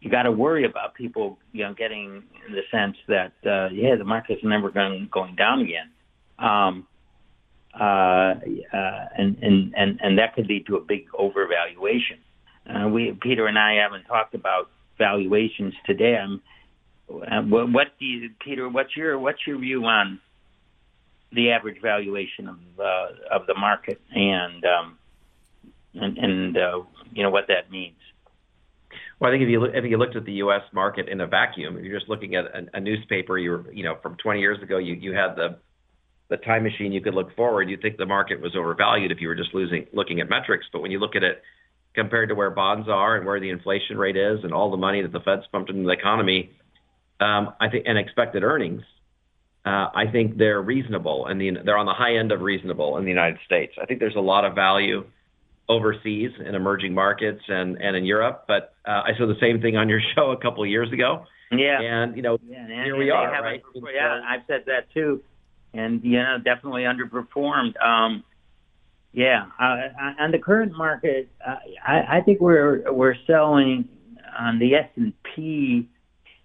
you 0.00 0.10
got 0.10 0.22
to 0.22 0.32
worry 0.32 0.64
about 0.64 0.94
people, 0.94 1.38
you 1.52 1.64
know, 1.64 1.74
getting 1.74 2.22
in 2.46 2.54
the 2.54 2.62
sense 2.70 2.96
that 3.08 3.32
uh, 3.44 3.68
yeah, 3.74 3.96
the 3.96 4.04
market's 4.04 4.42
never 4.42 4.70
going 4.70 5.08
going 5.12 5.36
down 5.36 5.60
again. 5.60 5.90
Um, 6.38 6.86
uh, 7.78 7.84
uh, 7.84 8.34
and, 9.16 9.36
and, 9.42 9.74
and, 9.76 10.00
and 10.02 10.18
that 10.18 10.34
could 10.34 10.46
lead 10.46 10.66
to 10.66 10.76
a 10.76 10.80
big 10.80 11.06
overvaluation. 11.12 12.18
Uh, 12.68 12.88
we, 12.88 13.16
Peter 13.20 13.46
and 13.46 13.58
I 13.58 13.74
haven't 13.82 14.04
talked 14.04 14.34
about 14.34 14.70
valuations 14.98 15.74
today. 15.86 16.16
I'm, 16.16 16.42
uh, 17.10 17.42
what, 17.42 17.72
what 17.72 17.86
do 17.98 18.04
you, 18.04 18.30
Peter? 18.44 18.68
What's 18.68 18.96
your 18.96 19.18
what's 19.18 19.46
your 19.46 19.58
view 19.58 19.84
on 19.84 20.20
the 21.32 21.50
average 21.50 21.80
valuation 21.80 22.48
of 22.48 22.58
uh, 22.78 23.08
of 23.34 23.46
the 23.46 23.54
market 23.54 24.00
and 24.14 24.64
um, 24.64 24.98
and, 25.94 26.18
and 26.18 26.56
uh, 26.56 26.80
you 27.12 27.22
know 27.22 27.30
what 27.30 27.46
that 27.48 27.70
means? 27.70 27.96
Well, 29.20 29.30
I 29.30 29.34
think 29.34 29.42
if 29.42 29.48
you 29.48 29.64
if 29.64 29.84
you 29.84 29.96
looked 29.96 30.16
at 30.16 30.24
the 30.24 30.34
U.S. 30.34 30.62
market 30.72 31.08
in 31.08 31.20
a 31.20 31.26
vacuum, 31.26 31.78
if 31.78 31.84
you're 31.84 31.98
just 31.98 32.10
looking 32.10 32.34
at 32.34 32.44
a, 32.44 32.66
a 32.74 32.80
newspaper, 32.80 33.38
you 33.38 33.50
were 33.50 33.72
you 33.72 33.84
know 33.84 33.96
from 34.02 34.16
20 34.22 34.40
years 34.40 34.62
ago, 34.62 34.78
you 34.78 34.94
you 34.94 35.14
had 35.14 35.34
the 35.34 35.56
the 36.28 36.36
time 36.36 36.62
machine 36.62 36.92
you 36.92 37.00
could 37.00 37.14
look 37.14 37.34
forward, 37.34 37.70
you'd 37.70 37.80
think 37.80 37.96
the 37.96 38.04
market 38.04 38.38
was 38.40 38.54
overvalued 38.54 39.10
if 39.10 39.18
you 39.18 39.28
were 39.28 39.34
just 39.34 39.54
losing 39.54 39.86
looking 39.92 40.20
at 40.20 40.28
metrics. 40.28 40.66
But 40.72 40.82
when 40.82 40.90
you 40.90 40.98
look 40.98 41.16
at 41.16 41.22
it 41.22 41.42
compared 41.98 42.28
to 42.28 42.34
where 42.34 42.50
bonds 42.50 42.88
are 42.88 43.16
and 43.16 43.26
where 43.26 43.40
the 43.40 43.50
inflation 43.50 43.98
rate 43.98 44.16
is 44.16 44.40
and 44.44 44.52
all 44.52 44.70
the 44.70 44.76
money 44.76 45.02
that 45.02 45.12
the 45.12 45.20
Fed's 45.20 45.46
pumped 45.50 45.70
into 45.70 45.82
the 45.82 45.90
economy, 45.90 46.50
um, 47.20 47.54
I 47.60 47.68
think 47.68 47.84
and 47.86 47.98
expected 47.98 48.42
earnings, 48.42 48.82
uh, 49.66 49.88
I 49.94 50.04
think 50.10 50.38
they're 50.38 50.62
reasonable 50.62 51.26
and 51.26 51.40
the, 51.40 51.50
they're 51.64 51.76
on 51.76 51.86
the 51.86 51.92
high 51.92 52.16
end 52.16 52.32
of 52.32 52.40
reasonable 52.40 52.96
in 52.98 53.04
the 53.04 53.10
United 53.10 53.38
States. 53.44 53.72
I 53.80 53.86
think 53.86 54.00
there's 54.00 54.16
a 54.16 54.20
lot 54.20 54.44
of 54.44 54.54
value 54.54 55.04
overseas 55.68 56.30
in 56.38 56.54
emerging 56.54 56.94
markets 56.94 57.42
and, 57.48 57.76
and 57.82 57.96
in 57.96 58.04
Europe. 58.04 58.44
But 58.46 58.74
uh, 58.86 59.02
I 59.04 59.10
saw 59.18 59.26
the 59.26 59.40
same 59.40 59.60
thing 59.60 59.76
on 59.76 59.88
your 59.88 60.00
show 60.14 60.30
a 60.30 60.40
couple 60.40 60.62
of 60.62 60.70
years 60.70 60.92
ago. 60.92 61.26
Yeah. 61.50 61.80
And, 61.80 62.16
you 62.16 62.22
know, 62.22 62.38
yeah, 62.46 62.58
and, 62.58 62.84
here 62.84 62.96
we 62.96 63.10
are, 63.10 63.30
right? 63.42 63.62
Yeah, 63.74 64.20
I've 64.26 64.42
said 64.46 64.64
that 64.66 64.92
too 64.94 65.22
and 65.74 66.02
you 66.02 66.18
know 66.18 66.38
definitely 66.42 66.82
underperformed. 66.82 67.80
Um, 67.82 68.24
yeah, 69.18 69.46
uh, 69.58 70.22
on 70.22 70.30
the 70.30 70.38
current 70.38 70.70
market, 70.76 71.28
uh, 71.44 71.56
I, 71.84 72.18
I 72.18 72.20
think 72.20 72.40
we're 72.40 72.92
we're 72.92 73.16
selling 73.26 73.88
on 74.38 74.60
the 74.60 74.76
S 74.76 74.88
and 74.94 75.12
P 75.34 75.88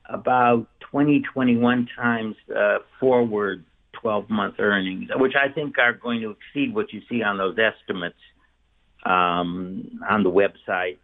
about 0.09 0.65
20, 0.89 1.21
21 1.21 1.87
times 1.95 2.35
uh, 2.49 2.79
forward 2.99 3.63
12 4.01 4.27
month 4.31 4.55
earnings, 4.57 5.11
which 5.17 5.33
I 5.35 5.53
think 5.53 5.77
are 5.77 5.93
going 5.93 6.21
to 6.21 6.31
exceed 6.31 6.73
what 6.73 6.91
you 6.91 7.01
see 7.07 7.21
on 7.21 7.37
those 7.37 7.55
estimates 7.59 8.17
um, 9.05 9.99
on 10.09 10.23
the 10.23 10.31
website. 10.31 10.97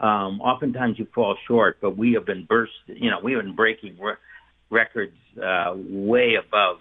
Um, 0.00 0.40
oftentimes 0.40 0.98
you 0.98 1.06
fall 1.14 1.36
short, 1.46 1.76
but 1.82 1.94
we 1.94 2.14
have 2.14 2.24
been 2.24 2.46
burst. 2.46 2.72
You 2.86 3.10
know, 3.10 3.20
we 3.22 3.34
have 3.34 3.42
been 3.42 3.54
breaking 3.54 3.98
re- 4.00 4.14
records 4.70 5.12
uh, 5.36 5.74
way 5.76 6.36
above 6.36 6.78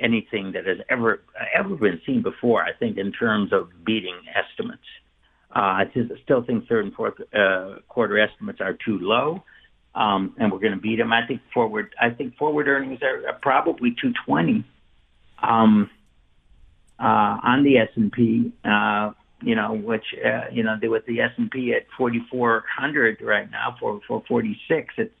anything 0.00 0.52
that 0.52 0.66
has 0.66 0.78
ever 0.88 1.22
ever 1.54 1.76
been 1.76 2.00
seen 2.06 2.22
before. 2.22 2.62
I 2.62 2.72
think 2.72 2.98
in 2.98 3.12
terms 3.12 3.52
of 3.52 3.68
beating 3.84 4.16
estimates. 4.34 4.82
Uh, 5.54 5.84
I 5.84 5.84
still 6.24 6.42
think 6.42 6.68
third 6.68 6.84
and 6.84 6.94
fourth 6.94 7.14
uh, 7.34 7.76
quarter 7.88 8.18
estimates 8.18 8.60
are 8.60 8.74
too 8.74 8.98
low, 9.00 9.42
um, 9.94 10.34
and 10.38 10.52
we're 10.52 10.58
going 10.58 10.74
to 10.74 10.80
beat 10.80 10.96
them. 10.96 11.12
I 11.12 11.26
think 11.26 11.40
forward. 11.54 11.94
I 12.00 12.10
think 12.10 12.36
forward 12.36 12.68
earnings 12.68 13.00
are, 13.02 13.26
are 13.28 13.38
probably 13.40 13.90
220 13.90 14.64
um, 15.42 15.88
uh, 16.98 17.02
on 17.02 17.64
the 17.64 17.78
S 17.78 17.88
and 17.94 18.12
P. 18.12 18.52
Uh, 18.64 19.12
you 19.42 19.54
know, 19.54 19.74
which 19.74 20.04
uh, 20.24 20.50
you 20.52 20.62
know, 20.62 20.78
with 20.82 21.06
the 21.06 21.20
S 21.20 21.30
and 21.38 21.50
P 21.50 21.72
at 21.72 21.86
4,400 21.96 23.20
right 23.22 23.50
now, 23.50 23.76
for 23.80 24.00
for 24.06 24.22
46, 24.28 24.94
it's 24.98 25.12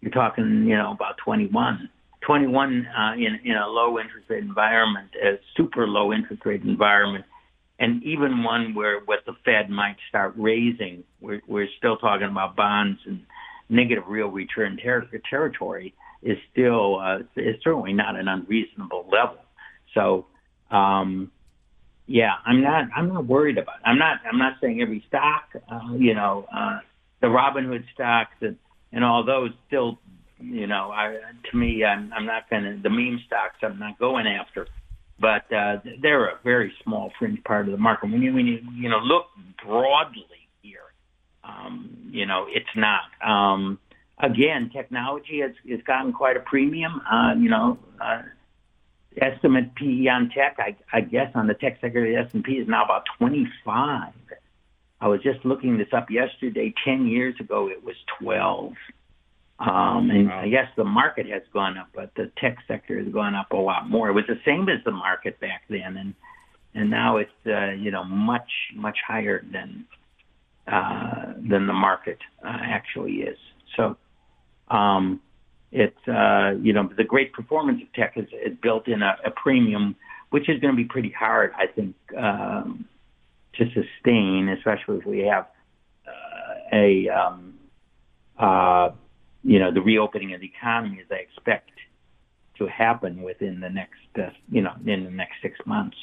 you're 0.00 0.12
talking, 0.12 0.66
you 0.66 0.76
know, 0.76 0.92
about 0.92 1.16
21. 1.18 1.88
21 2.26 2.86
uh, 2.86 3.12
in 3.14 3.38
in 3.44 3.56
a 3.56 3.66
low 3.66 3.98
interest 3.98 4.28
rate 4.28 4.42
environment, 4.42 5.08
a 5.22 5.38
super 5.56 5.86
low 5.86 6.12
interest 6.12 6.44
rate 6.44 6.62
environment, 6.62 7.24
and 7.78 8.02
even 8.02 8.42
one 8.42 8.74
where 8.74 9.00
what 9.00 9.20
the 9.26 9.32
Fed 9.44 9.70
might 9.70 9.96
start 10.08 10.34
raising, 10.36 11.04
we're 11.20 11.40
we're 11.46 11.68
still 11.78 11.96
talking 11.96 12.28
about 12.28 12.56
bonds 12.56 13.00
and 13.06 13.22
negative 13.68 14.04
real 14.08 14.28
return 14.28 14.78
ter- 14.82 15.08
territory 15.28 15.94
is 16.22 16.36
still 16.52 16.98
uh, 16.98 17.18
is 17.36 17.56
certainly 17.62 17.92
not 17.92 18.16
an 18.16 18.28
unreasonable 18.28 19.08
level. 19.10 19.38
So. 19.94 20.26
Um, 20.70 21.30
yeah, 22.06 22.34
I'm 22.44 22.62
not. 22.62 22.88
I'm 22.94 23.12
not 23.12 23.26
worried 23.26 23.58
about. 23.58 23.76
It. 23.76 23.82
I'm 23.84 23.98
not. 23.98 24.18
I'm 24.30 24.38
not 24.38 24.54
saying 24.60 24.80
every 24.80 25.04
stock. 25.08 25.48
Uh, 25.70 25.94
you 25.96 26.14
know, 26.14 26.46
uh, 26.54 26.78
the 27.20 27.26
Robinhood 27.26 27.84
stocks 27.92 28.34
and 28.40 28.56
and 28.92 29.04
all 29.04 29.24
those 29.24 29.50
still. 29.66 29.98
You 30.38 30.66
know, 30.66 30.90
I, 30.92 31.16
to 31.50 31.56
me, 31.56 31.84
I'm, 31.84 32.12
I'm 32.12 32.26
not 32.26 32.48
going 32.50 32.64
to 32.64 32.80
the 32.82 32.90
meme 32.90 33.20
stocks. 33.26 33.56
I'm 33.62 33.78
not 33.78 33.98
going 33.98 34.26
after, 34.26 34.66
but 35.18 35.50
uh, 35.52 35.78
they're 36.02 36.28
a 36.28 36.38
very 36.44 36.72
small 36.84 37.10
fringe 37.18 37.42
part 37.44 37.66
of 37.66 37.72
the 37.72 37.78
market. 37.78 38.10
When 38.10 38.22
you 38.22 38.34
when 38.34 38.46
you 38.46 38.60
you 38.74 38.88
know 38.88 38.98
look 38.98 39.26
broadly 39.64 40.26
here, 40.62 40.80
um, 41.42 42.10
you 42.10 42.26
know, 42.26 42.46
it's 42.48 42.66
not. 42.76 43.02
Um, 43.26 43.78
again, 44.18 44.70
technology 44.74 45.40
has, 45.40 45.52
has 45.70 45.80
gotten 45.86 46.12
quite 46.12 46.36
a 46.36 46.40
premium. 46.40 47.00
Uh, 47.10 47.34
you 47.38 47.48
know, 47.48 47.78
uh, 48.00 48.22
estimate 49.20 49.74
PE 49.74 50.06
on 50.08 50.30
tech, 50.34 50.56
I, 50.58 50.76
I 50.92 51.00
guess 51.00 51.30
on 51.34 51.46
the 51.46 51.54
tech 51.54 51.78
sector, 51.80 52.04
of 52.04 52.32
the 52.32 52.38
S&P 52.38 52.52
is 52.52 52.68
now 52.68 52.84
about 52.84 53.04
25. 53.18 54.12
I 55.00 55.08
was 55.08 55.22
just 55.22 55.44
looking 55.44 55.78
this 55.78 55.88
up 55.92 56.10
yesterday. 56.10 56.72
10 56.84 57.06
years 57.06 57.34
ago, 57.40 57.68
it 57.68 57.84
was 57.84 57.96
12. 58.20 58.72
Um, 59.58 60.10
and 60.10 60.28
wow. 60.28 60.40
I 60.40 60.48
guess 60.48 60.68
the 60.76 60.84
market 60.84 61.26
has 61.30 61.42
gone 61.52 61.78
up, 61.78 61.88
but 61.94 62.10
the 62.14 62.30
tech 62.38 62.58
sector 62.68 63.02
has 63.02 63.10
gone 63.12 63.34
up 63.34 63.52
a 63.52 63.56
lot 63.56 63.88
more. 63.88 64.10
It 64.10 64.12
was 64.12 64.26
the 64.28 64.38
same 64.44 64.68
as 64.68 64.84
the 64.84 64.90
market 64.90 65.40
back 65.40 65.62
then, 65.70 65.96
and 65.96 66.14
and 66.74 66.90
now 66.90 67.16
it's 67.16 67.30
uh, 67.46 67.70
you 67.70 67.90
know 67.90 68.04
much 68.04 68.50
much 68.74 68.98
higher 69.06 69.42
than 69.50 69.86
uh, 70.70 71.32
than 71.36 71.66
the 71.66 71.72
market 71.72 72.18
uh, 72.44 72.58
actually 72.60 73.22
is. 73.22 73.38
So 73.76 73.96
um, 74.68 75.20
it's 75.72 76.06
uh, 76.06 76.52
you 76.60 76.74
know 76.74 76.90
the 76.94 77.04
great 77.04 77.32
performance 77.32 77.80
of 77.82 77.92
tech 77.94 78.12
is, 78.16 78.26
is 78.44 78.58
built 78.62 78.88
in 78.88 79.02
a, 79.02 79.16
a 79.24 79.30
premium, 79.30 79.96
which 80.30 80.50
is 80.50 80.60
going 80.60 80.74
to 80.74 80.76
be 80.76 80.84
pretty 80.84 81.14
hard, 81.18 81.52
I 81.56 81.66
think, 81.66 81.94
um, 82.16 82.84
to 83.54 83.64
sustain, 83.66 84.50
especially 84.50 84.98
if 84.98 85.06
we 85.06 85.20
have 85.20 85.46
uh, 86.06 86.76
a 86.76 87.08
um, 87.08 87.54
uh, 88.38 88.90
you 89.46 89.60
know 89.60 89.70
the 89.70 89.80
reopening 89.80 90.34
of 90.34 90.40
the 90.40 90.46
economy 90.46 91.00
as 91.00 91.06
I 91.10 91.16
expect 91.16 91.70
to 92.58 92.66
happen 92.66 93.22
within 93.22 93.60
the 93.60 93.70
next 93.70 93.94
uh, 94.18 94.30
you 94.50 94.60
know 94.60 94.72
in 94.84 95.04
the 95.04 95.10
next 95.10 95.36
six 95.40 95.58
months. 95.64 95.96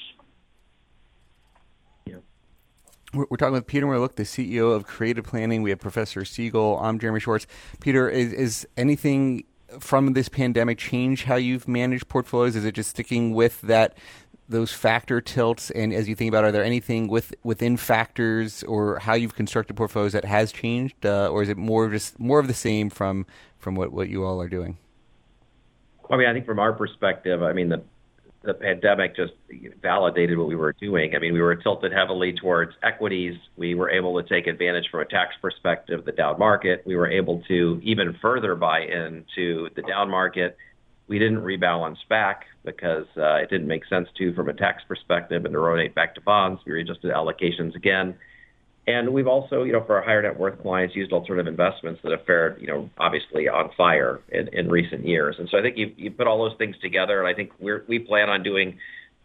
We're 3.13 3.37
talking 3.37 3.53
with 3.53 3.67
Peter 3.67 3.85
Mallouk, 3.85 4.15
the 4.15 4.23
CEO 4.23 4.75
of 4.75 4.87
Creative 4.87 5.23
Planning. 5.23 5.61
We 5.61 5.69
have 5.69 5.79
Professor 5.79 6.25
Siegel. 6.25 6.79
I'm 6.81 6.97
Jeremy 6.97 7.19
Schwartz. 7.19 7.45
Peter, 7.79 8.09
is, 8.09 8.33
is 8.33 8.67
anything 8.75 9.43
from 9.79 10.13
this 10.13 10.29
pandemic 10.29 10.79
change 10.79 11.25
how 11.25 11.35
you've 11.35 11.67
managed 11.67 12.07
portfolios? 12.07 12.55
Is 12.55 12.65
it 12.65 12.71
just 12.73 12.89
sticking 12.89 13.35
with 13.35 13.61
that 13.61 13.99
those 14.47 14.71
factor 14.71 15.21
tilts? 15.21 15.71
And 15.71 15.93
as 15.93 16.07
you 16.07 16.15
think 16.15 16.29
about, 16.29 16.43
are 16.43 16.51
there 16.51 16.63
anything 16.63 17.07
with 17.07 17.33
within 17.43 17.77
factors 17.77 18.63
or 18.63 18.99
how 18.99 19.13
you've 19.13 19.35
constructed 19.35 19.75
portfolios 19.75 20.13
that 20.13 20.25
has 20.25 20.51
changed, 20.51 21.05
uh, 21.05 21.29
or 21.29 21.43
is 21.43 21.49
it 21.49 21.57
more 21.57 21.89
just 21.89 22.19
more 22.19 22.39
of 22.39 22.47
the 22.47 22.53
same 22.53 22.89
from 22.89 23.25
from 23.57 23.75
what 23.75 23.91
what 23.91 24.09
you 24.09 24.23
all 24.23 24.41
are 24.41 24.49
doing? 24.49 24.77
I 26.09 26.17
mean, 26.17 26.27
I 26.27 26.33
think 26.33 26.45
from 26.45 26.59
our 26.59 26.73
perspective, 26.73 27.41
I 27.41 27.53
mean 27.53 27.69
the 27.69 27.83
the 28.43 28.53
pandemic 28.53 29.15
just 29.15 29.31
validated 29.81 30.37
what 30.37 30.47
we 30.47 30.55
were 30.55 30.73
doing. 30.73 31.15
I 31.15 31.19
mean, 31.19 31.33
we 31.33 31.41
were 31.41 31.55
tilted 31.55 31.93
heavily 31.93 32.33
towards 32.33 32.73
equities. 32.83 33.35
We 33.55 33.73
were 33.73 33.89
able 33.89 34.21
to 34.21 34.27
take 34.27 34.47
advantage 34.47 34.89
from 34.91 34.99
a 34.99 35.05
tax 35.05 35.33
perspective, 35.41 36.03
the 36.03 36.11
down 36.11 36.37
market. 36.37 36.83
We 36.85 36.97
were 36.97 37.09
able 37.09 37.41
to 37.47 37.79
even 37.81 38.17
further 38.21 38.55
buy 38.55 38.81
into 38.81 39.69
the 39.75 39.81
down 39.81 40.09
market. 40.09 40.57
We 41.07 41.19
didn't 41.19 41.41
rebalance 41.41 41.97
back 42.09 42.45
because 42.63 43.05
uh, 43.17 43.35
it 43.35 43.49
didn't 43.49 43.67
make 43.67 43.85
sense 43.85 44.07
to 44.17 44.33
from 44.33 44.49
a 44.49 44.53
tax 44.53 44.83
perspective 44.87 45.45
and 45.45 45.53
to 45.53 45.59
rotate 45.59 45.93
back 45.93 46.15
to 46.15 46.21
bonds. 46.21 46.61
We 46.65 46.71
readjusted 46.71 47.11
allocations 47.11 47.75
again. 47.75 48.15
And 48.85 49.13
we've 49.13 49.27
also, 49.27 49.63
you 49.63 49.71
know, 49.71 49.83
for 49.85 49.95
our 49.95 50.03
higher 50.03 50.21
net 50.21 50.37
worth 50.37 50.61
clients, 50.61 50.95
used 50.95 51.13
alternative 51.13 51.47
investments 51.47 52.01
that 52.03 52.11
have 52.11 52.25
fared, 52.25 52.59
you 52.59 52.67
know, 52.67 52.89
obviously 52.97 53.47
on 53.47 53.71
fire 53.77 54.19
in, 54.29 54.49
in 54.49 54.69
recent 54.69 55.05
years. 55.05 55.37
And 55.39 55.47
so 55.49 55.57
I 55.57 55.61
think 55.61 55.77
you 55.77 55.93
you 55.95 56.11
put 56.11 56.27
all 56.27 56.37
those 56.49 56.57
things 56.57 56.75
together, 56.81 57.19
and 57.19 57.27
I 57.27 57.33
think 57.33 57.51
we're 57.59 57.85
we 57.87 57.99
plan 57.99 58.29
on 58.29 58.43
doing 58.43 58.77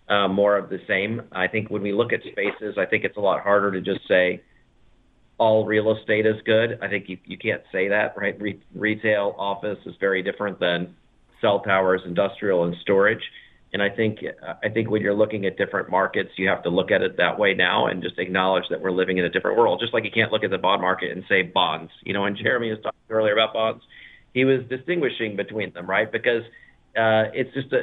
uh, 0.08 0.28
more 0.28 0.56
of 0.56 0.70
the 0.70 0.78
same. 0.86 1.22
I 1.32 1.48
think 1.48 1.70
when 1.70 1.82
we 1.82 1.92
look 1.92 2.12
at 2.12 2.20
spaces, 2.22 2.76
I 2.78 2.86
think 2.86 3.04
it's 3.04 3.16
a 3.16 3.20
lot 3.20 3.42
harder 3.42 3.72
to 3.72 3.80
just 3.80 4.06
say 4.06 4.42
all 5.38 5.64
real 5.66 5.96
estate 5.96 6.26
is 6.26 6.36
good. 6.44 6.78
I 6.80 6.88
think 6.88 7.08
you 7.08 7.18
you 7.24 7.36
can't 7.36 7.62
say 7.72 7.88
that, 7.88 8.16
right? 8.16 8.40
Re- 8.40 8.60
retail, 8.76 9.34
office 9.38 9.78
is 9.86 9.94
very 9.98 10.22
different 10.22 10.60
than 10.60 10.94
cell 11.40 11.60
towers, 11.60 12.02
industrial, 12.04 12.64
and 12.64 12.74
storage. 12.80 13.22
And 13.72 13.82
I 13.82 13.90
think 13.90 14.20
I 14.62 14.70
think 14.70 14.90
when 14.90 15.02
you're 15.02 15.14
looking 15.14 15.44
at 15.44 15.58
different 15.58 15.90
markets, 15.90 16.30
you 16.36 16.48
have 16.48 16.62
to 16.62 16.70
look 16.70 16.90
at 16.90 17.02
it 17.02 17.18
that 17.18 17.38
way 17.38 17.52
now 17.52 17.86
and 17.86 18.02
just 18.02 18.18
acknowledge 18.18 18.64
that 18.70 18.80
we're 18.80 18.92
living 18.92 19.18
in 19.18 19.24
a 19.26 19.28
different 19.28 19.58
world. 19.58 19.78
Just 19.80 19.92
like 19.92 20.04
you 20.04 20.10
can't 20.10 20.32
look 20.32 20.42
at 20.42 20.50
the 20.50 20.58
bond 20.58 20.80
market 20.80 21.12
and 21.12 21.22
say 21.28 21.42
bonds. 21.42 21.92
You 22.02 22.14
know, 22.14 22.22
when 22.22 22.34
Jeremy 22.34 22.70
was 22.70 22.78
talking 22.82 22.98
earlier 23.10 23.34
about 23.34 23.52
bonds, 23.52 23.84
he 24.32 24.46
was 24.46 24.60
distinguishing 24.70 25.36
between 25.36 25.74
them, 25.74 25.88
right? 25.88 26.10
Because 26.10 26.44
uh, 26.96 27.28
it's 27.34 27.52
just 27.52 27.72
a 27.74 27.82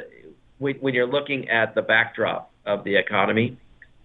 when 0.58 0.94
you're 0.94 1.06
looking 1.06 1.48
at 1.50 1.74
the 1.74 1.82
backdrop 1.82 2.50
of 2.64 2.82
the 2.84 2.96
economy, 2.96 3.58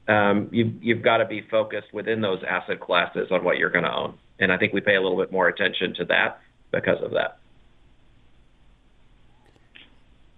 um, 0.08 0.50
you, 0.52 0.74
you've 0.82 1.02
got 1.02 1.18
to 1.18 1.26
be 1.26 1.42
focused 1.50 1.94
within 1.94 2.22
those 2.22 2.40
asset 2.48 2.80
classes 2.80 3.28
on 3.32 3.44
what 3.44 3.58
you're 3.58 3.70
going 3.70 3.86
to 3.86 3.94
own. 3.94 4.18
And 4.40 4.52
I 4.52 4.58
think 4.58 4.74
we 4.74 4.82
pay 4.82 4.96
a 4.96 5.02
little 5.02 5.18
bit 5.18 5.32
more 5.32 5.48
attention 5.48 5.94
to 5.96 6.06
that 6.06 6.42
because 6.72 7.02
of 7.02 7.12
that. 7.12 7.40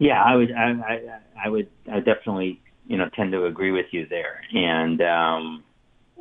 Yeah, 0.04 0.22
I 0.22 0.36
would, 0.36 0.52
I, 0.52 0.72
I, 0.72 1.20
I 1.46 1.50
would, 1.50 1.70
I 1.90 2.00
definitely, 2.02 2.62
you 2.88 2.98
know, 2.98 3.08
tend 3.16 3.32
to 3.32 3.46
agree 3.46 3.72
with 3.72 3.86
you 3.92 4.06
there. 4.06 4.42
And, 4.54 5.02
um, 5.02 5.64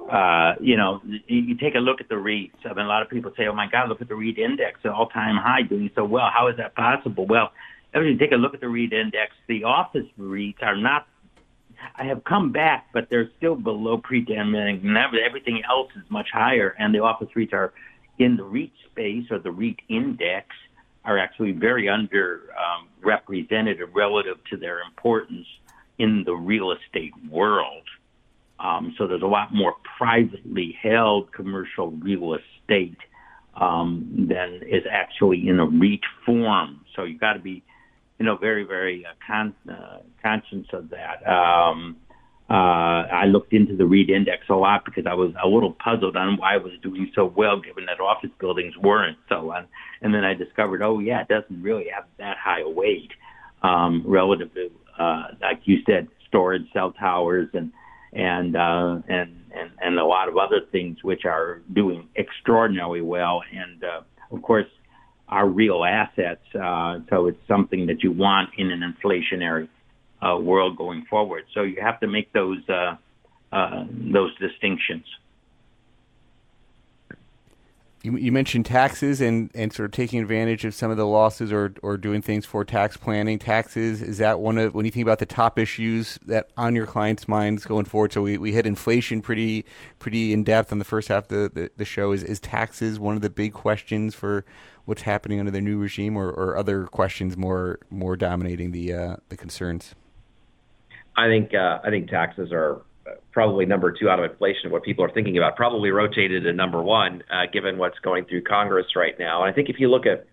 uh, 0.08 0.54
you 0.60 0.76
know, 0.76 1.00
you 1.26 1.56
take 1.56 1.74
a 1.74 1.80
look 1.80 2.00
at 2.00 2.08
the 2.08 2.14
REITs. 2.14 2.64
I 2.64 2.74
mean, 2.74 2.86
a 2.86 2.88
lot 2.88 3.02
of 3.02 3.10
people 3.10 3.32
say, 3.36 3.48
"Oh 3.48 3.54
my 3.54 3.66
God, 3.66 3.88
look 3.88 4.00
at 4.00 4.08
the 4.08 4.14
REIT 4.14 4.38
index, 4.38 4.78
an 4.84 4.90
all-time 4.90 5.36
high, 5.36 5.62
doing 5.62 5.90
so 5.96 6.04
well. 6.04 6.28
How 6.32 6.46
is 6.46 6.56
that 6.58 6.76
possible?" 6.76 7.26
Well, 7.26 7.50
if 7.92 8.04
you 8.04 8.16
take 8.16 8.30
a 8.30 8.36
look 8.36 8.54
at 8.54 8.60
the 8.60 8.68
REIT 8.68 8.92
index, 8.92 9.32
the 9.48 9.64
office 9.64 10.06
REITs 10.16 10.62
are 10.62 10.76
not. 10.76 11.08
I 11.96 12.04
have 12.04 12.22
come 12.22 12.52
back, 12.52 12.86
but 12.92 13.10
they're 13.10 13.30
still 13.36 13.56
below 13.56 13.98
pre-pandemic. 13.98 14.82
Everything 15.26 15.62
else 15.68 15.90
is 15.96 16.08
much 16.08 16.28
higher, 16.32 16.74
and 16.78 16.94
the 16.94 17.00
office 17.00 17.28
REITs 17.36 17.52
are 17.52 17.72
in 18.18 18.36
the 18.36 18.44
REIT 18.44 18.72
space 18.90 19.26
or 19.30 19.40
the 19.40 19.50
REIT 19.50 19.80
index 19.88 20.46
are 21.04 21.18
actually 21.18 21.52
very 21.52 21.86
underrepresented 21.86 23.82
um, 23.82 23.92
relative 23.92 24.38
to 24.50 24.56
their 24.56 24.80
importance 24.80 25.46
in 25.98 26.22
the 26.24 26.34
real 26.34 26.72
estate 26.72 27.12
world. 27.28 27.82
Um, 28.58 28.94
so 28.96 29.06
there's 29.08 29.22
a 29.22 29.26
lot 29.26 29.52
more 29.52 29.74
privately 29.98 30.78
held 30.80 31.32
commercial 31.32 31.90
real 31.90 32.34
estate 32.34 32.98
um, 33.54 34.26
than 34.28 34.60
is 34.68 34.84
actually 34.90 35.48
in 35.48 35.58
a 35.58 35.66
REIT 35.66 36.00
form. 36.24 36.80
So 36.94 37.04
you've 37.04 37.20
got 37.20 37.34
to 37.34 37.40
be, 37.40 37.62
you 38.18 38.26
know, 38.26 38.36
very, 38.36 38.64
very 38.64 39.04
uh, 39.04 39.10
con- 39.26 39.54
uh, 39.68 39.98
conscious 40.22 40.66
of 40.72 40.90
that. 40.90 41.26
Um, 41.28 41.96
uh, 42.52 43.08
I 43.10 43.24
looked 43.24 43.54
into 43.54 43.74
the 43.74 43.86
REIT 43.86 44.10
index 44.10 44.42
a 44.50 44.54
lot 44.54 44.84
because 44.84 45.06
I 45.06 45.14
was 45.14 45.32
a 45.42 45.48
little 45.48 45.72
puzzled 45.72 46.18
on 46.18 46.36
why 46.36 46.56
it 46.56 46.62
was 46.62 46.74
doing 46.82 47.10
so 47.14 47.32
well, 47.34 47.58
given 47.58 47.86
that 47.86 47.98
office 47.98 48.28
buildings 48.38 48.76
weren't 48.76 49.16
so. 49.30 49.52
On. 49.52 49.66
And 50.02 50.12
then 50.12 50.22
I 50.22 50.34
discovered, 50.34 50.82
oh 50.82 50.98
yeah, 50.98 51.22
it 51.22 51.28
doesn't 51.28 51.62
really 51.62 51.86
have 51.94 52.04
that 52.18 52.36
high 52.36 52.60
a 52.60 52.68
weight 52.68 53.10
um, 53.62 54.02
relative 54.06 54.52
to, 54.52 54.70
uh, 54.98 55.28
like 55.40 55.62
you 55.64 55.78
said, 55.86 56.08
storage, 56.28 56.70
cell 56.74 56.92
towers, 56.92 57.48
and 57.54 57.72
and 58.12 58.54
uh, 58.54 58.98
and 59.08 59.34
and 59.56 59.70
and 59.80 59.98
a 59.98 60.04
lot 60.04 60.28
of 60.28 60.36
other 60.36 60.60
things 60.70 60.98
which 61.02 61.24
are 61.24 61.62
doing 61.72 62.06
extraordinarily 62.16 63.00
well. 63.00 63.40
And 63.50 63.82
uh, 63.82 64.02
of 64.30 64.42
course, 64.42 64.68
are 65.26 65.48
real 65.48 65.84
assets. 65.84 66.44
Uh, 66.54 66.98
so 67.08 67.28
it's 67.28 67.48
something 67.48 67.86
that 67.86 68.02
you 68.02 68.12
want 68.12 68.50
in 68.58 68.70
an 68.70 68.82
inflationary 68.82 69.68
uh, 70.22 70.36
world 70.36 70.76
going 70.76 71.04
forward. 71.06 71.44
So 71.52 71.62
you 71.62 71.80
have 71.80 72.00
to 72.00 72.06
make 72.06 72.32
those 72.32 72.66
uh, 72.68 72.96
uh, 73.52 73.84
those 73.90 74.34
distinctions. 74.38 75.04
You, 78.02 78.16
you, 78.16 78.32
mentioned 78.32 78.66
taxes 78.66 79.20
and, 79.20 79.48
and 79.54 79.72
sort 79.72 79.84
of 79.84 79.92
taking 79.92 80.20
advantage 80.20 80.64
of 80.64 80.74
some 80.74 80.90
of 80.90 80.96
the 80.96 81.06
losses 81.06 81.52
or, 81.52 81.72
or 81.82 81.96
doing 81.96 82.20
things 82.20 82.44
for 82.44 82.64
tax 82.64 82.96
planning. 82.96 83.38
Taxes 83.38 84.02
is 84.02 84.18
that 84.18 84.40
one 84.40 84.58
of 84.58 84.74
when 84.74 84.84
you 84.84 84.90
think 84.90 85.04
about 85.04 85.20
the 85.20 85.26
top 85.26 85.56
issues 85.56 86.18
that 86.26 86.50
on 86.56 86.74
your 86.74 86.86
clients' 86.86 87.28
minds 87.28 87.64
going 87.64 87.84
forward? 87.84 88.12
So 88.12 88.22
we, 88.22 88.38
we 88.38 88.52
hit 88.52 88.66
inflation 88.66 89.22
pretty 89.22 89.64
pretty 90.00 90.32
in 90.32 90.42
depth 90.42 90.72
on 90.72 90.80
the 90.80 90.84
first 90.84 91.08
half 91.08 91.24
of 91.24 91.28
the, 91.28 91.50
the, 91.54 91.70
the 91.76 91.84
show. 91.84 92.10
Is 92.10 92.24
is 92.24 92.40
taxes 92.40 92.98
one 92.98 93.14
of 93.14 93.22
the 93.22 93.30
big 93.30 93.52
questions 93.52 94.16
for 94.16 94.44
what's 94.84 95.02
happening 95.02 95.38
under 95.38 95.52
the 95.52 95.60
new 95.60 95.78
regime, 95.78 96.16
or, 96.16 96.28
or 96.28 96.56
other 96.56 96.86
questions 96.86 97.36
more 97.36 97.78
more 97.88 98.16
dominating 98.16 98.72
the 98.72 98.92
uh, 98.92 99.16
the 99.28 99.36
concerns? 99.36 99.94
I 101.16 101.28
think 101.28 101.54
uh, 101.54 101.78
I 101.84 101.90
think 101.90 102.08
taxes 102.08 102.50
are 102.52 102.82
probably 103.32 103.66
number 103.66 103.92
two 103.92 104.08
out 104.08 104.18
of 104.18 104.30
inflation 104.30 104.70
what 104.70 104.82
people 104.82 105.04
are 105.04 105.10
thinking 105.10 105.36
about, 105.36 105.56
probably 105.56 105.90
rotated 105.90 106.44
to 106.44 106.52
number 106.52 106.82
one, 106.82 107.22
uh, 107.30 107.46
given 107.52 107.78
what's 107.78 107.98
going 108.00 108.24
through 108.24 108.42
Congress 108.42 108.86
right 108.94 109.18
now. 109.18 109.42
And 109.42 109.50
I 109.50 109.54
think 109.54 109.68
if 109.68 109.80
you 109.80 109.90
look 109.90 110.06
at 110.06 110.26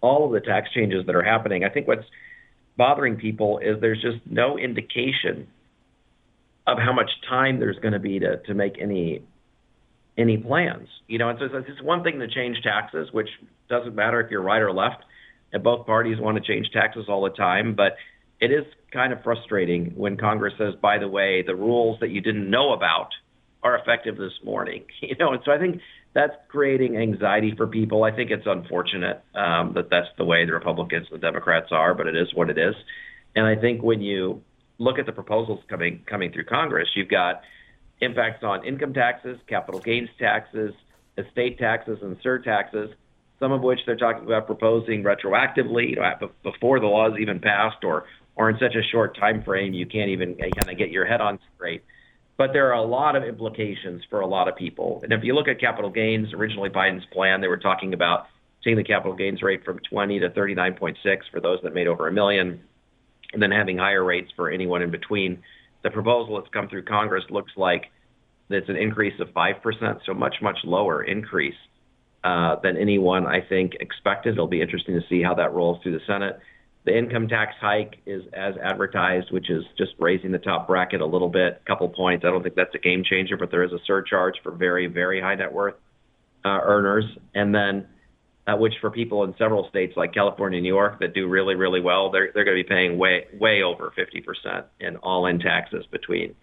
all 0.00 0.26
of 0.26 0.32
the 0.32 0.40
tax 0.40 0.70
changes 0.72 1.06
that 1.06 1.14
are 1.14 1.22
happening, 1.22 1.64
I 1.64 1.68
think 1.68 1.88
what's 1.88 2.06
bothering 2.76 3.16
people 3.16 3.58
is 3.58 3.80
there's 3.80 4.00
just 4.00 4.18
no 4.26 4.58
indication 4.58 5.48
of 6.66 6.78
how 6.78 6.92
much 6.92 7.10
time 7.28 7.58
there's 7.58 7.78
going 7.78 7.92
to 7.92 7.98
be 8.00 8.18
to, 8.18 8.38
to 8.38 8.54
make 8.54 8.78
any 8.80 9.22
any 10.18 10.38
plans. 10.38 10.88
You 11.08 11.18
know, 11.18 11.28
it's, 11.28 11.40
it's 11.42 11.82
one 11.82 12.02
thing 12.02 12.18
to 12.20 12.28
change 12.28 12.62
taxes, 12.62 13.08
which 13.12 13.28
doesn't 13.68 13.94
matter 13.94 14.18
if 14.20 14.30
you're 14.30 14.42
right 14.42 14.62
or 14.62 14.72
left. 14.72 15.04
And 15.52 15.62
both 15.62 15.86
parties 15.86 16.18
want 16.18 16.42
to 16.42 16.42
change 16.42 16.70
taxes 16.72 17.04
all 17.08 17.22
the 17.22 17.30
time, 17.30 17.74
but 17.74 17.96
it 18.40 18.52
is 18.52 18.64
kind 18.92 19.12
of 19.12 19.22
frustrating 19.22 19.92
when 19.96 20.16
Congress 20.16 20.54
says, 20.58 20.74
by 20.80 20.98
the 20.98 21.08
way, 21.08 21.42
the 21.42 21.54
rules 21.54 22.00
that 22.00 22.10
you 22.10 22.20
didn't 22.20 22.50
know 22.50 22.72
about 22.72 23.10
are 23.62 23.76
effective 23.76 24.16
this 24.16 24.34
morning. 24.44 24.84
You 25.02 25.14
know, 25.18 25.32
and 25.32 25.42
so 25.44 25.52
I 25.52 25.58
think 25.58 25.80
that's 26.14 26.34
creating 26.48 26.96
anxiety 26.96 27.54
for 27.56 27.66
people. 27.66 28.02
I 28.02 28.10
think 28.10 28.30
it's 28.30 28.46
unfortunate 28.46 29.22
um, 29.34 29.74
that 29.74 29.90
that's 29.90 30.08
the 30.16 30.24
way 30.24 30.44
the 30.44 30.52
Republicans 30.52 31.06
and 31.10 31.20
the 31.20 31.24
Democrats 31.24 31.68
are, 31.70 31.94
but 31.94 32.06
it 32.06 32.16
is 32.16 32.34
what 32.34 32.50
it 32.50 32.58
is. 32.58 32.74
And 33.36 33.46
I 33.46 33.54
think 33.54 33.82
when 33.82 34.00
you 34.00 34.42
look 34.78 34.98
at 34.98 35.06
the 35.06 35.12
proposals 35.12 35.60
coming 35.68 36.02
coming 36.06 36.32
through 36.32 36.46
Congress, 36.46 36.88
you've 36.94 37.08
got 37.08 37.42
impacts 38.00 38.42
on 38.42 38.64
income 38.64 38.94
taxes, 38.94 39.38
capital 39.46 39.80
gains 39.80 40.08
taxes, 40.18 40.74
estate 41.18 41.58
taxes, 41.58 41.98
and 42.02 42.16
surtaxes. 42.22 42.90
Some 43.38 43.52
of 43.52 43.60
which 43.62 43.80
they're 43.84 43.96
talking 43.96 44.24
about 44.24 44.46
proposing 44.46 45.02
retroactively, 45.02 45.90
you 45.90 45.96
know, 45.96 46.30
before 46.42 46.80
the 46.80 46.86
laws 46.86 47.12
even 47.20 47.38
passed, 47.40 47.84
or 47.84 48.04
or 48.36 48.50
in 48.50 48.56
such 48.58 48.74
a 48.74 48.82
short 48.92 49.16
time 49.18 49.42
frame 49.42 49.72
you 49.72 49.86
can't 49.86 50.10
even 50.10 50.36
eh, 50.40 50.52
kind 50.54 50.70
of 50.70 50.78
get 50.78 50.90
your 50.90 51.06
head 51.06 51.20
on 51.20 51.38
straight. 51.54 51.82
But 52.38 52.52
there 52.52 52.68
are 52.68 52.74
a 52.74 52.86
lot 52.86 53.16
of 53.16 53.24
implications 53.24 54.02
for 54.10 54.20
a 54.20 54.26
lot 54.26 54.46
of 54.46 54.56
people. 54.56 55.00
And 55.02 55.12
if 55.12 55.24
you 55.24 55.34
look 55.34 55.48
at 55.48 55.58
capital 55.58 55.90
gains, 55.90 56.34
originally 56.34 56.68
Biden's 56.68 57.06
plan, 57.12 57.40
they 57.40 57.48
were 57.48 57.56
talking 57.56 57.94
about 57.94 58.26
taking 58.62 58.76
the 58.76 58.84
capital 58.84 59.16
gains 59.16 59.42
rate 59.42 59.64
from 59.64 59.78
20 59.90 60.20
to 60.20 60.28
39.6 60.30 60.96
for 61.30 61.40
those 61.40 61.60
that 61.62 61.72
made 61.72 61.86
over 61.86 62.08
a 62.08 62.12
million, 62.12 62.60
and 63.32 63.42
then 63.42 63.50
having 63.50 63.78
higher 63.78 64.04
rates 64.04 64.30
for 64.36 64.50
anyone 64.50 64.82
in 64.82 64.90
between. 64.90 65.42
The 65.82 65.90
proposal 65.90 66.36
that's 66.36 66.52
come 66.52 66.68
through 66.68 66.84
Congress 66.84 67.24
looks 67.30 67.52
like 67.56 67.86
it's 68.50 68.68
an 68.68 68.76
increase 68.76 69.18
of 69.20 69.28
5%, 69.28 70.00
so 70.04 70.12
much, 70.12 70.36
much 70.42 70.58
lower 70.64 71.02
increase 71.04 71.54
than 72.24 72.76
anyone, 72.76 73.26
I 73.26 73.40
think, 73.40 73.74
expected. 73.80 74.34
It'll 74.34 74.46
be 74.46 74.60
interesting 74.60 74.94
to 75.00 75.06
see 75.08 75.22
how 75.22 75.34
that 75.34 75.52
rolls 75.52 75.82
through 75.82 75.92
the 75.92 76.04
Senate. 76.06 76.38
The 76.86 76.96
income 76.96 77.26
tax 77.26 77.54
hike 77.60 77.96
is 78.06 78.22
as 78.32 78.54
advertised, 78.62 79.32
which 79.32 79.50
is 79.50 79.64
just 79.76 79.92
raising 79.98 80.30
the 80.30 80.38
top 80.38 80.68
bracket 80.68 81.00
a 81.00 81.06
little 81.06 81.28
bit, 81.28 81.60
a 81.60 81.66
couple 81.66 81.88
points. 81.88 82.24
I 82.24 82.30
don't 82.30 82.44
think 82.44 82.54
that's 82.54 82.74
a 82.76 82.78
game 82.78 83.02
changer, 83.04 83.36
but 83.36 83.50
there 83.50 83.64
is 83.64 83.72
a 83.72 83.80
surcharge 83.86 84.34
for 84.44 84.52
very, 84.52 84.86
very 84.86 85.20
high 85.20 85.34
net 85.34 85.52
worth 85.52 85.74
uh, 86.44 86.60
earners. 86.62 87.04
And 87.34 87.52
then, 87.52 87.88
uh, 88.46 88.56
which 88.56 88.74
for 88.80 88.92
people 88.92 89.24
in 89.24 89.34
several 89.36 89.68
states 89.68 89.94
like 89.96 90.14
California 90.14 90.58
and 90.58 90.62
New 90.62 90.72
York 90.72 91.00
that 91.00 91.12
do 91.12 91.26
really, 91.26 91.56
really 91.56 91.80
well, 91.80 92.12
they're, 92.12 92.30
they're 92.32 92.44
going 92.44 92.56
to 92.56 92.62
be 92.62 92.68
paying 92.68 92.96
way, 92.96 93.26
way 93.40 93.64
over 93.64 93.92
50% 93.98 94.64
in 94.78 94.96
all 94.98 95.26
in 95.26 95.40
taxes 95.40 95.84
between 95.90 96.36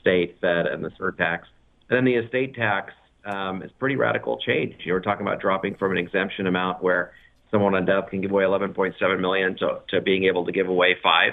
state, 0.00 0.38
fed, 0.40 0.66
and 0.66 0.84
the 0.84 0.90
surtax. 0.90 1.40
And 1.88 1.96
then 1.96 2.04
the 2.04 2.14
estate 2.14 2.54
tax 2.54 2.92
um, 3.24 3.62
is 3.62 3.70
pretty 3.78 3.96
radical 3.96 4.38
change. 4.38 4.74
You 4.84 4.92
were 4.92 5.00
talking 5.00 5.26
about 5.26 5.40
dropping 5.40 5.76
from 5.76 5.92
an 5.92 5.98
exemption 5.98 6.46
amount 6.46 6.82
where 6.82 7.12
someone 7.50 7.74
on 7.74 7.84
death 7.84 8.10
can 8.10 8.20
give 8.20 8.30
away 8.30 8.44
11.7 8.44 9.20
million 9.20 9.56
to, 9.58 9.80
to 9.90 10.00
being 10.00 10.24
able 10.24 10.46
to 10.46 10.52
give 10.52 10.68
away 10.68 10.96
five, 11.02 11.32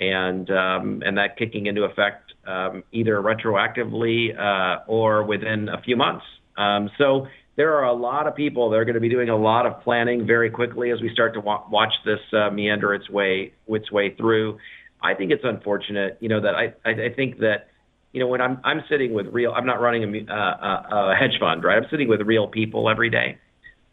and 0.00 0.50
um, 0.50 1.02
and 1.04 1.18
that 1.18 1.36
kicking 1.36 1.66
into 1.66 1.84
effect 1.84 2.32
um, 2.46 2.82
either 2.92 3.20
retroactively 3.20 4.36
uh, 4.38 4.80
or 4.86 5.22
within 5.24 5.68
a 5.68 5.80
few 5.82 5.96
months. 5.96 6.24
Um, 6.56 6.90
so 6.98 7.26
there 7.56 7.76
are 7.76 7.84
a 7.84 7.92
lot 7.92 8.26
of 8.26 8.34
people 8.34 8.70
that 8.70 8.76
are 8.76 8.84
going 8.84 8.94
to 8.94 9.00
be 9.00 9.10
doing 9.10 9.28
a 9.28 9.36
lot 9.36 9.66
of 9.66 9.80
planning 9.82 10.26
very 10.26 10.50
quickly 10.50 10.90
as 10.90 11.00
we 11.00 11.10
start 11.12 11.34
to 11.34 11.40
wa- 11.40 11.64
watch 11.70 11.92
this 12.04 12.20
uh, 12.32 12.50
meander 12.50 12.94
its 12.94 13.08
way 13.10 13.52
its 13.68 13.92
way 13.92 14.14
through. 14.14 14.58
I 15.02 15.14
think 15.14 15.32
it's 15.32 15.44
unfortunate, 15.44 16.18
you 16.20 16.28
know, 16.28 16.40
that 16.40 16.54
I 16.54 16.74
I, 16.84 16.90
I 16.90 17.14
think 17.14 17.38
that 17.38 17.68
you 18.12 18.20
know 18.20 18.26
when 18.26 18.40
I'm 18.40 18.60
I'm 18.64 18.82
sitting 18.88 19.12
with 19.12 19.26
real 19.28 19.52
I'm 19.52 19.66
not 19.66 19.80
running 19.80 20.28
a, 20.28 20.32
uh, 20.32 21.12
a 21.12 21.14
hedge 21.18 21.38
fund 21.40 21.64
right? 21.64 21.76
I'm 21.76 21.88
sitting 21.90 22.08
with 22.08 22.20
real 22.22 22.48
people 22.48 22.88
every 22.88 23.10
day 23.10 23.38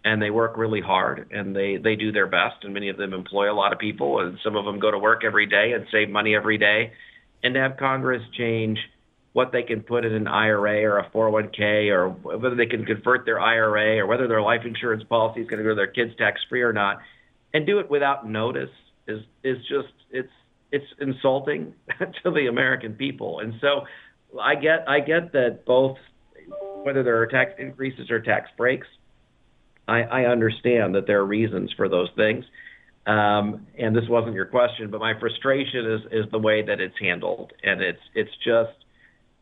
and 0.04 0.22
they 0.22 0.30
work 0.30 0.58
really 0.58 0.82
hard 0.82 1.30
and 1.32 1.56
they 1.56 1.78
they 1.78 1.96
do 1.96 2.12
their 2.12 2.28
best 2.28 2.64
and 2.64 2.74
many 2.74 2.90
of 2.90 2.98
them 2.98 3.14
employ 3.14 3.52
a 3.52 3.56
lot 3.56 3.74
of 3.74 3.80
people 3.80 4.20
and 4.20 4.38
some 4.44 4.56
of 4.56 4.66
them 4.66 4.80
go 4.80 4.92
to 4.92 5.00
work 5.00 5.24
every 5.26 5.46
day 5.46 5.74
and 5.74 5.86
save 5.92 6.10
money 6.10 6.36
every 6.36 6.58
day. 6.58 6.94
And 7.44 7.54
to 7.54 7.60
have 7.60 7.78
congress 7.78 8.22
change 8.38 8.78
what 9.32 9.52
they 9.52 9.64
can 9.64 9.82
put 9.82 10.06
in 10.06 10.14
an 10.14 10.28
IRA 10.28 10.84
or 10.84 10.98
a 11.00 11.10
401k 11.12 11.90
or 11.92 12.10
whether 12.10 12.56
they 12.56 12.66
can 12.66 12.86
convert 12.86 13.26
their 13.26 13.40
IRA 13.40 14.00
or 14.00 14.08
whether 14.08 14.28
their 14.28 14.42
life 14.42 14.62
insurance 14.66 15.04
policy 15.04 15.42
is 15.42 15.48
going 15.48 15.60
to 15.60 15.64
go 15.64 15.70
to 15.70 15.76
their 15.76 15.88
kids 15.88 16.12
tax 16.18 16.42
free 16.50 16.62
or 16.62 16.74
not 16.74 17.00
and 17.54 17.66
do 17.66 17.80
it 17.80 17.90
without 17.90 18.28
notice 18.28 18.70
is 19.08 19.22
is 19.44 19.58
just 19.68 19.94
it's 20.12 20.32
it's 20.72 20.86
insulting 21.00 21.74
to 22.24 22.32
the 22.32 22.48
American 22.48 22.94
people. 22.94 23.40
And 23.40 23.54
so 23.60 23.82
I 24.40 24.56
get 24.56 24.88
I 24.88 25.00
get 25.00 25.32
that 25.34 25.66
both 25.66 25.98
whether 26.84 27.04
there 27.04 27.22
are 27.22 27.28
tax 27.28 27.54
increases 27.58 28.10
or 28.10 28.20
tax 28.20 28.50
breaks 28.58 28.88
I, 29.90 30.02
I 30.02 30.26
understand 30.26 30.96
that 30.96 31.08
there 31.08 31.20
are 31.20 31.26
reasons 31.26 31.74
for 31.76 31.90
those 31.90 32.10
things. 32.16 32.46
Um, 33.08 33.66
and 33.78 33.96
this 33.96 34.08
wasn't 34.08 34.36
your 34.36 34.46
question, 34.46 34.92
but 34.92 35.00
my 35.00 35.20
frustration 35.20 35.92
is 35.92 36.02
is 36.12 36.32
the 36.32 36.38
way 36.38 36.62
that 36.62 36.80
it's 36.80 36.94
handled, 37.00 37.54
and 37.64 37.82
it's 37.82 38.02
it's 38.14 38.30
just, 38.44 38.76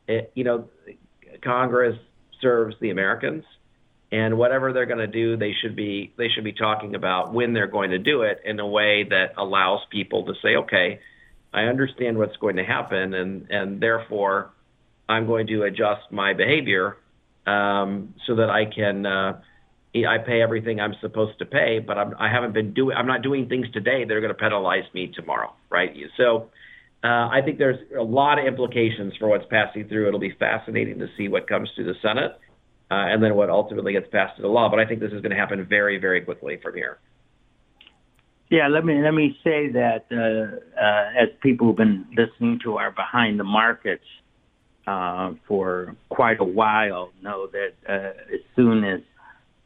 it, 0.08 0.32
you 0.36 0.46
know, 0.46 0.70
Congress 1.44 1.98
serves 2.40 2.76
the 2.80 2.92
Americans, 2.92 3.44
and 4.12 4.38
whatever 4.38 4.72
they're 4.72 4.86
going 4.86 5.00
to 5.00 5.08
do, 5.08 5.36
they 5.36 5.54
should 5.62 5.76
be 5.76 6.14
they 6.18 6.30
should 6.30 6.46
be 6.46 6.54
talking 6.54 6.96
about 6.96 7.34
when 7.34 7.52
they're 7.52 7.68
going 7.68 7.90
to 7.90 7.98
do 7.98 8.22
it 8.22 8.40
in 8.46 8.60
a 8.60 8.68
way 8.68 9.04
that 9.10 9.34
allows 9.38 9.82
people 9.90 10.26
to 10.28 10.34
say, 10.42 10.56
okay, 10.56 11.00
I 11.54 11.64
understand 11.64 12.18
what's 12.18 12.38
going 12.38 12.56
to 12.56 12.64
happen, 12.64 13.16
and 13.16 13.48
and 13.50 13.82
therefore, 13.82 14.52
I'm 15.10 15.26
going 15.26 15.48
to 15.48 15.64
adjust 15.64 16.12
my 16.12 16.34
behavior 16.34 16.98
um, 17.46 18.14
so 18.26 18.36
that 18.36 18.50
I 18.50 18.66
can. 18.66 19.06
Uh, 19.06 19.42
I 19.96 20.20
pay 20.20 20.44
everything 20.44 20.80
I'm 20.80 20.94
supposed 21.02 21.40
to 21.40 21.46
pay, 21.46 21.80
but 21.80 21.98
I'm, 21.98 22.14
I 22.20 22.30
haven't 22.30 22.54
been 22.54 22.74
doing. 22.74 22.96
I'm 22.96 23.08
not 23.08 23.24
doing 23.24 23.48
things 23.50 23.66
today 23.72 24.06
that 24.06 24.14
are 24.14 24.22
going 24.22 24.34
to 24.34 24.40
penalize 24.40 24.84
me 24.94 25.12
tomorrow, 25.16 25.54
right? 25.72 25.92
So, 26.18 26.50
uh, 27.04 27.08
I 27.08 27.42
think 27.44 27.58
there's 27.58 27.80
a 27.98 28.04
lot 28.04 28.38
of 28.38 28.46
implications 28.46 29.14
for 29.18 29.28
what's 29.28 29.46
passing 29.50 29.88
through. 29.88 30.08
It'll 30.08 30.20
be 30.20 30.36
fascinating 30.38 31.00
to 31.00 31.08
see 31.18 31.30
what 31.30 31.48
comes 31.48 31.70
through 31.74 31.86
the 31.86 31.96
Senate, 32.02 32.34
uh, 32.92 33.10
and 33.10 33.24
then 33.24 33.36
what 33.36 33.50
ultimately 33.50 33.94
gets 33.94 34.08
passed 34.12 34.38
into 34.38 34.50
law. 34.50 34.70
But 34.70 34.80
I 34.80 34.86
think 34.86 35.00
this 35.00 35.12
is 35.14 35.22
going 35.22 35.32
to 35.32 35.38
happen 35.38 35.66
very, 35.66 35.98
very 35.98 36.22
quickly 36.22 36.60
from 36.62 36.76
here. 36.76 37.00
Yeah, 38.50 38.68
let 38.68 38.86
me 38.86 39.02
let 39.02 39.14
me 39.14 39.38
say 39.44 39.72
that 39.72 40.06
uh, 40.12 40.80
uh, 40.80 41.24
as 41.24 41.30
people 41.42 41.68
who've 41.68 41.76
been 41.76 42.06
listening 42.16 42.60
to 42.64 42.78
our 42.78 42.92
behind 42.92 43.40
the 43.40 43.44
markets 43.44 44.06
uh, 44.88 45.34
for 45.48 45.96
quite 46.10 46.40
a 46.40 46.46
while 46.46 47.12
know 47.22 47.48
that 47.48 47.74
uh, 47.88 48.34
as 48.34 48.40
soon 48.56 48.84
as 48.86 49.02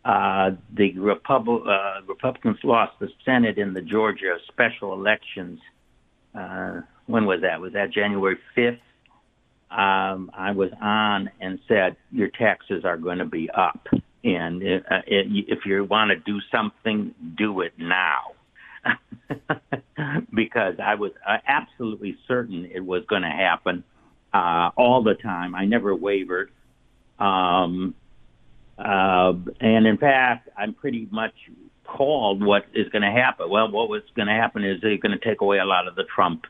uh, 0.03 0.49
the 0.75 0.97
Repub- 0.97 1.47
uh, 1.47 2.01
Republicans 2.07 2.57
lost 2.63 2.93
the 2.99 3.07
Senate 3.23 3.59
in 3.59 3.73
the 3.73 3.81
Georgia 3.81 4.37
special 4.51 4.93
elections. 4.93 5.59
Uh, 6.33 6.81
when 7.05 7.25
was 7.25 7.41
that? 7.41 7.61
Was 7.61 7.73
that 7.73 7.91
January 7.93 8.37
5th? 8.57 8.79
Um, 9.69 10.31
I 10.33 10.51
was 10.51 10.71
on 10.81 11.29
and 11.39 11.59
said, 11.67 11.95
your 12.11 12.29
taxes 12.29 12.83
are 12.83 12.97
going 12.97 13.19
to 13.19 13.25
be 13.25 13.49
up. 13.51 13.87
And 14.23 14.61
uh, 14.63 15.01
if 15.07 15.59
you 15.65 15.85
want 15.85 16.09
to 16.09 16.17
do 16.17 16.39
something, 16.51 17.13
do 17.37 17.61
it 17.61 17.73
now. 17.77 18.33
because 20.33 20.75
I 20.83 20.95
was 20.95 21.11
uh, 21.27 21.37
absolutely 21.47 22.17
certain 22.27 22.65
it 22.73 22.83
was 22.83 23.03
going 23.07 23.21
to 23.21 23.29
happen 23.29 23.83
uh, 24.33 24.71
all 24.75 25.03
the 25.03 25.15
time. 25.15 25.55
I 25.55 25.65
never 25.65 25.95
wavered. 25.95 26.51
Um, 27.19 27.95
uh, 28.77 29.33
and 29.59 29.85
in 29.85 29.97
fact, 29.97 30.49
I'm 30.57 30.73
pretty 30.73 31.07
much 31.11 31.33
called 31.85 32.43
what 32.43 32.65
is 32.73 32.89
going 32.89 33.03
to 33.03 33.11
happen. 33.11 33.49
Well, 33.49 33.69
what 33.71 33.89
was 33.89 34.03
going 34.15 34.27
to 34.27 34.33
happen 34.33 34.63
is 34.63 34.81
they're 34.81 34.97
going 34.97 35.17
to 35.17 35.23
take 35.23 35.41
away 35.41 35.59
a 35.59 35.65
lot 35.65 35.87
of 35.87 35.95
the 35.95 36.03
Trump 36.03 36.45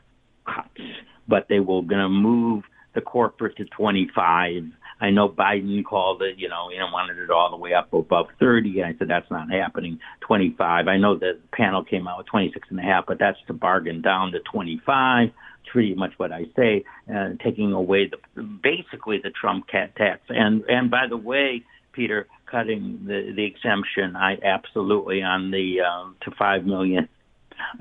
cuts, 0.46 0.80
but 1.28 1.46
they 1.48 1.60
were 1.60 1.82
going 1.82 2.00
to 2.00 2.08
move 2.08 2.64
the 2.94 3.00
corporate 3.00 3.56
to 3.56 3.64
25. 3.64 4.64
I 5.00 5.10
know 5.10 5.28
Biden 5.28 5.84
called 5.84 6.22
it, 6.22 6.38
you 6.38 6.48
know, 6.48 6.68
he 6.70 6.78
wanted 6.78 7.18
it 7.18 7.30
all 7.30 7.50
the 7.50 7.56
way 7.56 7.74
up 7.74 7.92
above 7.92 8.28
30. 8.38 8.84
I 8.84 8.94
said 8.98 9.08
that's 9.08 9.30
not 9.30 9.50
happening. 9.50 9.98
25. 10.20 10.86
I 10.86 10.96
know 10.96 11.16
the 11.16 11.40
panel 11.52 11.82
came 11.82 12.06
out 12.06 12.18
with 12.18 12.28
26 12.28 12.68
and 12.70 12.78
a 12.78 12.82
half, 12.82 13.06
but 13.06 13.18
that's 13.18 13.38
to 13.48 13.52
bargain 13.52 14.00
down 14.00 14.30
to 14.32 14.38
25. 14.40 15.30
Pretty 15.70 15.94
much 15.94 16.12
what 16.18 16.32
I 16.32 16.44
say, 16.54 16.84
uh, 17.12 17.30
taking 17.42 17.72
away 17.72 18.10
the 18.10 18.42
basically 18.42 19.18
the 19.22 19.30
Trump 19.30 19.68
tax. 19.68 20.20
And 20.28 20.64
and 20.68 20.90
by 20.90 21.06
the 21.08 21.16
way, 21.16 21.64
Peter, 21.92 22.26
cutting 22.46 23.04
the 23.06 23.32
the 23.34 23.44
exemption, 23.44 24.16
I 24.16 24.38
absolutely 24.44 25.22
on 25.22 25.50
the 25.50 25.80
um, 25.80 26.16
to 26.22 26.30
five 26.32 26.66
million 26.66 27.08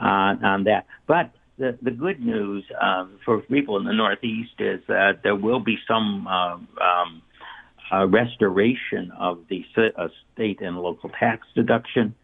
uh, 0.01 0.35
on 0.41 0.63
that. 0.65 0.85
But 1.05 1.31
the, 1.57 1.77
the 1.81 1.91
good 1.91 2.19
news 2.19 2.63
um, 2.81 3.19
for 3.25 3.39
people 3.39 3.77
in 3.77 3.85
the 3.85 3.93
Northeast 3.93 4.53
is 4.59 4.81
that 4.87 5.21
there 5.23 5.35
will 5.35 5.59
be 5.59 5.77
some 5.87 6.27
uh, 6.27 6.53
um, 6.55 7.21
uh, 7.91 8.07
restoration 8.07 9.11
of 9.17 9.39
the 9.49 9.65
uh, 9.77 10.07
state 10.33 10.61
and 10.61 10.77
local 10.77 11.09
tax 11.09 11.45
deduction. 11.55 12.15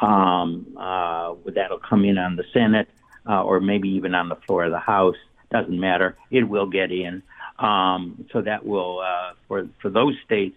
Um, 0.00 0.76
uh, 0.78 1.34
that'll 1.46 1.80
come 1.80 2.04
in 2.04 2.18
on 2.18 2.36
the 2.36 2.44
Senate 2.52 2.88
uh, 3.28 3.42
or 3.42 3.60
maybe 3.60 3.88
even 3.90 4.14
on 4.14 4.28
the 4.28 4.36
floor 4.36 4.64
of 4.64 4.72
the 4.72 4.78
House. 4.78 5.16
Doesn't 5.50 5.78
matter. 5.78 6.16
It 6.30 6.44
will 6.44 6.66
get 6.66 6.90
in. 6.92 7.22
Um, 7.58 8.26
so 8.32 8.42
that 8.42 8.64
will, 8.64 9.00
uh, 9.00 9.32
for 9.48 9.68
for 9.80 9.90
those 9.90 10.14
states, 10.24 10.56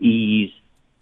ease 0.00 0.50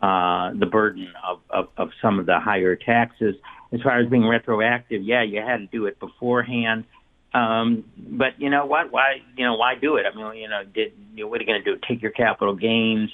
the 0.00 0.68
burden 0.70 1.08
of, 1.26 1.40
of, 1.50 1.68
of 1.76 1.90
some 2.02 2.18
of 2.18 2.26
the 2.26 2.38
higher 2.38 2.76
taxes 2.76 3.36
as 3.74 3.82
far 3.82 3.98
as 3.98 4.08
being 4.08 4.24
retroactive, 4.24 5.02
yeah, 5.02 5.22
you 5.22 5.40
had 5.40 5.58
to 5.58 5.66
do 5.66 5.86
it 5.86 5.98
beforehand. 5.98 6.84
Um, 7.32 7.84
but 7.96 8.40
you 8.40 8.48
know 8.48 8.64
what? 8.64 8.92
Why 8.92 9.22
you 9.36 9.44
know 9.44 9.56
why 9.56 9.74
do 9.74 9.96
it? 9.96 10.06
I 10.06 10.14
mean, 10.14 10.40
you 10.40 10.48
know, 10.48 10.62
did 10.62 10.92
you 11.14 11.24
know, 11.24 11.28
what 11.28 11.40
are 11.40 11.44
you 11.44 11.46
going 11.48 11.64
to 11.64 11.74
do? 11.74 11.80
Take 11.86 12.00
your 12.00 12.12
capital 12.12 12.54
gains? 12.54 13.10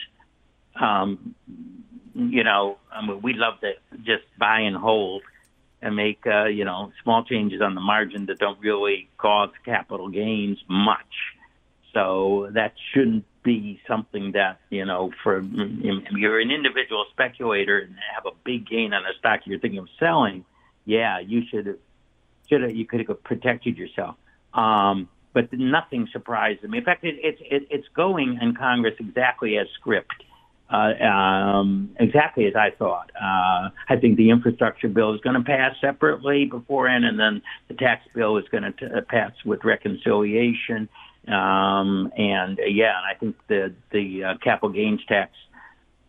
Um, 0.79 1.35
you 2.15 2.45
know, 2.45 2.77
I 2.93 3.07
mean, 3.07 3.23
we 3.23 3.33
love 3.33 3.61
to 3.61 3.73
just 4.05 4.25
buy 4.39 4.61
and 4.61 4.77
hold 4.77 5.23
and 5.83 5.97
make 5.97 6.27
uh, 6.27 6.45
you 6.45 6.65
know 6.65 6.93
small 7.03 7.25
changes 7.25 7.61
on 7.61 7.75
the 7.75 7.81
margin 7.81 8.27
that 8.27 8.39
don't 8.39 8.61
really 8.61 9.09
cause 9.19 9.51
capital 9.65 10.09
gains 10.09 10.59
much. 10.69 11.37
So 11.93 12.51
that 12.53 12.75
shouldn't 12.93 13.25
be 13.43 13.81
something 13.89 14.33
that 14.33 14.61
you 14.71 14.85
know 14.85 15.11
for 15.23 15.41
you're 15.41 16.41
an 16.41 16.51
individual 16.51 17.07
speculator 17.11 17.79
and 17.79 17.95
have 18.15 18.27
a 18.27 18.37
big 18.45 18.69
gain 18.69 18.93
on 18.93 19.03
a 19.05 19.19
stock 19.19 19.41
you're 19.47 19.59
thinking 19.59 19.79
of 19.79 19.89
selling 19.99 20.45
yeah, 20.85 21.21
you 21.21 21.43
should 21.51 21.79
should 22.49 22.63
have 22.63 22.75
you 22.75 22.87
could 22.87 23.07
have 23.07 23.23
protected 23.23 23.77
yourself. 23.77 24.17
Um, 24.55 25.09
but 25.33 25.53
nothing 25.53 26.09
surprised 26.13 26.63
me. 26.65 26.79
In 26.79 26.85
fact, 26.85 27.05
it, 27.05 27.17
it's 27.23 27.41
it, 27.43 27.69
it's 27.71 27.87
going 27.95 28.39
in 28.41 28.55
Congress 28.55 28.95
exactly 28.99 29.59
as 29.59 29.69
script, 29.79 30.25
um, 30.75 31.91
exactly 31.99 32.47
as 32.47 32.55
I 32.55 32.71
thought. 32.71 33.11
Uh, 33.15 33.71
I 33.89 33.97
think 34.01 34.17
the 34.17 34.31
infrastructure 34.31 34.89
bill 34.89 35.15
is 35.15 35.21
going 35.21 35.37
to 35.37 35.43
pass 35.43 35.75
separately 35.81 36.45
beforehand, 36.45 37.05
and 37.05 37.19
then 37.19 37.43
the 37.69 37.75
tax 37.75 38.07
bill 38.15 38.37
is 38.39 38.45
going 38.51 38.73
to 38.73 38.99
uh, 38.99 39.01
pass 39.09 39.33
with 39.45 39.65
reconciliation. 39.65 40.89
Um, 41.29 42.13
and 42.17 42.59
uh, 42.59 42.65
yeah, 42.65 42.95
I 42.99 43.15
think 43.19 43.37
the 43.49 43.75
the 43.91 44.25
uh, 44.25 44.35
capital 44.43 44.71
gains 44.71 45.01
tax 45.07 45.33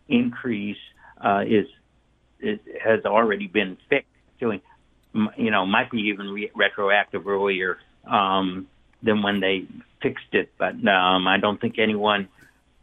increase 0.08 0.78
uh, 1.22 1.44
is, 1.46 1.66
is 2.40 2.58
has 2.82 3.04
already 3.04 3.46
been 3.46 3.76
fixed. 3.88 4.08
Doing 4.40 4.60
you 5.36 5.50
know, 5.50 5.66
might 5.66 5.90
be 5.90 5.98
even 6.08 6.30
re- 6.30 6.50
retroactive 6.54 7.26
earlier 7.26 7.78
um, 8.06 8.66
than 9.02 9.22
when 9.22 9.40
they 9.40 9.66
fixed 10.00 10.32
it. 10.32 10.52
But 10.58 10.74
um, 10.86 11.26
I 11.26 11.38
don't 11.38 11.60
think 11.60 11.78
anyone 11.78 12.28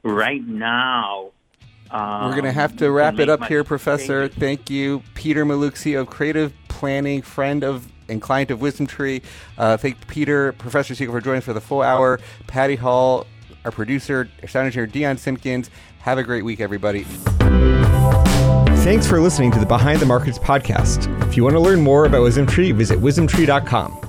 right 0.04 0.46
now. 0.46 1.32
Um, 1.92 2.26
We're 2.26 2.32
going 2.32 2.44
to 2.44 2.52
have 2.52 2.78
to 2.78 2.92
wrap 2.92 3.20
it 3.20 3.30
up 3.30 3.46
here, 3.46 3.64
Professor. 3.64 4.28
Changes. 4.28 4.40
Thank 4.40 4.70
you, 4.70 5.02
Peter 5.16 5.46
Maluksi 5.46 6.00
of 6.00 6.08
Creative 6.08 6.54
Planning, 6.68 7.22
friend 7.22 7.64
of 7.64 7.92
and 8.10 8.22
client 8.22 8.52
of 8.52 8.60
WisdomTree. 8.60 9.24
Uh, 9.58 9.78
thank 9.78 10.08
Peter, 10.08 10.52
Professor 10.54 10.96
Siegel, 10.96 11.14
for 11.14 11.22
joining 11.22 11.40
us 11.40 11.46
for 11.46 11.54
the 11.54 11.62
full 11.62 11.82
hour. 11.82 12.20
Patty 12.48 12.76
Hall, 12.76 13.26
our 13.66 13.72
producer, 13.72 14.30
sound 14.48 14.66
engineer 14.66 14.88
Dion 14.88 15.18
Simpkins. 15.18 15.70
Have 16.00 16.18
a 16.18 16.24
great 16.24 16.44
week, 16.44 16.60
everybody. 16.60 17.06
Thanks 18.84 19.06
for 19.06 19.20
listening 19.20 19.52
to 19.52 19.60
the 19.60 19.66
Behind 19.66 20.00
the 20.00 20.06
Markets 20.06 20.40
podcast. 20.40 21.08
If 21.28 21.38
you 21.38 21.44
want 21.44 21.56
to 21.56 21.60
learn 21.60 21.82
more 21.82 22.06
about 22.06 22.22
WisdomTree, 22.22 22.74
visit 22.74 23.00
wisdomtree.com. 23.00 24.09